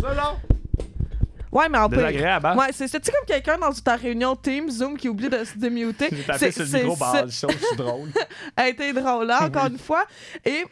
[1.51, 1.95] Ouais, mais en peu.
[1.95, 2.55] Désagréable, hein?
[2.57, 6.09] Ouais, c'est comme quelqu'un dans ta réunion Teams Zoom qui oublie de se démuter.
[6.11, 7.23] J'ai tapé C'est sur le c'est micro, ça.
[7.23, 8.09] bah, c'est drôle.
[8.57, 10.03] a été drôle là, encore une fois.
[10.45, 10.65] Et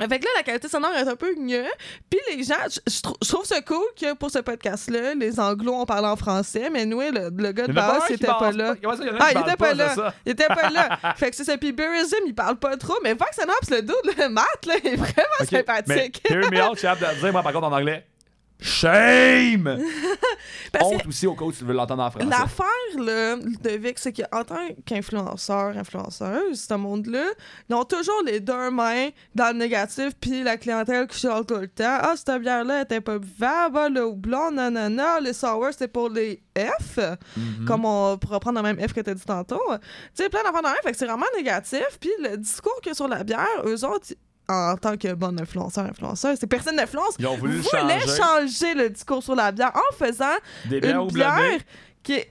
[0.00, 1.64] avec là, la qualité sonore est un peu mieux.
[2.08, 5.38] Puis les gens, je, je trou- je trouve ça cool que pour ce podcast-là, les
[5.38, 8.38] anglos ont parlé en français, mais nous, le, le gars de Il base, c'était pense
[8.38, 8.74] pas là.
[8.82, 8.88] Il
[9.20, 10.14] Ah, il était pas de là.
[10.26, 10.98] Il était pas là.
[11.16, 11.56] fait que c'est ça.
[11.58, 14.96] Puis Beerism, il parle pas trop, mais Vox Hops, le dude, le Matt, là, est
[14.96, 16.22] vraiment sympathique.
[16.74, 18.06] capable de dire, moi, par contre, en anglais.
[18.60, 19.78] Shame!
[20.72, 22.28] Que Honte aussi au cas où tu veux l'entendre en français.
[22.28, 22.66] L'affaire
[23.04, 27.24] là, de Vic, c'est qu'en tant qu'influenceur, influenceuse, ce monde-là,
[27.68, 31.56] ils ont toujours les deux mains dans le négatif, puis la clientèle qui chiale tout
[31.56, 31.98] le temps.
[32.00, 36.98] Ah, cette bière-là était pas buvable, le houblon, nanana, le sour, c'était pour les F,
[37.36, 37.64] Mhm.
[37.66, 39.60] comme on pourrait prendre le même F que t'as dit tantôt.
[40.14, 42.90] Tu sais, plein d'affaires dans même, fait que c'est vraiment négatif, puis le discours qu'il
[42.90, 44.06] y a sur la bière, eux autres,
[44.50, 48.16] en tant que bon influenceur, influenceur, c'est personne d'influence, voulaient changer.
[48.16, 50.24] changer le discours sur la bière en faisant
[50.66, 51.60] Des bières une bière
[52.02, 52.30] qui est.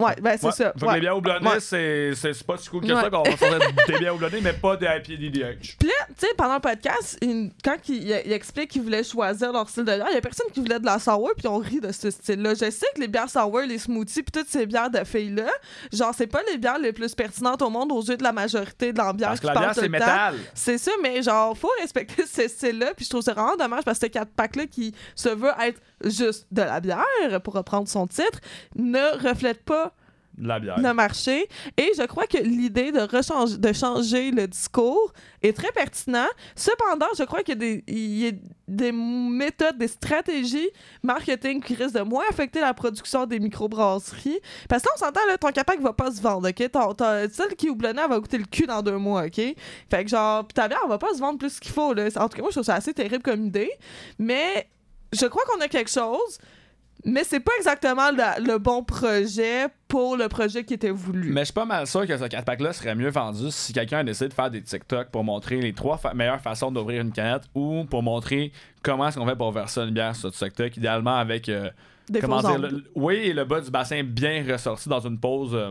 [0.00, 0.72] Ouais, ben c'est Ouais, ça.
[0.74, 0.94] Fait que ouais.
[0.94, 1.60] les bières houblonnées, Ouais.
[1.60, 4.52] c'est c'est- c'est pas si cool que ça qu'on va sortir des bières houblonnées, mais
[4.52, 5.76] pas des IPA DDH.
[5.78, 7.18] Puis là, tu sais, pendant le podcast,
[7.64, 10.20] quand il, il- il explique qu'ils voulaient choisir leur style de bière, il y a
[10.20, 12.54] personne qui voulait de la sour, puis on rit de ce style-là.
[12.54, 15.50] Je sais que les bières sour, les smoothies, puis toutes ces bières de filles-là,
[15.92, 18.92] genre, c'est pas les bières les plus pertinentes au monde aux yeux de la majorité
[18.92, 20.34] de l'ambiance Parce que la parle bière, c'est métal.
[20.54, 22.92] C'est ça, mais genre, faut respecter ce style-là.
[22.94, 25.80] Puis je trouve ça vraiment dommage parce que ce 4 pack-là qui se veut être
[26.04, 27.04] juste de la bière,
[27.44, 28.40] pour reprendre son titre,
[28.76, 29.94] ne reflète pas
[30.36, 30.78] De la bière.
[30.78, 31.48] le marché.
[31.76, 36.28] Et je crois que l'idée de, rechange- de changer le discours est très pertinent.
[36.54, 38.32] Cependant, je crois qu'il y a des, il y a
[38.68, 40.68] des méthodes, des stratégies
[41.02, 44.38] marketing qui risquent de moins affecter la production des microbrasseries.
[44.68, 46.70] Parce que là, on s'entend, là, ton capac va pas se vendre, OK?
[46.70, 49.40] Ton, ton- celle qui elle va goûter le cul dans deux mois, OK?
[49.90, 52.06] Fait que genre, ta bière, elle va pas se vendre plus qu'il faut, là.
[52.16, 53.70] En tout cas, moi, je trouve ça assez terrible comme idée.
[54.18, 54.68] Mais
[55.12, 56.38] je crois qu'on a quelque chose.
[57.04, 61.30] Mais c'est pas exactement la- le bon projet pour le projet qui était voulu.
[61.30, 64.04] Mais je suis pas mal sûr que ce 4-pack-là serait mieux vendu si quelqu'un a
[64.04, 67.44] décidé de faire des TikTok pour montrer les trois fa- meilleures façons d'ouvrir une canette
[67.54, 68.50] ou pour montrer
[68.82, 71.70] comment est-ce qu'on fait pour verser une bière sur TikTok, idéalement avec euh,
[72.08, 75.54] Des comment dire, le- oui, et le bas du bassin bien ressorti dans une pause
[75.54, 75.70] euh,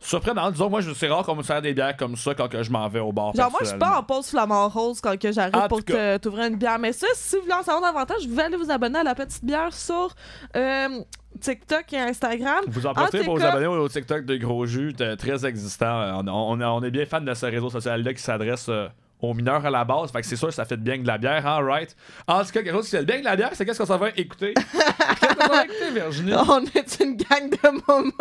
[0.00, 0.52] surprenante.
[0.52, 2.70] Disons, moi, je c'est rare qu'on me sert des bières comme ça quand que je
[2.70, 3.34] m'en vais au bar.
[3.34, 5.82] Genre, moi, je suis pas en pause flamant rose quand que j'arrive pour
[6.20, 6.78] t'ouvrir une bière.
[6.78, 9.14] Mais ça, si vous voulez en savoir davantage, vous pouvez aller vous abonner à la
[9.14, 10.14] petite bière sur
[10.56, 10.88] euh,
[11.40, 12.64] TikTok et Instagram.
[12.68, 16.00] Vous en profitez pour vous abonner au TikTok de Gros Jus, très existant.
[16.00, 16.28] Euh, On,
[16.60, 18.88] on- on est bien fan de ce réseau social-là qui s'adresse euh,
[19.20, 20.10] aux mineurs à la base.
[20.12, 21.94] Fait que c'est sûr que ça fait bien de la bière, hein, right?
[22.26, 23.98] En tout cas, quelque chose qui fait bien de la bière, c'est qu'est-ce qu'on s'en
[23.98, 24.54] va écouter?
[25.20, 26.34] qu'est-ce qu'on va écouter, Virginie?
[26.34, 28.12] On est une gang de moments.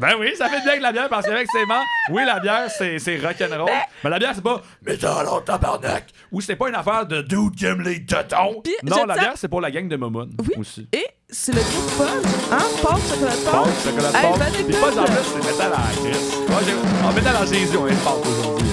[0.00, 3.18] Ben oui, ça fait bien de la bière parce mains, oui, la bière, c'est, c'est
[3.18, 3.68] rock'n'roll.
[4.02, 7.54] Mais la bière, c'est pas métal en tabarnak ou c'est pas une affaire de dude
[7.56, 8.62] qui aime les tétons.
[8.84, 10.54] Non, la bière, c'est pour la gang de Momoun Oui.
[10.58, 10.88] aussi.
[10.92, 12.06] Et c'est le groupe Paul.
[12.52, 12.58] Hein?
[12.82, 13.72] Paul, chocolat de Pâte, Paul.
[13.84, 14.38] chocolat de Hey, pâte.
[14.38, 16.32] bonne Puis pas en plus, c'est métal à la crise.
[16.48, 18.68] Moi, j'ai- En métal à Jésus, on est de pâte aujourd'hui.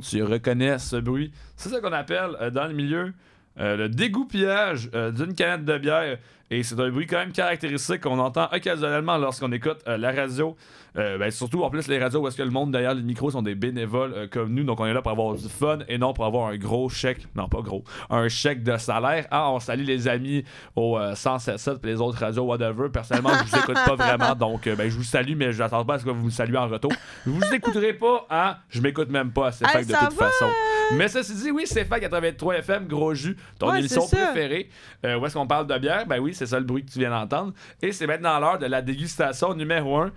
[0.00, 1.32] Tu reconnais ce bruit.
[1.56, 3.12] C'est ça qu'on appelle euh, dans le milieu
[3.58, 6.18] euh, le dégoupillage euh, d'une canette de bière.
[6.50, 10.56] Et c'est un bruit quand même caractéristique qu'on entend occasionnellement lorsqu'on écoute la radio.
[10.96, 13.30] Euh, ben, surtout en plus les radios où est-ce que le monde derrière les micros
[13.30, 14.64] sont des bénévoles euh, comme nous.
[14.64, 17.26] Donc on est là pour avoir du fun et non pour avoir un gros chèque.
[17.34, 17.84] Non, pas gros.
[18.08, 19.26] Un chèque de salaire.
[19.30, 22.88] Ah, on salue les amis au euh, 107.7 et les autres radios, whatever.
[22.92, 24.34] Personnellement, je vous écoute pas vraiment.
[24.38, 26.30] Donc euh, ben, je vous salue, mais je n'attends pas à ce que vous me
[26.30, 26.92] saluez en retour.
[27.26, 28.56] Je vous écouterez pas, hein?
[28.68, 30.26] Je m'écoute même pas à ces facs de toute va?
[30.26, 30.46] façon.
[30.94, 34.68] Mais ceci dit, oui, c'est FAC 83 FM, gros jus, ton Ouais, émission préférée.
[35.04, 36.04] Où est-ce qu'on parle de bière?
[36.06, 37.52] Ben oui, c'est ça le bruit que tu viens d'entendre.
[37.80, 40.10] Et c'est maintenant l'heure de la dégustation numéro 1.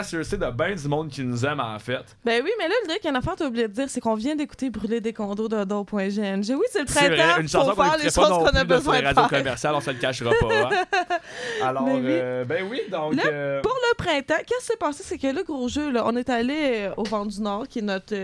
[0.00, 2.16] Euh, gracieuseté de ben du monde qui nous aime, en fait.
[2.24, 3.84] Ben oui, mais là, le truc, il y a une affaire t'as oublié de dire,
[3.88, 5.84] c'est qu'on vient d'écouter Brûler des condos de Do.gng.
[5.92, 9.06] Oui, c'est le C'est printemps, une chanson faut faire les choses qu'on a besoin de
[9.14, 9.28] faire.
[9.28, 10.46] commerciales, on se le cachera pas.
[10.54, 11.16] hein.
[11.62, 12.00] Alors, oui.
[12.06, 13.14] euh, ben oui, donc...
[13.16, 15.02] Là, euh, Pour le printemps, qu'est-ce qui s'est passé?
[15.04, 16.56] C'est que là, gros jeu, là, on est allé
[16.88, 18.14] euh, au Vent du Nord, qui est notre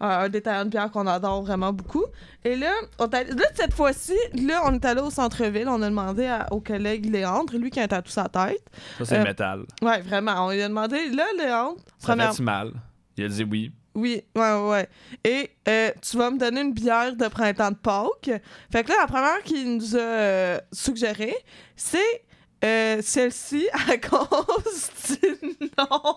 [0.00, 2.04] un, détaillant de bière qu'on adore vraiment beaucoup.
[2.44, 3.20] Et là, on là,
[3.54, 5.68] cette fois-ci, là, on est allé au centre-ville.
[5.68, 8.62] On a demandé à- au collègue Léandre, lui qui a un tatou sa tête.
[8.98, 9.64] ça, c'est métal.
[9.82, 10.46] Ouais, vraiment.
[10.46, 12.72] On lui a demandé, là, Léandre, Ça première- fait mal?
[13.16, 13.72] Il a dit oui.
[13.94, 14.88] Oui, ouais, ouais.
[15.24, 18.30] Et euh, tu vas me donner une bière de printemps de Pâques.
[18.70, 21.34] Fait que là, la première qu'il nous a euh, suggéré,
[21.74, 22.22] c'est
[22.64, 26.16] euh, celle-ci à cause du nom.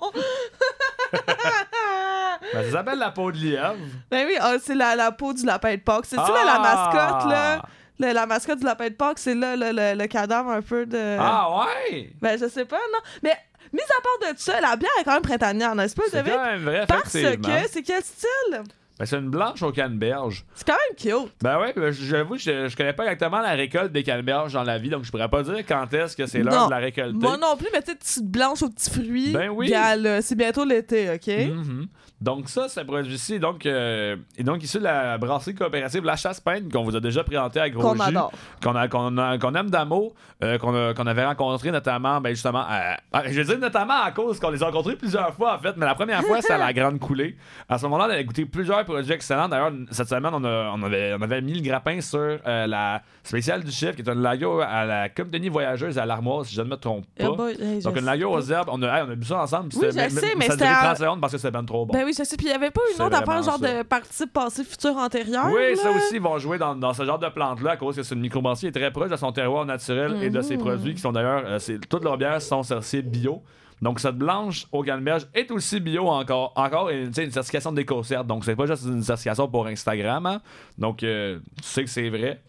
[2.53, 3.75] Ben, ça s'appelle la peau de lièvre.
[4.11, 6.05] ben oui, ah, c'est la, la peau du lapin de Pâques.
[6.05, 7.61] C'est-tu la mascotte, là?
[7.99, 10.85] La, la mascotte du lapin de Pâques, c'est là le, le- le cadavre un peu
[10.85, 11.17] de...
[11.19, 11.47] Ah
[11.89, 12.11] ouais!
[12.21, 12.99] Ben, je sais pas, non.
[13.21, 13.35] Mais,
[13.74, 16.34] mis à part de ça, la bière est quand même printanière, n'est-ce pas, C'est David?
[16.34, 17.19] quand même vrai, Parce que,
[17.71, 18.63] c'est quel style?
[18.99, 20.45] Ben, c'est une blanche au canneberge.
[20.53, 21.34] C'est quand même cute.
[21.41, 24.78] Ben ouais, ben, j'avoue, je, je connais pas exactement la récolte des canneberges dans la
[24.78, 27.17] vie, donc je pourrais pas dire quand est-ce que c'est l'heure de la récolter.
[27.17, 29.32] Moi non plus, mais tu sais, petite blanche aux petits fruits.
[29.32, 29.69] Ben oui.
[29.69, 31.28] Là, c'est bientôt l'été, OK?
[31.28, 31.88] Mhm.
[32.22, 36.05] Donc ça, c'est un produit ici, donc, euh, et donc issu de la brasserie coopérative
[36.05, 38.32] La Chasse Peigne, qu'on vous a déjà présenté à Gros Qu'on adore.
[38.64, 42.30] qu'on a- qu'on a- qu'on aime d'amour, euh, qu'on a- qu'on avait rencontré notamment, ben
[42.30, 45.55] justement, à- à- je veux dire notamment à cause qu'on les a rencontrés plusieurs fois
[45.55, 47.36] en fait, mais la première fois c'est à la grande coulée.
[47.68, 49.49] À ce moment-là, on a goûté plusieurs produits excellents.
[49.49, 53.01] D'ailleurs, cette semaine, on, a- on avait, on avait mis le grappin sur euh, la
[53.22, 56.61] spéciale du chiffre, qui est une lager à la compagnie voyageuse à l'Armoise, si je
[56.61, 57.32] ne me trompe pas.
[57.32, 59.41] Boy, hey, je Donc une lager aux herbes, on a, hey, on a bu ça
[59.41, 59.70] ensemble.
[59.76, 61.66] Oui, je sais, mais ça a duré c'était à- 30 secondes parce que c'était ben
[61.66, 61.93] trop bon.
[61.93, 62.38] Ben oui, je sais.
[62.38, 63.78] Puis il n'y avait pas une C'est autre affaire, genre ça.
[63.78, 65.47] de participe passé, futur, antérieur.
[65.53, 68.03] Oui, ça aussi, ils vont jouer dans, dans ce genre de plante-là à cause que
[68.03, 70.64] c'est une microbrasserie qui est très proche de son terroir naturel et de ses Mhm.
[70.64, 73.41] produits qui sont d'ailleurs, euh, c'est- toutes leurs bières sont certifiées bio.
[73.82, 78.24] Donc cette blanche au canneberge est aussi bio encore, encore sais, une certification d'éco-cert.
[78.24, 80.26] Donc c'est pas juste une certification pour Instagram.
[80.26, 80.41] hein.
[80.78, 82.41] Donc euh, tu sais que c'est vrai.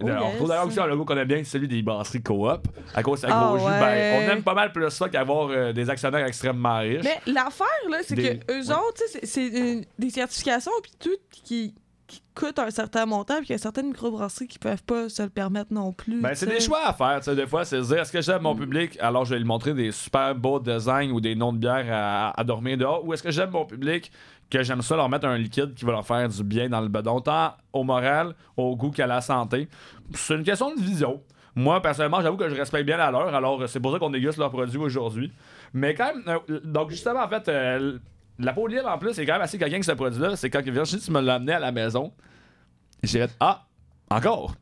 [0.00, 0.36] Oh, Alors, on yes.
[0.36, 2.68] trouve d'ailleurs aussi un logo qu'on aime bien, c'est celui des brasseries coop.
[2.94, 3.80] À cause de sa Ah gros jus, ouais.
[3.80, 7.02] ben, on aime pas mal plus ça qu'avoir euh, des actionnaires extrêmement riches.
[7.04, 8.70] Mais l'affaire, là, c'est Des- que eux oui.
[8.72, 11.74] autres, c'est une- des certifications, puis tout, qui,
[12.08, 15.22] qui coûtent un certain montant, puis il y a certaines microbrasseries qui peuvent pas se
[15.22, 16.20] le permettre non plus.
[16.20, 18.20] Ben, c'est des choix à faire, tu sais, des fois, c'est se dire, est-ce que
[18.20, 21.52] j'aime mon public, alors je vais lui montrer des super beaux designs ou des noms
[21.52, 24.10] de bière à, à dormir dehors, ou est-ce que j'aime mon public,
[24.50, 26.88] que j'aime ça leur mettre un liquide qui va leur faire du bien dans le
[26.88, 29.68] bedon, tant au moral, au goût qu'à la santé?
[30.14, 31.22] C'est une question de vision.
[31.54, 34.10] Moi, personnellement, j'avoue que je respecte bien la leur, alors euh, c'est pour ça qu'on
[34.10, 35.32] déguste leurs produits aujourd'hui.
[35.74, 37.98] Mais quand même, euh, donc justement, en fait, euh,
[38.38, 40.36] la peau libre, en plus, c'est quand même assez quelqu'un que ce produit-là.
[40.36, 42.12] C'est quand Virginie, tu me l'as amené à la maison,
[43.02, 43.64] j'ai fait Ah,
[44.10, 44.54] Encore.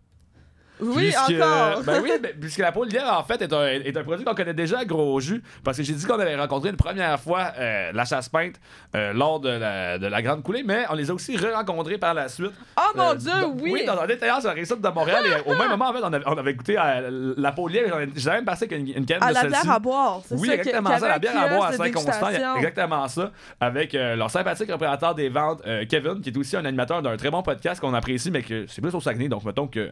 [0.80, 1.82] Oui, Puisque- encore.
[1.84, 4.24] Ben oui, ben, puisque la peau de lièvre, en fait, est un, est un produit
[4.24, 5.42] qu'on connaît déjà à gros jus.
[5.64, 8.56] Parce que j'ai dit qu'on avait rencontré une première fois euh, la chasse peinte
[8.94, 12.12] euh, lors de la, de la Grande Coulée, mais on les a aussi re-rencontrés par
[12.14, 12.52] la suite.
[12.76, 13.70] Oh mon Euh, Dieu, dans- oui.
[13.72, 15.24] Oui, dans un détaillant sur la réussite de Montréal.
[15.26, 17.74] et au même moment, en fait, on avait, on avait goûté à la peau de
[17.74, 17.98] lièvre.
[18.14, 20.20] J'ai même passé une, une canne À de la bière à boire.
[20.26, 22.28] c'est Oui, ça, exactement ça, la bière à boire à Saint-Constant.
[22.56, 23.30] Exactement ça.
[23.60, 27.16] Avec euh, leur sympathique représentant des ventes, euh, Kevin, qui est aussi un animateur d'un
[27.16, 29.28] très bon podcast qu'on apprécie, mais que c'est plus au Saguenay.
[29.28, 29.90] Donc, mettons que.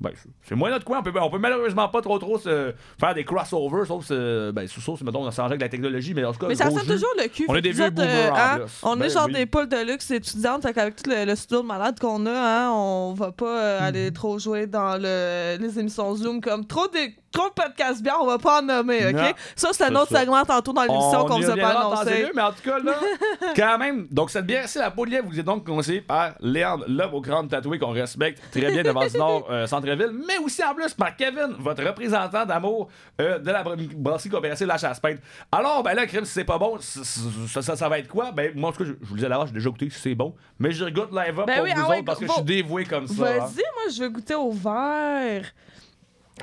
[0.00, 1.00] Ben, c'est moins notre coin.
[1.00, 4.66] On peut, on peut malheureusement pas trop trop se faire des crossovers, sauf, euh, ben,
[4.66, 6.76] sauf, sauf, mettons, on s'en avec la technologie, mais en tout cas, Mais ça jus.
[6.86, 7.44] toujours le cul.
[7.48, 8.58] On est des vieux boomers, en hein.
[8.82, 9.34] On Ben est genre oui.
[9.34, 10.66] des poules de luxe étudiantes.
[10.72, 13.84] Qu'avec tout le, le studio de malade qu'on a, hein, on va pas euh, Mhm.
[13.86, 16.98] aller trop jouer dans le, les émissions Zoom comme trop de,
[17.32, 19.12] trop de podcasts bien, on va pas en nommer, OK?
[19.12, 19.32] Non.
[19.54, 20.20] Ça, c'est un autre ça.
[20.20, 22.22] segment tantôt dans l'émission qu'on vous a pas annoncé.
[22.22, 22.94] lieu, mais en tout cas, là,
[23.56, 24.06] quand même.
[24.10, 27.14] Donc, cette bière, c'est la peau de lièvre, vous est donc conseillée par Léandre, l'homme
[27.14, 30.74] au crâne tatoué qu'on respecte très bien devant du Nord, euh, Centre-Ville, mais aussi en
[30.74, 32.88] plus par Kevin, votre représentant d'amour
[33.20, 35.18] euh, de la br- brasserie coopérative La Chasse Peinte.
[35.52, 38.32] Alors, ben là, crime, si c'est pas bon, ça, ça, ça va être quoi?
[38.32, 40.34] Ben, moi, en tout cas, je, vous disais là, j'ai déjà goûté si c'est bon,
[40.58, 42.42] mais je goûte live Ben pour oui, vous ah ouais, autres parce que je suis
[42.42, 43.22] dévoué comme ça.
[43.22, 43.70] Vas-y, hein.
[43.74, 45.44] moi, je veux goûter au verre.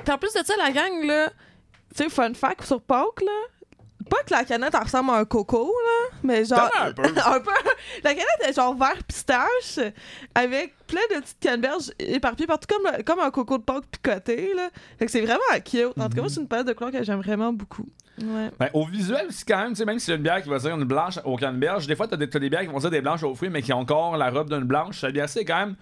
[0.04, 1.30] Puis en plus de ça, la gang, là,
[1.94, 3.32] tu sais, fun fact sur Pâques, là,
[4.08, 6.70] pas que la canette elle ressemble à un coco, là, mais genre.
[6.80, 7.02] Un peu.
[7.24, 7.50] un peu.
[8.02, 9.78] La canette est genre vert pistache,
[10.34, 14.70] avec plein de petites canneberges éparpillées partout, comme, comme un coco de Pâques picoté, là.
[14.98, 15.98] Fait que c'est vraiment cute.
[15.98, 17.86] En tout cas, moi, c'est une palette de couleurs que j'aime vraiment beaucoup.
[18.20, 18.50] Ouais.
[18.58, 20.58] Ben, au visuel aussi, quand même, tu sais, même si c'est une bière qui va
[20.58, 22.90] dire une blanche au canneberge, des fois, t'as des, t'as des bières qui vont dire
[22.90, 25.00] des blanches aux fruits, mais qui ont encore la robe d'une blanche.
[25.00, 25.76] Cette bière, c'est quand même.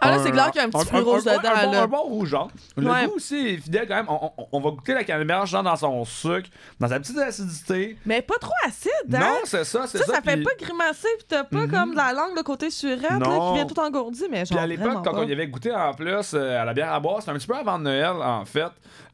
[0.00, 1.86] Ah, là, c'est clair qu'il y a un petit fruit rouge dedans, Un bon, un
[1.86, 2.48] bon rougeant.
[2.76, 3.06] Le Ouais.
[3.06, 4.06] goût aussi est fidèle quand même.
[4.08, 7.96] On, on- on va goûter la canneberge genre dans son sucre, dans sa petite acidité.
[8.04, 9.18] Mais pas trop acide, hein?
[9.20, 10.12] Non, c'est ça, c'est ça, ça.
[10.14, 11.70] ça fait puis- pas grimacer, pis t'as pas Mhm.
[11.70, 14.48] comme de la langue de côté surette, là, qui vient tout engourdi, mais genre.
[14.48, 15.20] Puis à l'époque, quand pas.
[15.20, 17.46] on y avait goûté en plus euh, à la bière à boire, c'était un petit
[17.46, 18.68] peu avant Noël, en fait.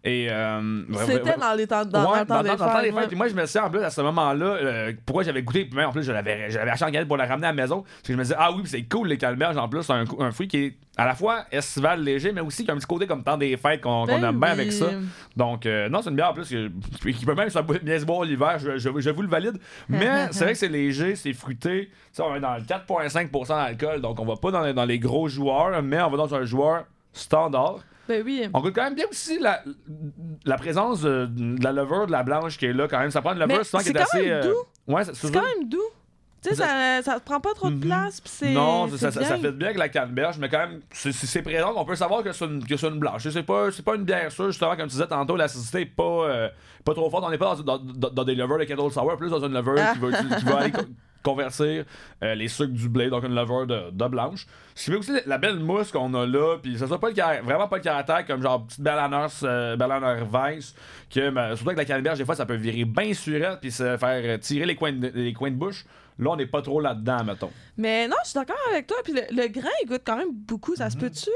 [0.05, 0.27] Et.
[0.31, 3.07] euh, C'était dans les temps, dans ouais, le temps dans- des dans- des fêtes.
[3.09, 5.77] Puis moi, je me disais en plus à ce moment-là, euh, pourquoi j'avais goûté, puis
[5.77, 7.83] même en plus, je l'avais acheté en galette pour la ramener à la maison.
[7.83, 10.05] Parce que je me disais, ah oui, c'est cool les calmerges en plus, c'est un,
[10.19, 12.87] un fruit qui est à la fois estival léger, mais aussi qui a un petit
[12.87, 14.87] côté comme temps des fêtes qu'on Ben aime bien avec ça.
[15.37, 16.69] Donc, euh, non, c'est une bière en plus que-
[17.11, 17.49] qui peut même
[17.83, 19.57] bien se boire l'hiver, je, je- je vous le valide.
[19.89, 21.91] Mais c'est vrai que c'est léger, c'est fruité.
[22.19, 25.29] On est dans le 4,5% d'alcool, donc on va pas dans les, dans les gros
[25.29, 27.79] joueurs, mais on va dans un joueur standard.
[28.09, 28.49] Ben oui.
[28.53, 29.63] On goûte quand même bien aussi la,
[30.45, 33.11] la présence de, de la levure de la blanche qui est là quand même.
[33.11, 34.23] Ça prend une levure souvent qui c'est est quand assez.
[34.23, 34.93] même euh, doux.
[34.93, 35.79] Ouais, C'est quand même doux.
[36.43, 37.81] Tu sais, ça, ça prend pas trop de Mhm.
[37.83, 38.51] place, c'est.
[38.53, 41.73] Non, ça, ça, fait bien avec la canneberge, mais quand même, c'est- c'est présent.
[41.77, 43.29] On peut savoir que c'est une, que une blanche.
[43.29, 46.03] C'est pas, c'est pas une bière sûre, justement, comme tu disais tantôt, l'acidité est pas,
[46.03, 46.49] euh,
[46.85, 47.23] pas trop forte.
[47.25, 49.53] On n'est pas dans, dans, dans- dans des levures de kettle sour, plus dans une
[49.53, 49.93] levure Ah.
[49.93, 50.73] qui va, qui, qui va aller
[51.23, 51.85] convertir
[52.23, 54.47] euh, les sucres du blé, donc une levure de, de blanche.
[54.75, 57.43] Ce qui fait aussi la belle mousse qu'on a là, puis ça soit pas le
[57.45, 59.77] vraiment pas le caractère comme genre petite Berliner, euh,
[61.11, 63.97] que ben, surtout avec la canneberge, des fois ça peut virer bien surette, puis se
[63.97, 65.85] faire euh, tirer les coins de, les coins de bouche.
[66.19, 67.51] Là, on n'est pas trop là-dedans, mettons.
[67.79, 68.99] Mais non, je suis d'accord avec toi.
[69.03, 70.73] Puis le, le grain, il goûte quand même beaucoup.
[70.73, 70.77] Mhm.
[70.77, 71.31] Ça se peut-tu?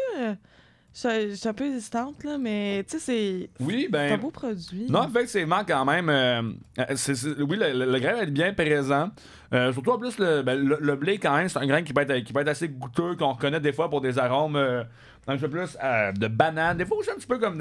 [0.99, 4.19] Je je suis un peu hésitante, là, mais tu sais, c'est Oui, c'est un ben.
[4.21, 4.87] beau produit.
[4.89, 6.09] Non, effectivement, quand même.
[6.09, 6.41] euh,
[6.79, 9.11] euh, c'est- c'est- oui, le, le- le grain va être bien présent.
[9.53, 12.01] Euh, surtout en plus, le, ben, le, blé, quand même, c'est un grain qui peut
[12.01, 14.85] être, qui peut être assez goûteux, qu'on reconnaît des fois pour des arômes euh,
[15.27, 16.79] un peu plus euh, de banane.
[16.79, 17.59] Des fois aussi un petit peu comme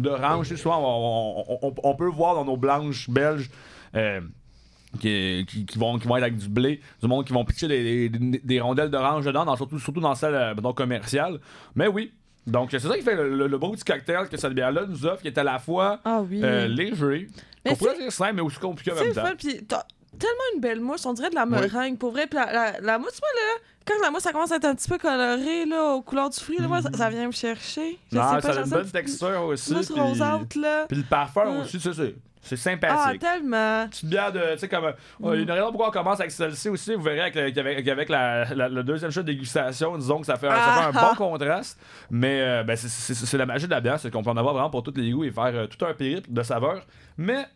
[0.00, 0.52] d'orange.
[0.56, 3.50] Souvent, on, on- on- on peut voir dans nos blanches belges.
[5.00, 7.66] qui, qui- qui vont, qui vont être avec du blé, du monde qui vont pitcher
[7.66, 11.40] des, des- des rondelles d'orange dedans, dans- surtout, surtout dans celle euh, commerciale.
[11.74, 12.12] Mais oui,
[12.46, 15.06] donc c'est ça qui fait le, le- le beau petit cocktail que cette bière-là nous
[15.06, 16.40] offre, qui est à la fois Ah oui.
[16.42, 17.28] euh, léger,
[17.64, 19.24] Mais qu'on pourrait dire simple, mais aussi compliqué en même temps.
[19.24, 19.34] fun,
[20.18, 22.26] tellement une belle mousse, on dirait de la meringue, pour vrai.
[22.28, 24.74] Puis la, la, la mousse, moi, là, quand la mousse, ça commence à être un
[24.76, 27.98] petit peu colorée, là, aux couleurs du fruit, là, moi, ça, ça vient me chercher.
[28.12, 29.74] Je Non, sais ça pas, a j'aime une ça, bonne texture aussi.
[29.74, 30.86] Mousse puis- rosâtre, là.
[30.88, 31.90] Puis le parfum aussi, ça,
[32.44, 33.20] c'est, Ah, sympathique.
[33.20, 33.86] tellement.
[33.88, 34.40] Petite bière de.
[34.52, 34.84] Tu sais, comme.
[34.84, 36.94] euh, Il y a une raison pourquoi on commence avec celle-ci aussi.
[36.94, 40.50] Vous verrez avec, la, la- le deuxième shot de dégustation, disons que ça fait, un-
[40.54, 41.10] ça fait un Ah.
[41.10, 41.80] bon contraste.
[42.10, 44.70] Mais euh, ben, c'est la magie de la bière, c'est qu'on peut en avoir vraiment
[44.70, 46.86] pour tous les goûts et faire euh, tout un périple de saveurs.
[47.16, 47.46] Mais.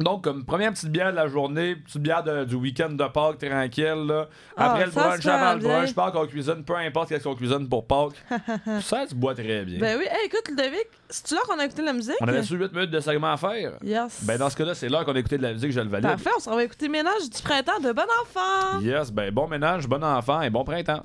[0.00, 3.38] Donc, comme première petite bière de la journée, petite bière de- du week-end de Pâques
[3.38, 4.06] tranquille.
[4.08, 4.26] Là.
[4.56, 7.36] Ah, Après le ça brunch, avant le brunch, Pâques, on cuisine, peu importe qu'est-ce qu'on
[7.36, 8.14] cuisine pour Pâques.
[8.82, 9.78] ça se boit très bien.
[9.78, 12.16] Ben oui, hey, écoute, Ludovic, c'est-tu là qu'on a écouté la musique?
[12.20, 13.74] on avait sur 8 minutes de segment à faire.
[13.84, 14.24] Yes.
[14.24, 16.08] Ben dans ce cas-là, c'est l'heure qu'on a écouté de la musique, je le valide.
[16.08, 18.80] Parfait, on s'en va écouter Ménage du printemps de Bon Enfant.
[18.80, 21.04] Yes, ben bon ménage, bon enfant et bon printemps.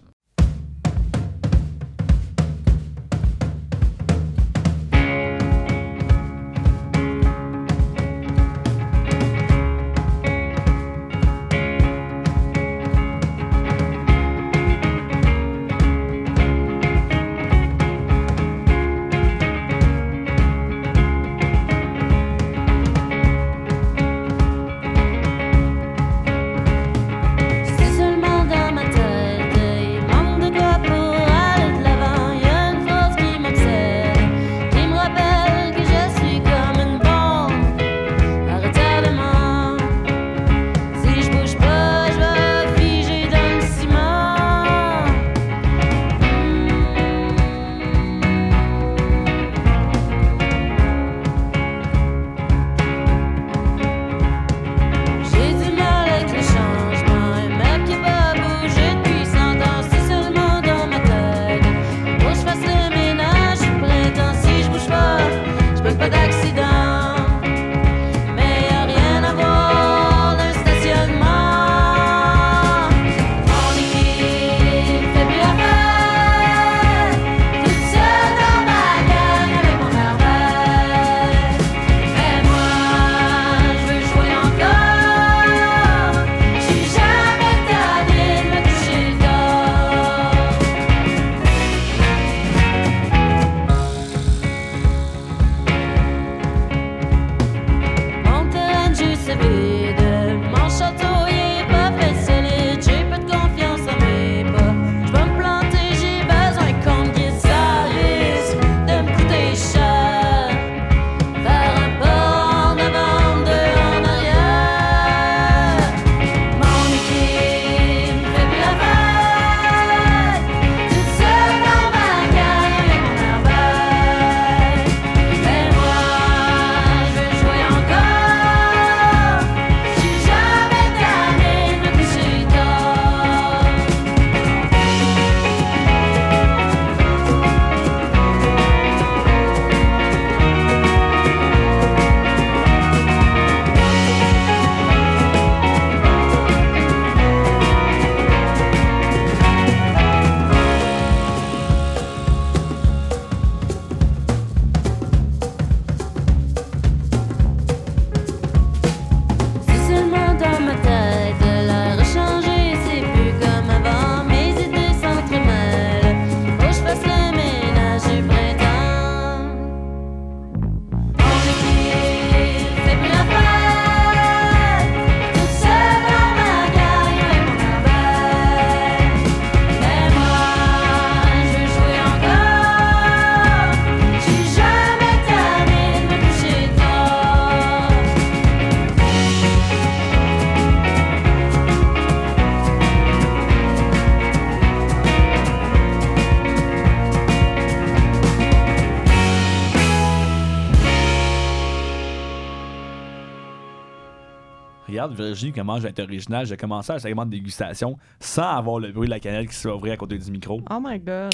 [205.55, 209.13] Comment j'ai été original, j'ai commencé un segment de dégustation sans avoir le bruit de
[209.13, 210.61] la canette qui se fait ouvrir à côté du micro.
[210.69, 211.33] Oh my god.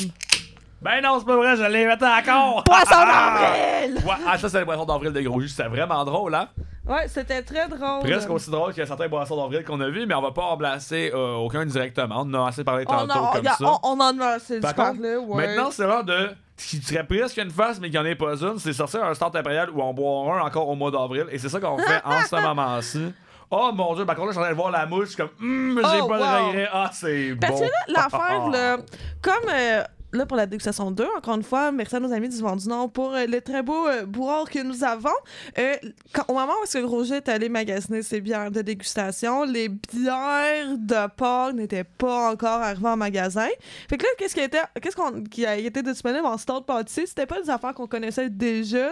[0.81, 2.63] Ben non, c'est pas vrai, je l'ai invité encore!
[2.63, 3.39] Poisson Ah!
[3.81, 3.95] d'avril!
[4.05, 5.47] Ouais, ah, ça, c'est le poisson d'avril de gros jus.
[5.49, 6.49] C'était vraiment drôle, hein?
[6.87, 8.01] Ouais, c'était très drôle.
[8.03, 10.31] Presque aussi drôle qu'il y a certains boissons d'avril qu'on a vu, mais on va
[10.31, 12.17] pas remplacer euh, aucun directement.
[12.19, 13.65] On en a assez parlé on, tantôt en- comme a- ça.
[13.65, 15.47] on, on en a assez Par du contre, parler, ouais.
[15.47, 16.29] Maintenant, c'est l'heure de.
[16.57, 19.03] Ce qui serait presque une face, mais qu'il n'y en ait pas une, c'est sortir
[19.03, 21.25] un start impérial où on boit un encore au mois d'avril.
[21.31, 23.11] Et c'est ça qu'on fait en ce moment-ci.
[23.51, 25.13] Oh mon dieu, par contre, là, je suis en train de voir la mouche, je
[25.13, 26.23] suis comme, Hum, j'ai Oh, pas wow.
[26.43, 26.69] de regret.
[26.71, 27.47] Ah, c'est bon.
[27.47, 28.77] Parce que là, l'affaire, là,
[29.21, 32.37] comme euh, là, pour la dégustation 2, encore une fois, merci à nos amis du
[32.41, 34.05] Vent du Nord pour euh, le très beau euh,
[34.49, 35.09] que nous avons.
[35.57, 35.75] Euh,
[36.13, 39.67] quand- au moment où est-ce que Roger est allé magasiner ses bières de dégustation, les
[39.69, 43.47] bières de porc n'étaient pas encore arrivées en magasin.
[43.89, 47.05] Fait que là, qu'est-ce qui, était, qu'est-ce qu'on, qui a été disponible en stade pâtissier?
[47.05, 48.89] C'était pas des affaires qu'on connaissait déjà.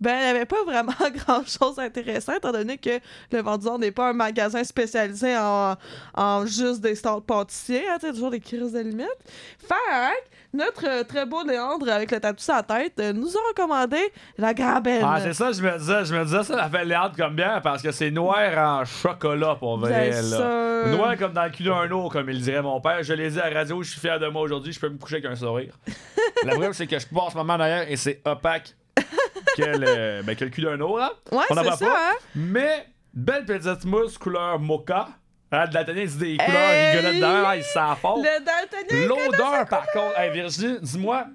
[0.00, 0.92] Ben, il n'y avait pas vraiment
[1.26, 3.00] grand-chose d'intéressant, étant donné que
[3.32, 5.74] le Vendeur n'est pas un magasin spécialisé en,
[6.14, 9.08] en juste des stars pâtissiers, hein, tu sais, toujours des crises de limite.
[9.58, 9.74] Fait
[10.56, 13.98] notre euh, très beau Léandre avec le tatou sur la tête euh, nous a recommandé
[14.38, 15.02] la Grabelle.
[15.04, 17.60] Ah, c'est ça, je me disais, je me disais ça, ça fait Léandre comme bien
[17.60, 20.36] parce que c'est noir en chocolat pour vrai, Bien là.
[20.36, 20.96] sûr.
[20.96, 23.02] Noir comme dans le cul d'un eau, comme il dirait mon père.
[23.02, 24.98] Je l'ai dit à la radio, je suis fier de moi aujourd'hui, je peux me
[24.98, 25.74] coucher avec un sourire.
[26.44, 28.74] la preuve, c'est que je passe ce moment derrière et c'est opaque
[29.56, 31.10] que le, ben, que le cul d'un eau, hein.
[31.32, 32.10] Ouais, On c'est ça, pas.
[32.12, 32.14] hein?
[32.34, 35.08] Mais, belle petite mousse couleur mocha.
[35.52, 36.96] Hein, de la tenue, dit des couleurs Hey!
[36.96, 38.18] rigolotes dedans, il s'en fort.
[38.18, 39.06] Le daltonien.
[39.08, 41.26] L'odeur, par contre, hey, Virginie, dis-moi.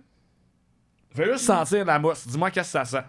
[1.15, 2.27] Fais juste sentir la mousse?
[2.27, 3.05] Dis-moi qu'est-ce que ça sent.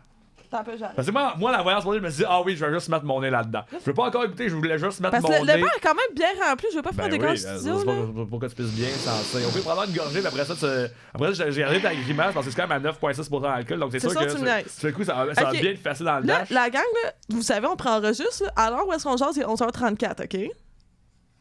[0.64, 0.72] Peu.
[0.94, 3.04] Parce que moi, moi la voyance, je me dis, ah oui, je vais juste mettre
[3.06, 3.62] mon nez là-dedans.
[3.72, 5.52] Je veux pas encore écouter, je voulais juste mettre Parce que mon le, nez.
[5.54, 6.66] le verre est quand même bien rempli.
[6.70, 7.84] Je veux pas faire Ben des grands euh, studios.
[7.84, 9.40] pas pour, pour que tu puisses bien sentir.
[9.48, 12.34] On peut prendre une gorgée, mais après ça, tu- après ça, j'ai regardé ta grimace
[12.34, 13.78] parce que c'est quand même à 9,6% d'alcool.
[13.78, 14.36] Donc c'est sûr que ça-
[14.68, 16.50] sur le coup, ça, va- ça bien te passer dans le dash.
[16.50, 18.44] la gang, là, vous savez, on prend enregistre.
[18.44, 18.52] là.
[18.56, 19.30] Alors, où est-ce qu'on jase?
[19.34, 20.50] C'est 11h34, OK?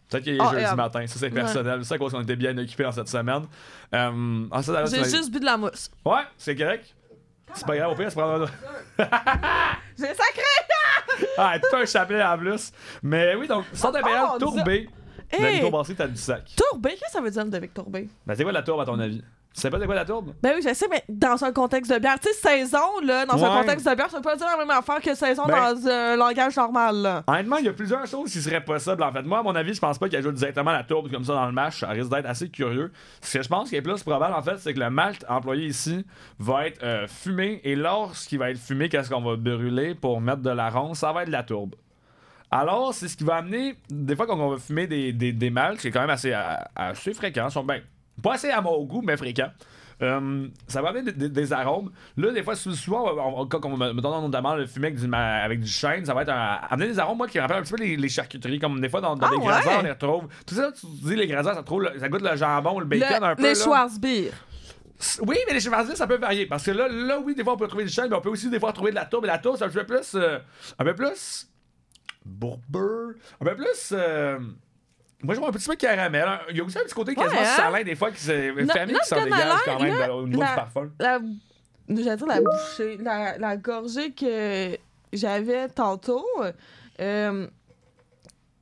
[0.10, 1.08] Peut-être qu'il est Ah, jeudi euh, matin.
[1.08, 1.80] Ça, c'est personnel.
[1.84, 3.44] C'est ça qu'on était bien occupés dans cette semaine.
[3.94, 5.90] Euh, ah, ça, J'ai juste bu de la mousse.
[6.06, 6.94] Ouais, c'est correct.
[7.54, 9.06] C'est pas grave, au pire, c'est prendre un.
[9.98, 10.42] J'ai sacré!
[11.38, 12.72] Ah, tout un chapelet en plus.
[13.04, 14.90] Mais oui, donc, centre impérial Oh, tourbé.
[15.30, 15.44] Hey!
[15.44, 15.56] Hey.
[15.56, 16.52] Nico Bassé, t'as du sac.
[16.56, 18.10] Tourbé, qu'est-ce que ça veut dire de Vic Tourbé?
[18.26, 19.24] Ben, c'est quoi la tourbe, à ton avis?
[19.54, 20.34] Sais pas c'est quoi la tourbe?
[20.42, 22.18] Ben oui, je sais, mais dans un contexte de bière.
[22.22, 24.70] Tu sais, saison, là, dans un contexte de bière, ça veut pas dire la même
[24.70, 27.24] affaire que saison Ben- dans un langage normal, là.
[27.28, 29.04] Honnêtement, il y a plusieurs choses qui seraient possibles.
[29.04, 31.26] En fait, moi, à mon avis, je pense pas qu'il ajoute directement la tourbe comme
[31.26, 31.82] ça dans le match.
[31.82, 32.94] Ça risque d'être assez curieux.
[33.20, 35.66] Ce que je pense qui est plus probable, en fait, c'est que le malt employé
[35.66, 36.06] ici
[36.40, 37.60] va être euh, fumé.
[37.66, 40.96] Et lorsqu'il va être fumé, qu'est-ce qu'on va brûler pour mettre de la ronde?
[40.96, 41.76] Ça va être de la tourbe.
[42.52, 45.50] Alors, c'est ce qui va amener, des fois, quand on va fumer des, des, des
[45.50, 46.42] malts, qui est quand même assez, euh,
[46.76, 47.82] assez fréquent, sont ben,
[48.22, 49.50] pas assez à mon goût, mais fréquent.
[50.02, 51.92] Euh, ça va amener des, des- des arômes.
[52.18, 55.00] Là, des fois, sou- souvent, on, on- quand on me donne notamment le fumer avec
[55.00, 57.62] du, avec du chêne, ça va être un- amener des arômes, moi, qui rappellent un
[57.62, 59.54] petit peu les, les charcuteries, comme des fois dans, dans Ah les ouais?
[59.80, 60.28] on les retrouve.
[60.48, 63.26] Tout ça, tu dis les grazers, ça, trouve ça goûte le jambon, le bacon Le-
[63.28, 63.44] un peu.
[63.44, 63.54] les.
[63.54, 64.32] Schwarzbier.
[65.22, 66.48] Oui, mais les chevaliers, ça peut varier.
[66.48, 68.30] Parce que là, là, oui, des fois, on peut trouver du chêne, mais on peut
[68.30, 69.26] aussi, des fois, trouver de la tourbe.
[69.26, 70.16] Et la tourbe, c'est un peu plus.
[70.16, 70.40] euh,
[70.80, 71.48] un peu plus.
[72.26, 73.18] Bourbeux.
[73.40, 73.90] Un peu plus.
[73.94, 74.40] euh,
[75.24, 76.24] moi, je vois un petit peu caramel.
[76.28, 76.40] hein.
[76.50, 77.56] Il y a aussi un petit côté quasiment Ouais, hein?
[77.56, 80.42] salin, des fois, qui No- famille qui s'en dégage quand même là, dans- au niveau
[80.42, 80.92] la- du parfum.
[81.00, 81.20] La,
[81.90, 84.78] j'allais dire la bouchée, la, la gorgée que
[85.14, 86.26] j'avais tantôt,
[87.00, 87.48] euh,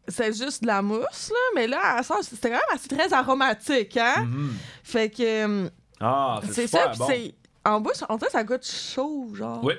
[0.08, 4.26] c'est juste de la mousse, là, mais là, c'était quand même assez très aromatique, hein?
[4.26, 4.54] Mhm.
[4.84, 5.70] Fait que euh,
[6.00, 7.06] Ah, c'est ça, bon.
[7.08, 7.36] c'est.
[7.66, 9.64] En bouche, dirait que ça goûte chaud, genre.
[9.64, 9.74] Oui.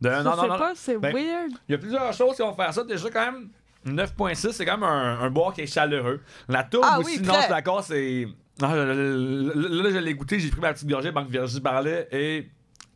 [0.00, 0.58] De- Je non, non, sais non.
[0.58, 1.52] pas, c'est Ben, weird.
[1.68, 2.84] Il y a plusieurs choses qui vont faire ça.
[2.84, 3.48] Déjà, quand même,
[3.94, 6.20] 9.6, c'est quand même un, un bois qui est chaleureux.
[6.48, 8.26] La tourbe Ah aussi, oui, non, je suis d'accord, c'est.
[8.62, 12.48] Ah, là, je l'ai goûté, j'ai pris ma petite gorgée, Banque Virginie parlait, et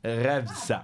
[0.05, 0.81] ravissant.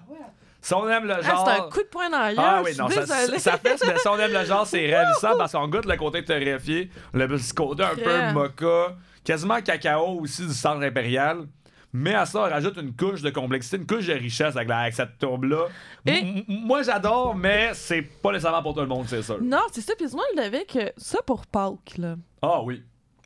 [0.61, 1.45] Si on aime le Ah, genre.
[1.49, 2.33] c'est un coup de poing dans la.
[2.37, 5.53] Ah oui, non, ça, ça fait, mais si on aime le genre, c'est ravissant parce
[5.53, 10.53] qu'on goûte le côté torréfié, le petit côté un peu mocha, quasiment cacao aussi du
[10.53, 11.47] centre impérial.
[11.93, 14.81] Mais à ça, on rajoute une couche de complexité, une couche de richesse avec, la-
[14.81, 15.67] avec cette tourbe-là.
[16.07, 19.39] Et- Moi, j'adore, mais c'est pas nécessairement pour tout le monde, c'est sûr.
[19.41, 22.17] Non, c'est ça, puis moi, je l'avais que ça pour Pâques, là.
[22.43, 22.83] Ah oui.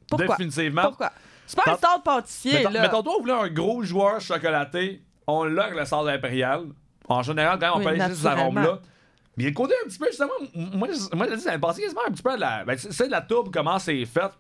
[0.09, 0.37] Pourquoi?
[0.37, 0.83] Définitivement.
[0.83, 1.11] Pourquoi?
[1.47, 2.83] C'est pas un stade pâtissier, Mettons, là.
[2.83, 6.67] mettons toi, vous voulez un gros joueur chocolaté, on l'a avec le sort impérial.
[7.09, 8.79] En général, quand même, on Oui, peut aller ces arômes-là.
[9.37, 11.41] Mais il y a le côté un petit peu, justement, moi, je- moi je dis,
[11.41, 12.65] ça me quasiment un petit peu à la.
[12.65, 14.31] Ben, c'est de la tourbe, comment c'est fait.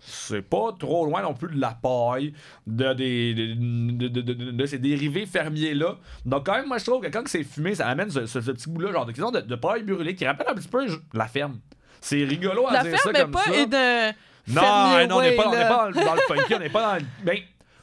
[0.00, 2.32] C'est pas trop loin non plus de la paille,
[2.66, 5.96] de, des- de, de- de- de- ces dérivés fermiers-là.
[6.24, 8.50] Donc, quand même, moi, je trouve que quand c'est fumé, ça amène ce, ce- ce
[8.52, 11.58] petit goût-là, genre de, de, de paille brûlée, qui rappelle un petit peu la ferme.
[12.00, 13.54] C'est rigolo à La dire ferme ça comme pas ça.
[13.56, 14.08] et de.
[14.54, 16.58] Non, fermier non, on n'est way, pas, on n'est pas dans, le- dans funky, on
[16.60, 17.02] n'est pas dans le.
[17.24, 17.38] Ben,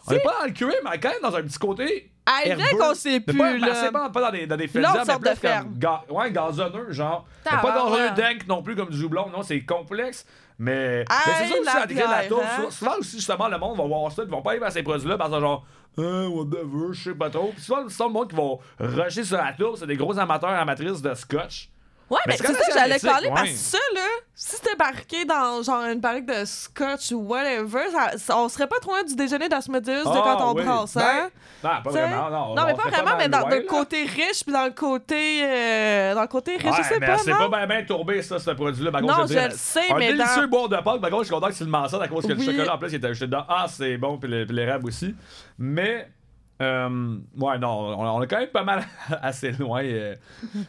[0.08, 2.12] On est pas dans le cuir, mais quand même dans un petit côté.
[2.28, 3.76] Ah, vrai qu'on sait plus, pas, là.
[3.76, 5.74] c'est pas, pas dans des, dans des faisables, mais sorte de plus ferme.
[5.78, 7.28] ga- ouais, gazonneux, genre.
[7.44, 8.16] Pas Tabarouette.
[8.16, 10.26] gazonneux dank non plus comme du houblon, non, c'est complexe.
[10.58, 12.42] Mais, mais c'est ça aussi, la à degré de la tour.
[12.42, 12.70] hein?
[12.70, 15.18] Souvent, aussi, justement, le monde va voir ça, ils vont pas aller vers ces produits-là
[15.18, 15.66] parce que genre,
[15.98, 17.52] hein, whatever, je sais pas trop.
[17.54, 18.44] Puis souvent, le monde qui va
[18.80, 21.70] rusher sur la tour, c'est des gros amateurs, amatrices de scotch.
[22.08, 23.50] Ouais, Mais mais c'est ça que j'allais parler parce ouais.
[23.50, 24.02] que ça, là,
[24.36, 27.82] si t'es barqué dans genre une barrique de scotch ou whatever,
[28.18, 30.64] ça- on serait pas trop loin du déjeuner d'Asmodeus de quand on Ah, oui.
[30.64, 31.30] brasse, Ben, hein?
[31.64, 32.02] Non, pas T'sais?
[32.02, 32.54] vraiment, non.
[32.56, 35.42] Non, mais on pas vraiment, mais mal dans le côté riche puis dans le côté.
[35.44, 38.38] euh, dans le côté riche, Ouais, je sais mais pas, c'est pas bien tourbé, ça,
[38.38, 38.92] ce produit-là.
[38.92, 41.02] Par Non, je le sais, un mais délicieux dans- boire de Pâques.
[41.02, 42.46] Par contre, je suis content que tu le mentionnes à cause que Oui.
[42.46, 43.46] le chocolat, en plus, il était ajouté dedans.
[43.50, 45.16] Ah, c'est bon, puis l'érable aussi.
[45.58, 46.08] Mais,
[46.62, 48.84] euh, ouais, non, on, on est quand même pas mal
[49.22, 49.84] assez loin.
[49.84, 50.16] euh,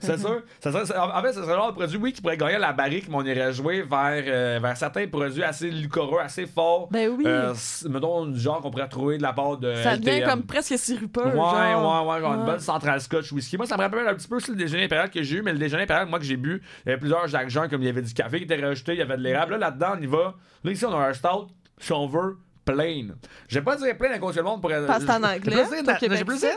[0.01, 0.43] c'est sûr.
[0.61, 2.73] Ça serait- en fait, ce serait le genre de produit, oui, qui pourrait gagner la
[2.73, 6.89] barrique, mais on irait jouer vers, euh, vers certains produits assez liquoreux, assez forts.
[6.91, 7.25] Ben oui.
[7.27, 7.55] Euh,
[7.89, 9.75] mettons, du genre qu'on pourrait trouver de la part de.
[9.77, 11.25] ça devient comme presque sirupeux.
[11.27, 12.07] Ouais, genre.
[12.07, 12.47] ouais, ouais, genre une Ouais.
[12.47, 13.57] bonne centrale scotch whisky.
[13.57, 15.53] Moi, ça me rappelle un petit peu aussi le déjeuner impérial que j'ai eu, mais
[15.53, 17.87] le déjeuner impérial, moi, que j'ai bu, il y avait plusieurs Jacques Jean, comme il
[17.87, 19.53] y avait du café qui était rajouté, il y avait de l'érable.
[19.53, 20.35] Là, là-dedans, on y va.
[20.65, 21.47] Là, ici, on a un stout,
[21.79, 23.09] si on veut, plain.
[23.49, 24.85] Je vais pas dire plain à cause que le monde pourrait.
[24.87, 25.57] Parce que en anglais,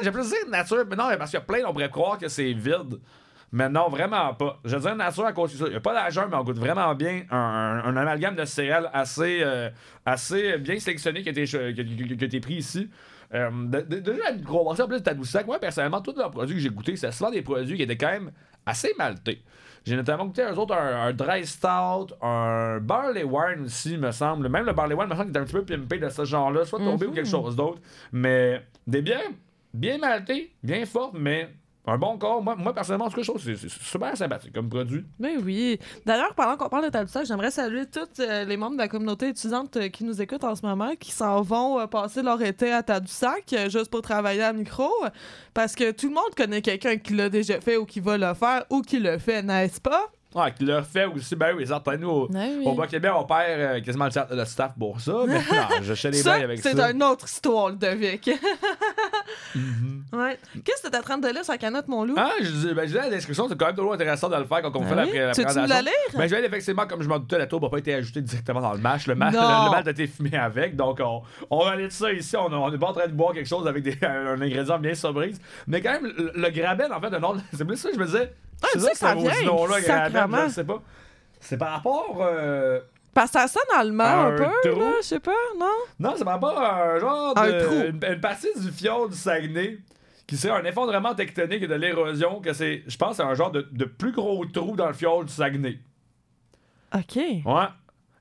[0.02, 2.52] J'ai plus dire nature, mais non, mais parce que plain, on pourrait croire que c'est
[2.52, 3.00] vide.
[3.52, 4.60] Mais non, vraiment pas.
[4.66, 5.66] Je veux dire nature à cause de ça.
[5.68, 8.46] Il n'y a pas d'agent, mais on goûte vraiment bien un, un- un amalgame de
[8.46, 9.70] céréales assez, euh,
[10.06, 11.56] assez bien sélectionné qui a été, qui
[12.22, 12.90] a été pris ici.
[13.34, 13.50] Euh,
[13.88, 16.96] déjà, la microbrasserie, en plus de Tadoussac, moi, personnellement, tous leurs produits que j'ai goûtés,
[16.96, 18.32] c'est souvent des produits qui étaient quand même
[18.66, 19.42] assez maltés.
[19.90, 24.48] J'ai notamment goûté eux autres un, un dry stout, un barley wine aussi, me semble.
[24.48, 26.64] Même le barley wine, me semble qu'il est un petit peu pimpé de ce genre-là,
[26.64, 27.82] soit tombé ou quelque chose d'autre.
[28.12, 29.32] Mais des bières
[29.74, 31.50] bien maltées, bien fortes, mais
[31.90, 32.42] un bon corps.
[32.42, 35.06] Moi, moi personnellement, en tout cas, je trouve que c'est super sympathique comme produit.
[35.20, 35.80] Mais oui.
[36.06, 39.30] D'ailleurs, pendant qu'on parle de Tadoussac, j'aimerais saluer tous euh, les membres de la communauté
[39.30, 42.72] étudiante euh, qui nous écoutent en ce moment, qui s'en vont euh, passer leur été
[42.72, 44.90] à Tadoussac juste pour travailler à micro.
[45.54, 48.34] Parce que tout le monde connaît quelqu'un qui l'a déjà fait ou qui va le
[48.34, 50.10] faire ou qui le fait, n'est-ce pas?
[50.36, 51.98] Ouais, qui le fait aussi, ben oui, certain.
[51.98, 52.64] Nous, au, oui.
[52.64, 55.24] au Bas-Québec, on perd euh, quasiment le, le staff pour ça.
[55.28, 56.70] Mais non, je sais les bails avec ça.
[56.72, 57.76] c'est une autre histoire, le.
[59.56, 60.04] Mhm.
[60.14, 60.38] ouais.
[60.64, 62.16] Qu'est-ce que t'es en train de lire sur la canette, mon loup?
[62.18, 64.46] Ah, je dis, ben, je disais, la description, c'est quand même toujours intéressant de le
[64.46, 65.10] faire quand on Ben fait la, oui?
[65.10, 65.92] pré- la Tu nous la lire?
[66.14, 68.22] Ben, je vais aller effectivement, comme je m'en doutais, la tour n'a pas été ajoutée
[68.22, 69.08] directement dans le match.
[69.08, 70.76] Le, match, le, le match a été fumé avec.
[70.76, 72.36] Donc, on, on va aller de ça ici.
[72.38, 74.94] On on n'est pas en train de boire quelque chose avec des, un ingrédient bien
[74.96, 75.40] sobrise.
[75.68, 78.06] Mais quand même, le, le graben, en fait, nom, de- c'est plus ça, je me
[78.06, 78.34] disais.
[78.62, 80.38] Ah, c'est tu sais que ça vaut vient, ce nom-là, graben, sacrement.
[80.38, 80.82] je ne sais pas.
[81.40, 82.18] C'est par rapport.
[82.22, 82.80] euh,
[83.20, 84.80] Parce que ça sonne allemand un, Un peu, trou.
[84.80, 85.66] là, je sais pas, non?
[86.00, 87.60] Non, c'est à un genre Un de.
[87.66, 87.76] trou.
[87.76, 89.78] Une, une partie du fjord du Saguenay
[90.26, 92.84] qui serait un effondrement tectonique et de l'érosion, que c'est.
[92.88, 95.34] Je pense que c'est un genre de, de plus gros trou dans le fjord du
[95.34, 95.80] Saguenay.
[96.96, 97.16] OK.
[97.18, 97.66] Ouais.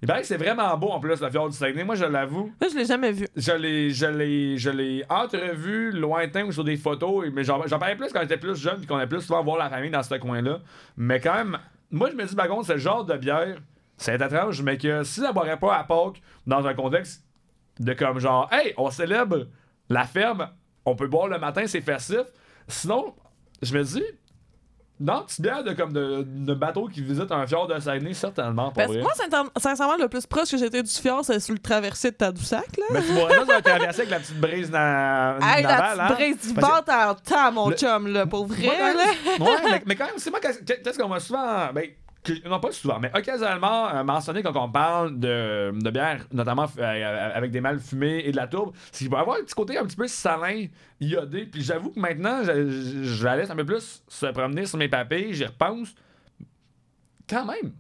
[0.03, 1.85] Il paraît que c'est vraiment beau en plus, le fjord du Saguenay.
[1.85, 2.53] Moi, je l'avoue.
[2.61, 3.27] Là, je l'ai jamais vu.
[3.37, 7.79] Je l'ai, je l'ai, je l'ai entrevu lointain ou sur des photos, mais j'en, j'en
[7.79, 10.03] parlais plus quand j'étais plus jeune, puis qu'on allait plus souvent voir la famille dans
[10.03, 10.59] ce coin-là.
[10.97, 11.59] Mais quand même,
[11.93, 13.59] moi je me dis, par contre, c'est le genre de bière,
[13.99, 17.23] c'est étrange, mais que si la boirait pas à Pâques, dans un contexte
[17.81, 19.47] de comme genre, hey, on célèbre
[19.91, 20.49] la ferme,
[20.85, 22.23] on peut boire le matin, c'est festif.
[22.67, 23.15] Sinon,
[23.63, 24.03] je me dis,
[25.01, 28.73] non, petite bière de comme de, de bateau qui visite un fjord de Saguenay, certainement
[28.73, 29.13] Parce que moi,
[29.57, 32.85] sincèrement- le plus proche que j'étais du fjord, c'est sur le traversier de Tadoussac, là.
[32.91, 35.99] Mais tu vois, là, ça va traverser avec la petite brise na- Hey, la navale,
[35.99, 36.15] petite hein?
[36.15, 39.05] brise du ventre en temps, mon Le- chum, là, pour vrai, là.
[39.39, 41.73] ouais, mais, mais quand même, c'est moi, qu'est-ce qu'on m'a souvent.
[41.73, 41.91] Ben,
[42.47, 47.31] non, pas souvent, mais occasionnellement euh, mentionné quand on parle de, de bière, notamment euh,
[47.35, 49.79] avec des mâles fumés et de la tourbe, c'est qu'il va avoir un petit côté
[49.79, 50.67] un petit peu salin,
[51.01, 51.47] iodé.
[51.47, 54.79] Puis j'avoue que maintenant, je, je, je la laisse un peu plus se promener sur
[54.79, 55.95] mes papilles, j'y repense.
[57.29, 57.73] Quand même,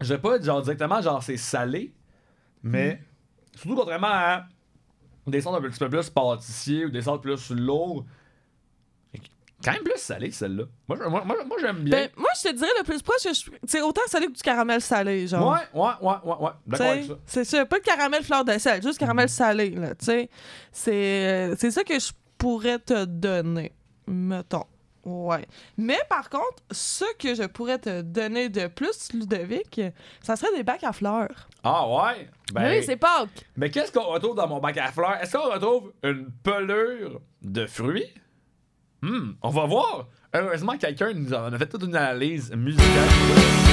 [0.00, 1.94] je vais pas genre directement, genre c'est salé,
[2.62, 3.00] mais
[3.54, 4.46] surtout contrairement à
[5.26, 8.04] des sortes un petit peu plus pâtissiers ou des sortes plus lourds.
[9.64, 10.64] Quand même plus salé, celle-là.
[10.88, 11.96] Moi, moi, moi, moi, j'aime bien.
[11.98, 14.42] Ben, moi, je te dirais le plus proche, que je- c'est autant salé que du
[14.42, 15.52] caramel salé, genre.
[15.52, 16.50] ouais, ouais, ouais, ouais, ouais.
[16.66, 17.18] D'accord avec T'sais, ça.
[17.26, 20.28] C'est ça, pas le caramel fleur de sel, juste caramel salé, là, tu sais.
[20.70, 23.72] C'est euh, c'est ça que je pourrais te donner,
[24.06, 24.64] mettons.
[25.04, 25.46] Ouais.
[25.76, 29.78] Mais par contre, ce que je pourrais te donner de plus, Ludovic,
[30.22, 31.48] ça serait des bacs à fleurs.
[31.62, 32.28] Ah ouais?
[32.54, 33.44] Ben, Oui, c'est Pâques.
[33.56, 35.16] mais qu'est-ce qu'on retrouve dans mon bac à fleurs?
[35.20, 38.10] Est-ce qu'on retrouve une pelure de fruits?
[39.04, 40.06] Hmm, on va voir.
[40.32, 43.63] Heureusement, quelqu'un nous a fait toute une analyse musicale.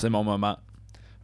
[0.00, 0.56] C'est mon moment.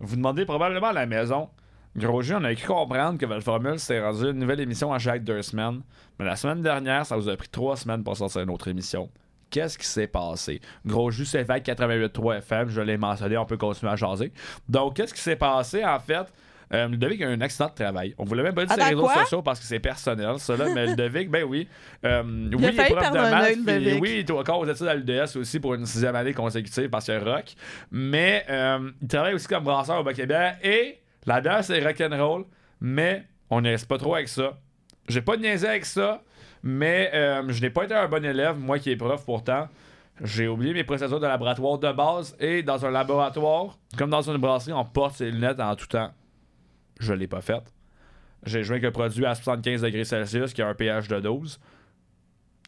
[0.01, 1.49] Vous demandez probablement à la maison.
[1.97, 4.99] Gros jeu, on a cru comprendre que votre formule s'était rendu une nouvelle émission à
[4.99, 5.81] chaque deux semaines.
[6.19, 9.09] Mais la semaine dernière, ça vous a pris trois semaines pour sortir une autre émission.
[9.49, 10.61] Qu'est-ce qui s'est passé?
[10.85, 14.31] Gros jus, c'est fait 88.3 FM, je l'ai mentionné, on peut continuer à jaser.
[14.69, 16.27] Donc, qu'est-ce qui s'est passé en fait?
[16.75, 18.15] Euh, Ludovic a eu un accident de travail.
[18.19, 20.67] On voulait même pas dire sur les réseaux sociaux parce que c'est personnel, ça là,
[20.75, 21.69] mais Ludovic, ben oui.
[22.05, 24.95] Euh, oui, failli épreuve perdre de maths, puis oui, il est encore aux études à
[24.95, 27.55] l'UDS aussi pour une sixième année consécutive parce qu'il rock.
[27.91, 32.45] Mais euh, il travaille aussi comme brasseur au Bac-Québec et là-dedans, c'est rock'n'roll,
[32.81, 34.59] mais on niaise pas trop avec ça.
[35.09, 36.23] J'ai pas niaisé avec ça,
[36.65, 39.69] mais euh, je n'ai pas été un bon élève, moi qui est prof pourtant.
[40.23, 44.39] J'ai oublié mes procédures de laboratoire de base et dans un laboratoire, comme dans une
[44.39, 46.11] brasserie, on porte ses lunettes en tout temps.
[46.99, 47.63] Je l'ai pas fait.
[48.45, 51.61] J'ai joué avec un produit à 75 degrés Celsius qui a un pH de 12.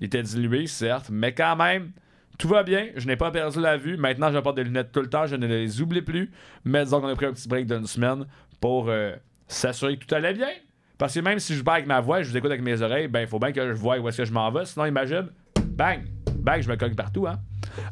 [0.01, 1.93] Il était dilué, certes, mais quand même,
[2.39, 2.89] tout va bien.
[2.97, 3.97] Je n'ai pas perdu la vue.
[3.97, 5.27] Maintenant, je porte des lunettes tout le temps.
[5.27, 6.31] Je ne les oublie plus.
[6.65, 8.27] Mais disons qu'on a pris un petit break d'une semaine
[8.61, 9.15] pour euh,
[9.49, 10.51] s'assurer que tout allait bien.
[10.99, 13.07] Parce que même si je parle avec ma voix, je vous écoute avec mes oreilles,
[13.09, 14.65] ben il faut bien que je voie où est-ce que je m'en vais.
[14.65, 15.29] Sinon, imagine,
[15.65, 16.05] bang,
[16.49, 17.39] bang, je me cogne partout, hein.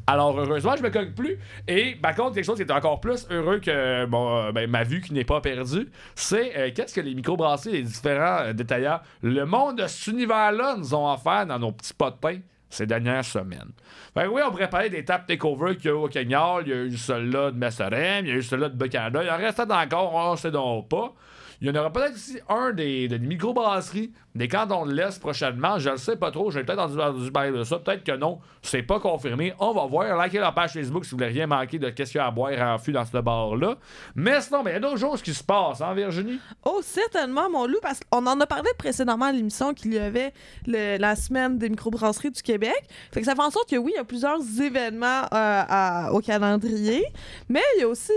[0.07, 1.39] Alors, heureusement, je me cogne plus.
[1.69, 5.01] Et par contre, quelque chose qui est encore plus heureux que euh, ben, ma vue
[5.01, 9.45] qui n'est pas perdue, c'est euh, qu'est-ce que les microbrasseries, les différents euh, détaillants, le
[9.45, 12.39] monde de cet univers-là nous ont offert dans nos petits pots de pain
[12.71, 13.73] ces dernières semaines?
[14.15, 16.71] Fait que oui, on parler des tables takeover qu'il y a eu au Cagnol, il
[16.71, 19.37] y a eu celle-là de Messerem, il y a eu celle-là de Bas-Canada, il en
[19.37, 21.13] reste encore, on sait donc pas.
[21.61, 25.79] Il y en aura peut-être aussi un des, des microbrasseries des cantons de l'Est prochainement.
[25.79, 26.51] Je le sais pas trop.
[26.51, 27.79] J'ai peut-être entendu parler de ça.
[27.79, 28.39] Peut-être que non.
[28.63, 29.55] C'est pas confirmé.
[29.59, 30.23] On va voir.
[30.23, 32.31] Likez la page Facebook si vous voulez rien manquer de qu'est-ce qu'il y a à
[32.31, 33.77] boire en fût dans ce bar-là.
[34.15, 36.39] Mais sinon, ben, il y a d'autres choses qui se passent, hein, Virginie?
[36.65, 40.33] Oh, certainement, mon loup, parce qu'on en a parlé précédemment à l'émission qu'il y avait
[40.67, 42.77] la semaine des microbrasseries du Québec.
[43.13, 46.21] Fait que ça fait en sorte que oui, il y a plusieurs événements euh, au
[46.21, 47.05] calendrier,
[47.49, 48.13] mais il y a aussi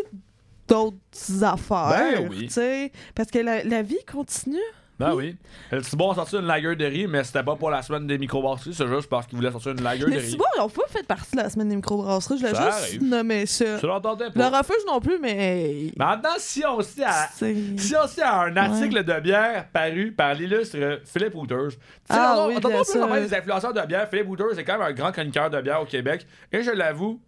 [0.69, 1.89] d'autres affaires.
[1.89, 2.47] Ben oui.
[2.47, 4.57] tu sais, Parce que la, la vie continue.
[4.99, 5.37] Ben oui.
[5.71, 8.17] Le Ciboire a sorti une lager de riz, mais c'était pas pour la semaine des
[8.17, 10.31] microbrasseries, c'est juste parce qu'il voulait sortir une lager de Les riz.
[10.31, 12.37] Ciboires, ils ont pas fait partie de la semaine des microbrasseries.
[12.37, 13.03] Je l'ai juste arrive.
[13.05, 13.79] nommé ça.
[13.79, 14.49] Tu l'entendais Le pas.
[14.57, 15.93] refuge non plus, mais.
[15.95, 17.29] Maintenant, si on dit à.
[17.33, 21.35] Si on à un article de bière paru par l'illustre Philippe
[21.77, 21.77] sais,
[22.09, 22.83] Ah on, oui, on entend pas plus
[23.29, 24.09] des influenceurs de bière.
[24.09, 26.27] Philippe Hooters, c'est quand même un grand chroniqueur de bière au Québec.
[26.51, 27.21] Et je l'avoue,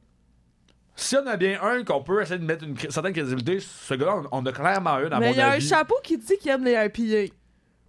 [0.95, 4.22] si on a bien un qu'on peut essayer de mettre une certaine crédibilité, ce gars-là,
[4.31, 5.68] on, on a clairement un, à Mais mon il y a un avis.
[5.68, 7.34] chapeau qui dit qu'il aime les IPA.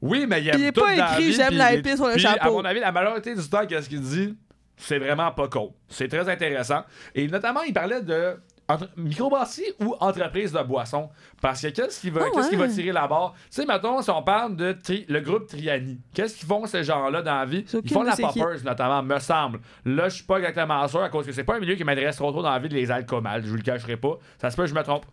[0.01, 2.53] Oui, mais il aime Il est pas écrit, j'aime épée sur le puis, À chapeau.
[2.53, 4.37] mon avis, la majorité du temps, qu'est-ce qu'il dit,
[4.77, 5.71] c'est vraiment pas cool.
[5.89, 6.83] C'est très intéressant.
[7.15, 8.37] Et notamment, il parlait de
[8.73, 11.09] entre- microbrasserie ou entreprise de boissons.
[11.41, 13.35] Parce que qu'est-ce qui va, Ah va tirer la barre?
[13.35, 16.85] Tu sais, mettons, si on parle de tri- le groupe Triani, qu'est-ce qu'ils font ces
[16.85, 17.65] gens-là dans la vie?
[17.85, 18.23] Ils font de la qui.
[18.23, 19.61] poppers, notamment, me semble.
[19.85, 22.17] Là, je suis pas exactement sûr à cause que c'est pas un milieu qui m'intéresse
[22.17, 23.43] trop trop dans la vie de les alcomales.
[23.45, 24.19] Je vous le cacherai pas.
[24.41, 25.07] Ça se peut que je me trompe.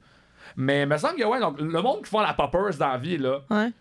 [0.56, 2.98] Mais il me semble que, ouais, donc, le monde qui font la poppers dans la
[2.98, 3.72] vie, là, Ouais.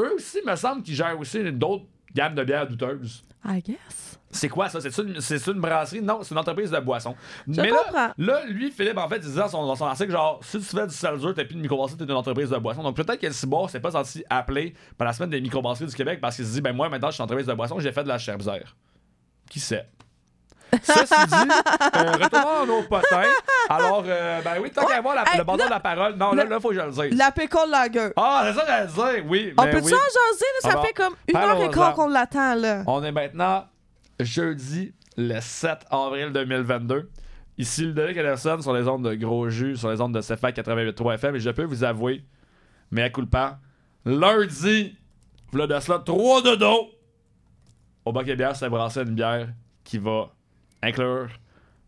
[0.00, 1.84] eux aussi, me semble qu'ils gèrent aussi d'autres
[2.14, 3.22] gammes de bières douteuses.
[3.44, 4.05] I guess.
[4.36, 4.80] C'est quoi ça?
[4.80, 6.02] C'est une, c'est une brasserie?
[6.02, 7.14] Non, c'est une entreprise de boissons.
[7.48, 7.92] Je Mais comprends.
[7.92, 10.58] là, là, lui, Philippe, en fait, il disait dans son, dans son article, genre, si
[10.58, 12.82] tu fais du seltzer, t'as plus de microbrasserie, t'es une entreprise de boissons.
[12.82, 15.94] Donc peut-être que le Ciboire s'est pas senti appelé par la semaine des microbrasseries du
[15.94, 18.04] Québec parce qu'il se dit, ben moi, maintenant, je suis entreprise de boissons, j'ai fait
[18.04, 18.76] de la Cherbzère.
[19.50, 19.88] Qui sait?
[20.82, 21.34] Ceci dit,
[21.96, 23.22] euh, retournons à nos potins.
[23.70, 26.14] Alors, euh, ben oui, tant qu'à avoir la- Hey, le là- de la parole.
[26.16, 27.16] Non, là, là, faut que je le dise.
[27.18, 28.10] La pickle lager.
[28.16, 28.86] Ah, c'est ça que j'allais
[29.20, 29.54] dire, oui.
[29.56, 29.94] On ben peut-tu oui.
[29.94, 30.60] en jaser, là?
[30.60, 30.82] Ça Ah bon.
[30.82, 31.70] fait comme une heure et Parlons-en.
[31.70, 32.82] quart qu'on l'attend, là.
[32.86, 33.64] On est maintenant
[34.20, 37.10] jeudi, le 7 avril 2022.
[37.58, 41.14] Ici, Ludovic Anderson sur les ondes de Gros Jus, sur les ondes de CFA 88.3
[41.14, 41.36] FM.
[41.36, 42.24] Et je peux vous avouer,
[42.90, 43.58] mais à coup de pas,
[44.04, 44.96] lundi,
[45.52, 46.90] v'là de cela, 3 de dos.
[48.04, 49.48] Au bac et bière, c'est brasser une bière
[49.84, 50.32] qui va
[50.82, 51.28] inclure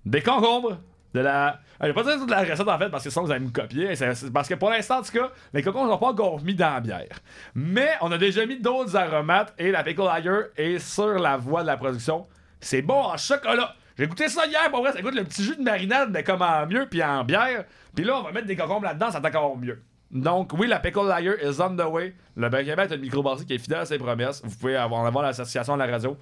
[0.06, 0.78] des concombres,
[1.14, 1.60] de la.
[1.80, 3.44] Ah, Je vais pas dire toute la recette en fait parce que sinon vous allez
[3.44, 3.94] me copier.
[4.32, 6.74] Parce que pour l'instant, en tout cas, les concombres ne sont pas encore mis dans
[6.74, 7.18] la bière.
[7.54, 11.62] Mais on a déjà mis d'autres aromates et la Pickle Lager est sur la voie
[11.62, 12.26] de la production.
[12.60, 13.74] C'est bon en chocolat.
[13.96, 16.42] J'ai goûté ça hier, pour vrai, ça goûte le petit jus de marinade, mais comme
[16.42, 17.64] en mieux, puis en bière.
[17.96, 19.82] Puis là, on va mettre des concombres là-dedans, ça encore mieux.
[20.10, 22.14] Donc, oui, la Pickle Lager is on the way.
[22.36, 24.40] Le Québec est une microbrasserie qui est fidèle à ses promesses.
[24.44, 26.16] Vous pouvez avoir, en avoir l'association à la radio.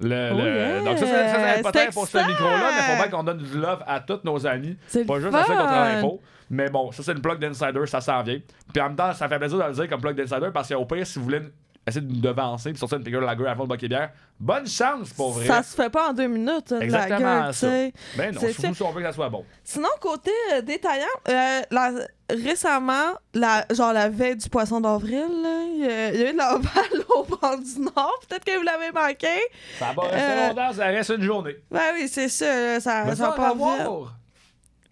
[0.00, 2.82] Le, Oh le- yeah, Donc, ça, c'est ça, c'est c'est peut-être pour ce micro-là, mais
[2.94, 4.76] faut bien qu'on donne du love à tous nos amis.
[4.86, 5.66] C'est Pas juste à ceux qu'on fun.
[5.66, 6.14] travaille pas.
[6.50, 8.38] Mais bon, ça, c'est une plug d'insider, ça s'en vient.
[8.72, 10.84] Puis en même temps, ça fait plaisir de le dire comme plug d'insider parce qu'au
[10.84, 11.42] pire, si vous voulez
[11.86, 14.66] essayer de nous devancer puis sortir une Pickle Lager avant le Bac et bière, bonne
[14.66, 15.46] chance pour vrai.
[15.46, 17.66] Ça se fait pas en deux minutes, une Exactement lager, tu ça.
[18.18, 18.74] Ben non, surtout ça.
[18.74, 19.44] si on veut que ça soit bon.
[19.64, 21.90] Sinon, côté euh, détaillant, euh, la-
[22.30, 25.24] récemment, la, genre la veille du poisson d'avril,
[25.74, 28.20] il y, y a eu de la balle au vent du Nord.
[28.28, 29.40] Peut-être que vous l'avez manqué.
[29.78, 31.56] Ça va rester Euh, longtemps, ça reste une journée.
[31.70, 32.80] Ben oui, c'est ça.
[32.80, 33.56] ça, Mais va vite.
[33.56, 34.14] voir.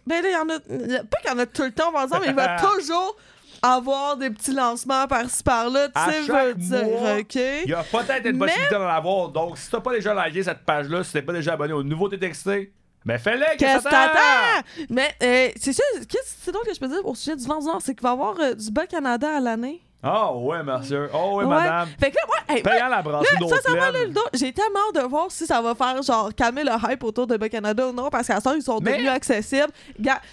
[0.07, 0.59] Ben là, il y en a.
[1.05, 3.17] Pas qu'il y en a tout le temps, par exemple, mais il va toujours
[3.63, 5.89] avoir des petits lancements par-ci par-là.
[5.89, 7.35] Tu sais, veux dire, OK?
[7.65, 9.29] Il y a peut-être une Mais- possibilité d'en avoir.
[9.31, 12.19] Donc, si t'as pas déjà liké cette page-là, si t'es pas déjà abonné au nouveauté
[12.19, 12.73] texté,
[13.07, 13.45] ben fais-le!
[13.57, 14.67] Qu'est-ce que ça t'attends?
[14.91, 17.59] Mais euh, c'est ça, qu'est-ce c'est donc que je peux dire au sujet du vent
[17.61, 19.81] du Nord, c'est qu'il va y avoir euh, du bas Canada à l'année.
[20.05, 21.09] Oh ouais, monsieur.
[21.15, 21.51] Oh ouais, Ouais.
[21.57, 21.89] madame.
[21.99, 24.09] Fait que là, moi, hey, Payant la brasserie Là, d'eau sincèrement, là, pleine.
[24.09, 27.27] le dos, j'ai tellement de voir si ça va faire genre calmer le hype autour
[27.27, 29.73] de Bas-Canada ou non, parce qu'à ça, ils sont Mais- devenus accessibles.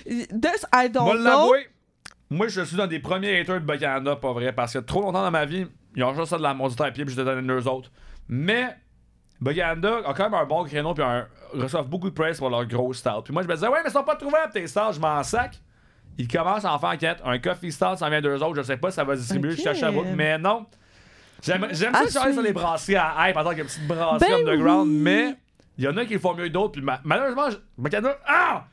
[0.06, 1.54] This, I don't know.
[2.30, 5.24] moi, je suis dans des premiers haters de Bas-Canada, pas vrai, parce que trop longtemps
[5.24, 7.42] dans ma vie, ils ont juste ça de la mondiale à pied, puis je donné
[7.48, 7.90] deux autres.
[8.28, 8.76] Mais
[9.44, 12.66] Bas-Canada a quand même un bon créneau, puis un, reçoivent beaucoup de praise pour leur
[12.66, 13.22] gros stout.
[13.24, 15.22] Puis moi, je me disais, ouais, mais ils sont pas trouvables tes stouts, je m'en
[15.24, 15.60] sac.
[16.18, 17.18] Ils commencent à en faire enquête.
[17.26, 19.22] Un coffee stout, ça en vient d'eux autres, je sais pas si ça va se
[19.22, 19.56] distribuer Ok.
[19.56, 20.66] jusqu'à Sherbrooke, mais non.
[21.42, 24.88] J'aime ça charler sur les brasseries à hype en tant que petite brasserie Ben underground,
[24.88, 24.98] oui.
[25.02, 25.36] mais
[25.78, 26.74] il y en a qui le font mieux que d'autres.
[26.74, 28.64] Puis ma- malheureusement, je- Bas-Canada, ah!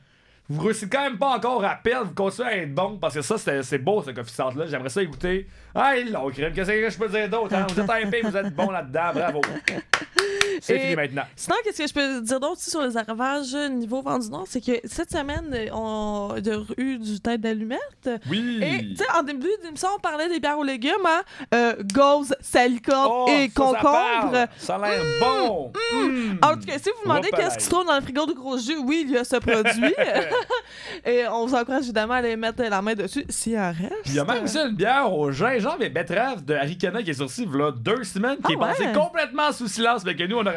[0.49, 3.21] Vous réussissez quand même pas encore à perdre, vous continuez à être bon parce que
[3.21, 4.65] ça, c'est beau ce coffee stout là.
[4.67, 5.47] J'aimerais ça écouter.
[5.73, 6.53] Ah, ils l'ont crème.
[6.53, 7.53] Qu'est-ce que je peux dire d'autre?
[7.55, 7.65] hein?
[7.69, 9.41] Vous êtes hypé, vous êtes bon là-dedans, bravo.
[10.61, 11.23] C'est fini maintenant.
[11.35, 14.45] Sinon, qu'est-ce que je peux dire d'autre aussi sur les arrivages niveau vent du Nord,
[14.47, 16.39] c'est que cette semaine, on a
[16.77, 18.09] eu du tête d'allumette.
[18.29, 18.59] Oui!
[18.61, 21.21] Et, tu sais, en début d'émission, on parlait des bières aux légumes, hein?
[21.53, 24.47] Euh, Gauze, salicorne Oh, et ça, concombre.
[24.57, 25.71] Ça a l'air bon!
[25.93, 26.37] Mm.
[26.43, 28.33] En tout cas, si vous vous demandez qu'est-ce qui se trouve dans le frigo de
[28.33, 29.93] gros jus, oui, il y a ce produit.
[31.05, 33.93] et on vous encourage évidemment à aller mettre la main dessus s'il en reste.
[34.05, 37.13] Il y a même aussi une bière au gingembre et betterave de Harikana qui est
[37.13, 38.55] y a deux semaines, qui Ah est
[38.87, 38.93] ouais?
[38.93, 40.51] complètement sous silence, mais que nous, on a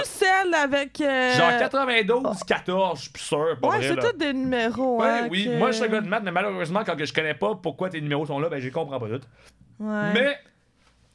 [0.00, 1.00] de- celle avec.
[1.00, 3.56] euh, Genre 92, 14, je suis plus sûr.
[3.60, 4.02] pas Ouais, vrai, c'est là.
[4.10, 5.00] tous des numéros.
[5.00, 7.04] Ouais, hein, oui, que- moi je suis un gars de maths, mais malheureusement, quand que
[7.04, 9.20] je connais pas pourquoi tes numéros sont là, ben je les comprends pas tout.
[9.80, 10.12] Ouais.
[10.14, 10.38] Mais,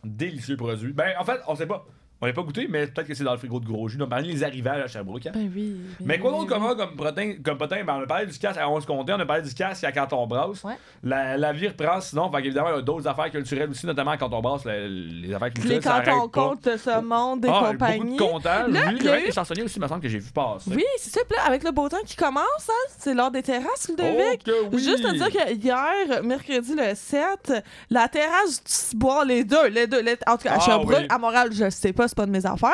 [0.03, 0.93] délicieux produit.
[0.93, 1.85] Ben, en fait, on sait pas.
[2.23, 3.97] On l'a pas goûté, mais peut-être que c'est dans le frigo de gros jus.
[3.97, 5.25] Normalement, les arrivages à Sherbrooke.
[5.27, 5.31] hein.
[5.33, 5.75] Ben oui.
[5.99, 6.61] ben Mais quoi oui, d'autre oui.
[6.61, 7.83] commun comme protein, comme potin?
[7.85, 9.91] Ben, on a parlé du casque à 11 comtés, on a parlé du casque à
[9.91, 10.63] quand on brasse.
[10.63, 10.77] Ouais.
[11.03, 12.31] La, la vie reprend sinon.
[12.31, 15.33] Fait évidemment, il y a d'autres affaires culturelles aussi, notamment quand on brasse le- les
[15.33, 15.83] affaires Les culturelles.
[15.83, 16.41] ça quand on pas.
[16.49, 17.99] compte ce monde et Ah, compagnie.
[17.99, 18.71] beaucoup de comptages.
[18.71, 20.31] Là, oui, il y a eu- des chansonniers aussi, il me semble que j'ai vu
[20.31, 20.71] passer.
[20.73, 21.19] Oui, c'est ça.
[21.45, 24.47] Avec le beau temps qui commence, hein, c'est l'heure des terrasses, Ludovic.
[24.47, 24.81] Oh oui.
[24.83, 27.51] Juste à dire que hier, mercredi le 7,
[27.89, 30.95] la terrasse du Ciboire, les deux, les deux, les- en tout cas à Ah, Sherbrooke,
[30.99, 31.05] oui.
[31.09, 32.69] à Montréal, je sais pas, c'est pas de mes affaires.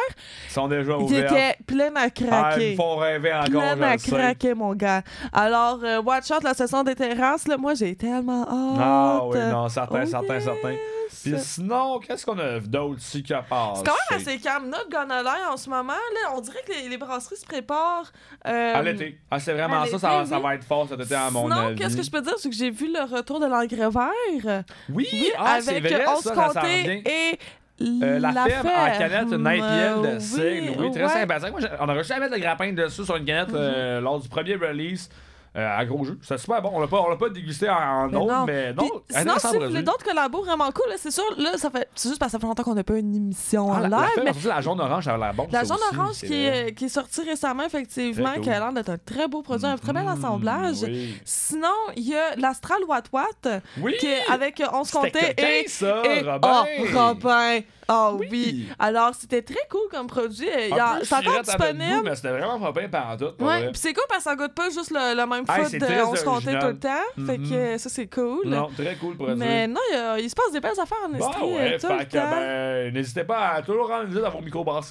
[0.48, 1.32] Ils sont déjà Ils ouverts.
[1.32, 2.76] étaient pleins à Ah, ils craquer.
[2.76, 5.02] font rêver encore, plein je à craquer, mon gars.
[5.34, 8.80] Alors, euh, watch out, la session des terrasses, là, moi, j'ai tellement hâte.
[8.82, 10.44] Ah oui, non, certain, Oh, certain, yes.
[10.44, 10.76] certain.
[11.24, 13.82] Puis sinon, qu'est-ce qu'on a d'autre ici qui a passé?
[13.84, 14.70] C'est quand même assez calme.
[14.70, 18.12] Notre Gonolin, en ce moment, là, on dirait que les, les brasseries se préparent.
[18.48, 19.18] euh, À l'été.
[19.32, 21.76] Ah, c'est vraiment ça, ça, ça va être fort cet été, à mon Sinon, avis.
[21.76, 22.36] qu'est-ce que je peux dire?
[22.38, 24.64] C'est que j'ai vu le retour de l'engrais vert.
[24.90, 27.02] Oui, Oui, ah, avec vrai, 11 ça, ça revient.
[27.06, 27.40] et
[27.82, 30.72] Euh, la, ferme en canette, une IPL de Euh, Signe.
[30.78, 31.10] Oui, très ouais.
[31.10, 31.52] sympathique.
[31.52, 33.56] Moi, on a réussi à mettre le grappin dessus sur une canette Mhm.
[33.58, 35.10] euh, lors du premier release.
[35.56, 36.18] Euh, à gros jeu.
[36.22, 36.72] C'est super bon.
[36.74, 38.46] On l'a pas, on l'a pas dégusté en, autre, non.
[38.46, 38.84] mais non.
[39.08, 41.90] Puis sinon, si vous voulez d'autres collabos vraiment cool, c'est sûr, là, ça fait.
[41.96, 43.88] C'est juste parce que ça fait longtemps qu'on n'a pas une émission Ah, en la,
[43.88, 45.48] live, la mais la jaune orange, a l'air bon.
[45.52, 48.90] La jaune aussi, orange qui est, qui est sortie récemment, effectivement, qui a l'air d'être
[48.90, 50.82] un très beau produit, un très bel assemblage.
[50.84, 51.18] Mm, oui.
[51.26, 53.96] Sinon, il y a l'Astral Watt Watt, Oui!
[54.00, 55.68] qui est avec 11 C'était comtés coquin, et.
[55.68, 56.66] ça, et- Robin!
[56.80, 57.60] Oh, Robin!
[57.92, 58.28] Oh oui.
[58.30, 58.70] Oui.
[58.78, 60.48] Alors, c'était très cool comme produit.
[60.48, 60.72] C'est
[61.16, 62.02] encore goût, disponible.
[62.04, 63.44] mais c'était vraiment pas bien par tout.
[63.44, 65.68] Ouais, puis c'est cool parce que ça goûte pas juste le, le même Hey, foot
[65.72, 66.62] c'est de très 11 comtés original.
[66.62, 67.26] tout le temps.
[67.26, 68.42] Fait que euh, ça, c'est cool.
[68.48, 69.36] Non, très cool produit.
[69.36, 71.80] Mais non, il, y a- il se passe des belles affaires en Estrie ouais, euh,
[71.80, 72.30] tout fait le que, temps.
[72.32, 74.42] ben, n'hésitez pas à toujours rendre visite à vos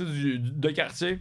[0.05, 1.19] du- de quartier.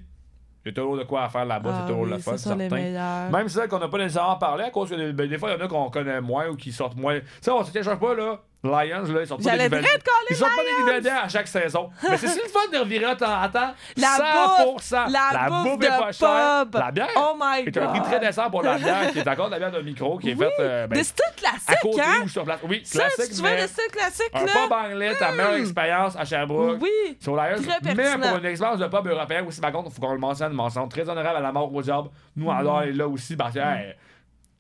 [0.65, 2.31] Il y a toujours de quoi à faire là-bas, Ah c'est toujours oui, le fun,
[2.33, 3.29] les certain.
[3.31, 5.51] Même si c'est qu'on n'a pas nécessairement parlé, à cause que des, ben, des fois,
[5.51, 7.19] il y en a qu'on connaît moins ou qui sortent moins.
[7.19, 8.41] Tu sais, on se tient pas, là.
[8.67, 9.85] Lions, là, ils sortent pas des nouvelles.
[10.29, 11.89] Ils sortent pas des nouvelles à chaque saison.
[12.09, 13.73] Mais c'est si le fun de revirer de temps en temps.
[13.97, 15.11] La 100%.
[15.11, 16.65] la bouffe est de pas chère.
[16.73, 17.07] La bière.
[17.15, 18.21] Oh my est un prix très God.
[18.21, 20.45] décent pour la bière, qui est encore de la bière de micro, qui est Oui,
[20.45, 22.21] faite euh, ben, Des styles à classiques, côté hein?
[22.23, 22.59] ou sur place.
[22.67, 24.51] Oui, Ça, classique, si tu veux mais des styles classiques, un là.
[24.63, 26.77] pub anglais, ta meilleure expérience à Sherbrooke.
[26.81, 27.17] Oui.
[27.19, 30.01] Sur la Très mais pour une expérience de pub européen aussi, par contre, il faut
[30.01, 32.09] qu'on le mentionne, une mention très honorable à la mort au diable.
[32.35, 33.77] Nous, adore aller là aussi parce que la-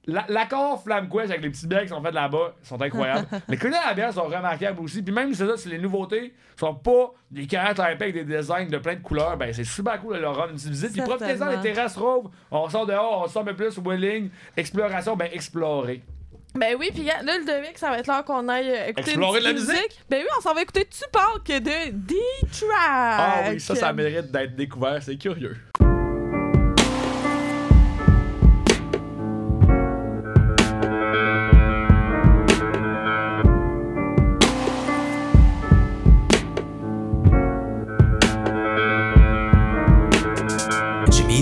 [0.07, 3.27] l'accord Flamme Quest avec les petits bières qui sont faites là-bas sont incroyables.
[3.47, 5.01] les colliers à la bière sont remarquables aussi.
[5.01, 8.69] Puis même si c'est ça, c'est les nouveautés, sont pas des à avec des designs
[8.69, 10.93] de plein de couleurs, ben c'est super cool de leur rendre une petite visite.
[10.93, 12.29] Puis profitez-en des terrasses rouves.
[12.51, 16.01] On sort dehors, on sort un peu plus Welling, exploration, ben explorer.
[16.55, 19.45] Ben oui, puis là, le Ludovic, ça va être l'heure qu'on aille écouter Explorer une
[19.45, 19.99] de la musique?
[20.09, 22.71] Ben oui, on s'en va écouter Tupac de D-Track.
[22.71, 25.57] Ah oui, ça, ça mérite d'être découvert, c'est curieux.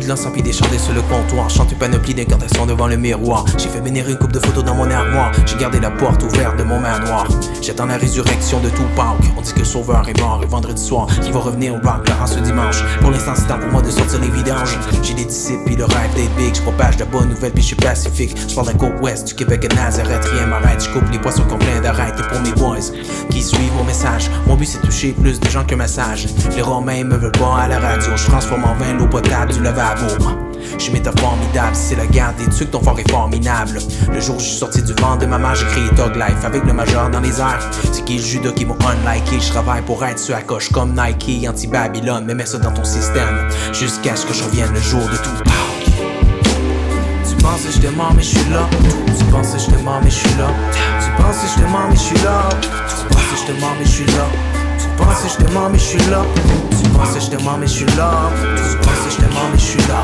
[0.05, 1.49] De l'encens puis des sur le comptoir.
[1.49, 3.43] Chante une panoplie d'incantations devant le miroir.
[3.57, 5.31] J'ai fait venir une coupe de photos dans mon armoire.
[5.47, 7.27] J'ai gardé la porte ouverte de mon manoir.
[7.59, 9.15] J'attends la résurrection de Tupac.
[9.35, 12.03] On dit que le sauveur est mort et vendredi soir, qu'il va revenir au là,
[12.21, 12.83] en ce dimanche?
[13.01, 14.77] Pour l'instant, c'est temps pour moi de sortir les vidanges.
[15.01, 16.53] J'ai des disciples puis le rêve d'être big.
[16.53, 18.37] Je propage de bonnes nouvelles puis je suis pacifique.
[18.47, 20.23] Je parle la côte ouest, du Québec à Nazareth.
[20.25, 20.83] Rien m'arrête.
[20.83, 21.65] Je coupe les poissons ont plein.
[21.75, 22.91] Et pour mes boys
[23.29, 26.27] qui suivent mon message, mon but c'est toucher plus de gens qu'un massage.
[26.55, 28.11] Les Romains me veulent pas à la radio.
[28.15, 29.59] Je transforme en vin l'eau potable du
[29.95, 30.35] lavabo.
[30.77, 33.79] Je suis méta formidable, c'est la garde des trucs, ton fort est formidable.
[34.11, 36.43] Le jour où je suis sorti du vent de ma mère, j'ai créé Tog Life
[36.43, 37.69] avec le majeur dans les airs.
[37.91, 40.93] C'est qui le judas qui m'ont unliké, je travaille pour être sur la coche comme
[40.93, 43.47] Nike, anti-Babylone, mais mets ça dans ton système.
[43.71, 45.29] Jusqu'à ce que je revienne le jour de tout.
[47.27, 48.67] Tu penses que je te mais je suis là.
[49.17, 50.47] Tu penses que je te mais je suis là.
[50.99, 52.49] Tu penses que je te mens, mais je suis là.
[52.89, 54.25] Tu penses que je te mens, mais je suis là.
[54.79, 56.21] Tu penses que je te mens, mais je suis là.
[56.95, 58.29] Que je mens, mais je suis là.
[58.81, 60.03] Penses que je mens, mais je suis là.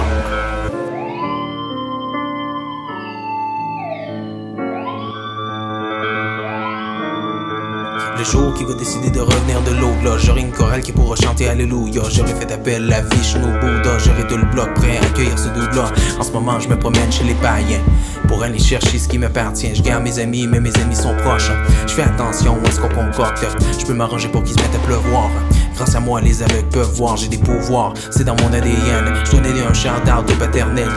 [8.18, 11.48] Le jour qui va décider de revenir de l'au-delà J'aurai une chorale qui pourra chanter
[11.50, 13.98] Alléluia J'aurais fait appel à Vishnu Bouddha
[14.36, 17.34] le bloc prêt à accueillir ce double-là En ce moment je me promène chez les
[17.36, 17.82] païens
[18.28, 21.52] Pour aller chercher ce qui m'appartient Je garde mes amis mais mes amis sont proches.
[21.88, 23.46] Je fais attention à ce qu'on concocte
[23.80, 25.30] Je peux m'arranger pour qu'ils se mettent à pleuvoir.
[25.76, 27.18] Grâce à moi les aveugles peuvent voir.
[27.18, 30.88] J'ai des pouvoirs, c'est dans mon ADN Je dois donner un shout-out de paternel,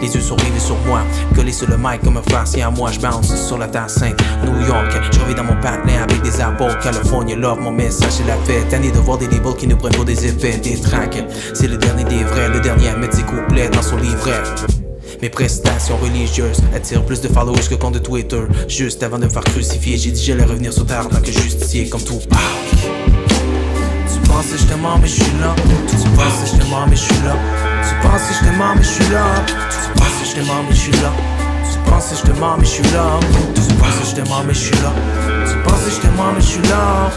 [0.00, 1.00] les yeux sont rivés sur moi,
[1.34, 2.90] collés sur le mic comme un farci à moi.
[2.92, 4.92] Je bounce sur la terre sainte, New York.
[5.12, 6.78] Je reviens dans mon partenaire avec des apports.
[6.78, 8.68] Californie, love, mon message c'est la fête.
[8.68, 11.24] Tanné de voir des labels qui nous prennent pour des effets, des tracks.
[11.54, 14.42] C'est le dernier des vrais, le dernier à mettre ses couplets dans son livret.
[15.20, 18.42] Mes prestations religieuses attirent plus de followers que compte de Twitter.
[18.68, 21.88] Juste avant de me faire crucifier, j'ai dit j'allais revenir sur terre tant que justicier
[21.88, 22.20] comme tout.
[22.20, 22.28] Tu
[24.28, 25.56] penses que je te mens, mais je suis là.
[25.88, 27.34] Tu penses que je te mens, mais je suis là.
[27.88, 29.24] C'est pas si je t'aime hein, mais je suis là.
[29.70, 31.12] C'est pas si je t'aime hein, mais je suis là.
[31.64, 33.18] C'est pas si je t'aime hein, mais je suis là.
[33.56, 34.92] C'est pas si je t'aime mais je suis là.
[35.46, 37.10] C'est pas si je t'aime mais je suis là.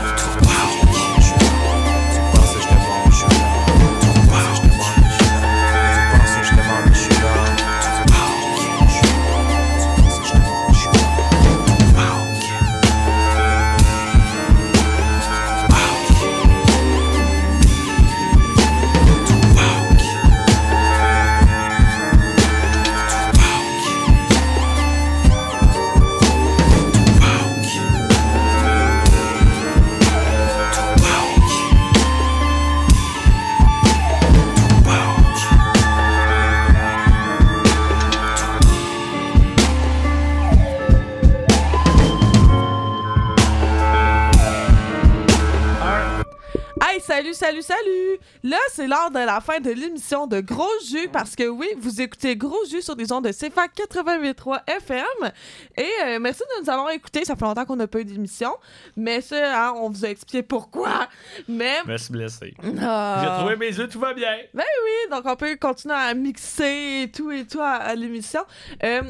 [47.42, 48.20] Salut, salut!
[48.44, 52.00] Là, c'est l'heure de la fin de l'émission de Gros Jus parce que oui, vous
[52.00, 55.32] écoutez Gros Jus sur des ondes de CFAC 88.3 FM.
[55.76, 57.26] Et euh, merci de nous avoir écoutés.
[57.26, 58.52] Ça fait longtemps qu'on n'a pas eu d'émission.
[58.96, 61.08] Mais ça, hein, on vous a expliqué pourquoi.
[61.48, 61.78] Mais.
[61.84, 62.54] Je me suis blessé.
[62.80, 63.22] Ah.
[63.24, 64.38] J'ai retrouvé mes yeux, tout va bien.
[64.54, 68.42] Ben oui, donc on peut continuer à mixer et tout et tout à, à l'émission.
[68.84, 69.02] Euh,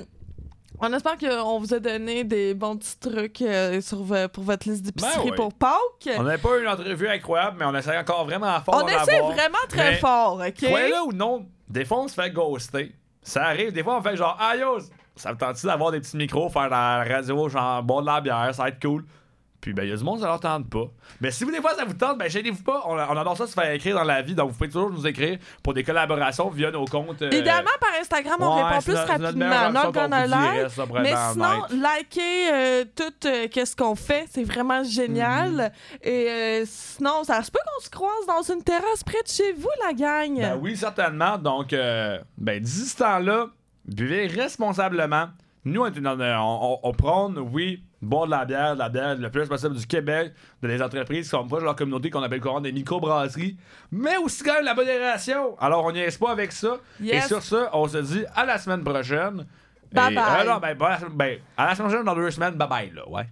[0.81, 3.99] on espère qu'on vous a donné des bons petits trucs euh, sur,
[4.33, 5.35] pour votre liste d'épicerie Ben oui.
[5.35, 6.09] pour Pâques.
[6.17, 8.81] On n'avait pas eu une entrevue incroyable, mais on essaie encore vraiment fort.
[8.83, 10.55] On essaie vraiment très Mais- fort, OK?
[10.63, 12.93] Croyez-le ou non, des fois on se fait ghoster.
[13.21, 14.79] Ça arrive, des fois on fait genre, ah yo,
[15.15, 18.21] ça me tente d'avoir des petits micros, faire de la radio, genre boire de la
[18.21, 19.05] bière, ça va être cool.
[19.61, 20.85] Puis ben, il y a du monde, ça leur tente pas.
[21.21, 22.81] Mais si vous, des fois, ça vous tente, ben, gênez-vous pas.
[22.88, 24.33] On, on adore ça se faire écrire dans la vie.
[24.33, 27.21] Donc, vous pouvez toujours nous écrire pour des collaborations via nos comptes.
[27.21, 29.71] euh, Idéalement, par Instagram, on ouais, répond plus notre- rapidement.
[29.71, 30.69] Not gonna lie.
[30.71, 34.25] ça Mais sinon, likez euh, tout euh, qu'est-ce qu'on fait.
[34.31, 35.51] C'est vraiment génial.
[35.51, 35.69] Mhm.
[36.01, 39.53] Et euh, sinon, ça se peut qu'on se croise dans une terrasse près de chez
[39.53, 40.35] vous, la gang.
[40.39, 41.38] Ben oui, certainement.
[41.38, 43.45] Donc, euh, ben, d'ici ce temps-là,
[43.85, 45.27] buvez responsablement.
[45.65, 48.89] Nous, on, est dans- on, on- on prône, oui, boire de la bière, de la
[48.89, 52.09] bière le plus possible du Québec, de les entreprises qui sont proches de leur communauté,
[52.09, 53.57] qu'on appelle couramment des microbrasseries,
[53.91, 55.57] mais aussi quand même la modération.
[55.59, 56.77] Alors, on n'y est pas avec ça.
[56.99, 57.25] Yes.
[57.25, 59.45] Et sur ça, on se dit à la semaine prochaine.
[59.93, 60.23] Bye Et- bye.
[60.47, 63.07] euh, non, ben, ben, ben, à la semaine prochaine, dans deux semaines, bye bye, là,
[63.09, 63.27] ouais.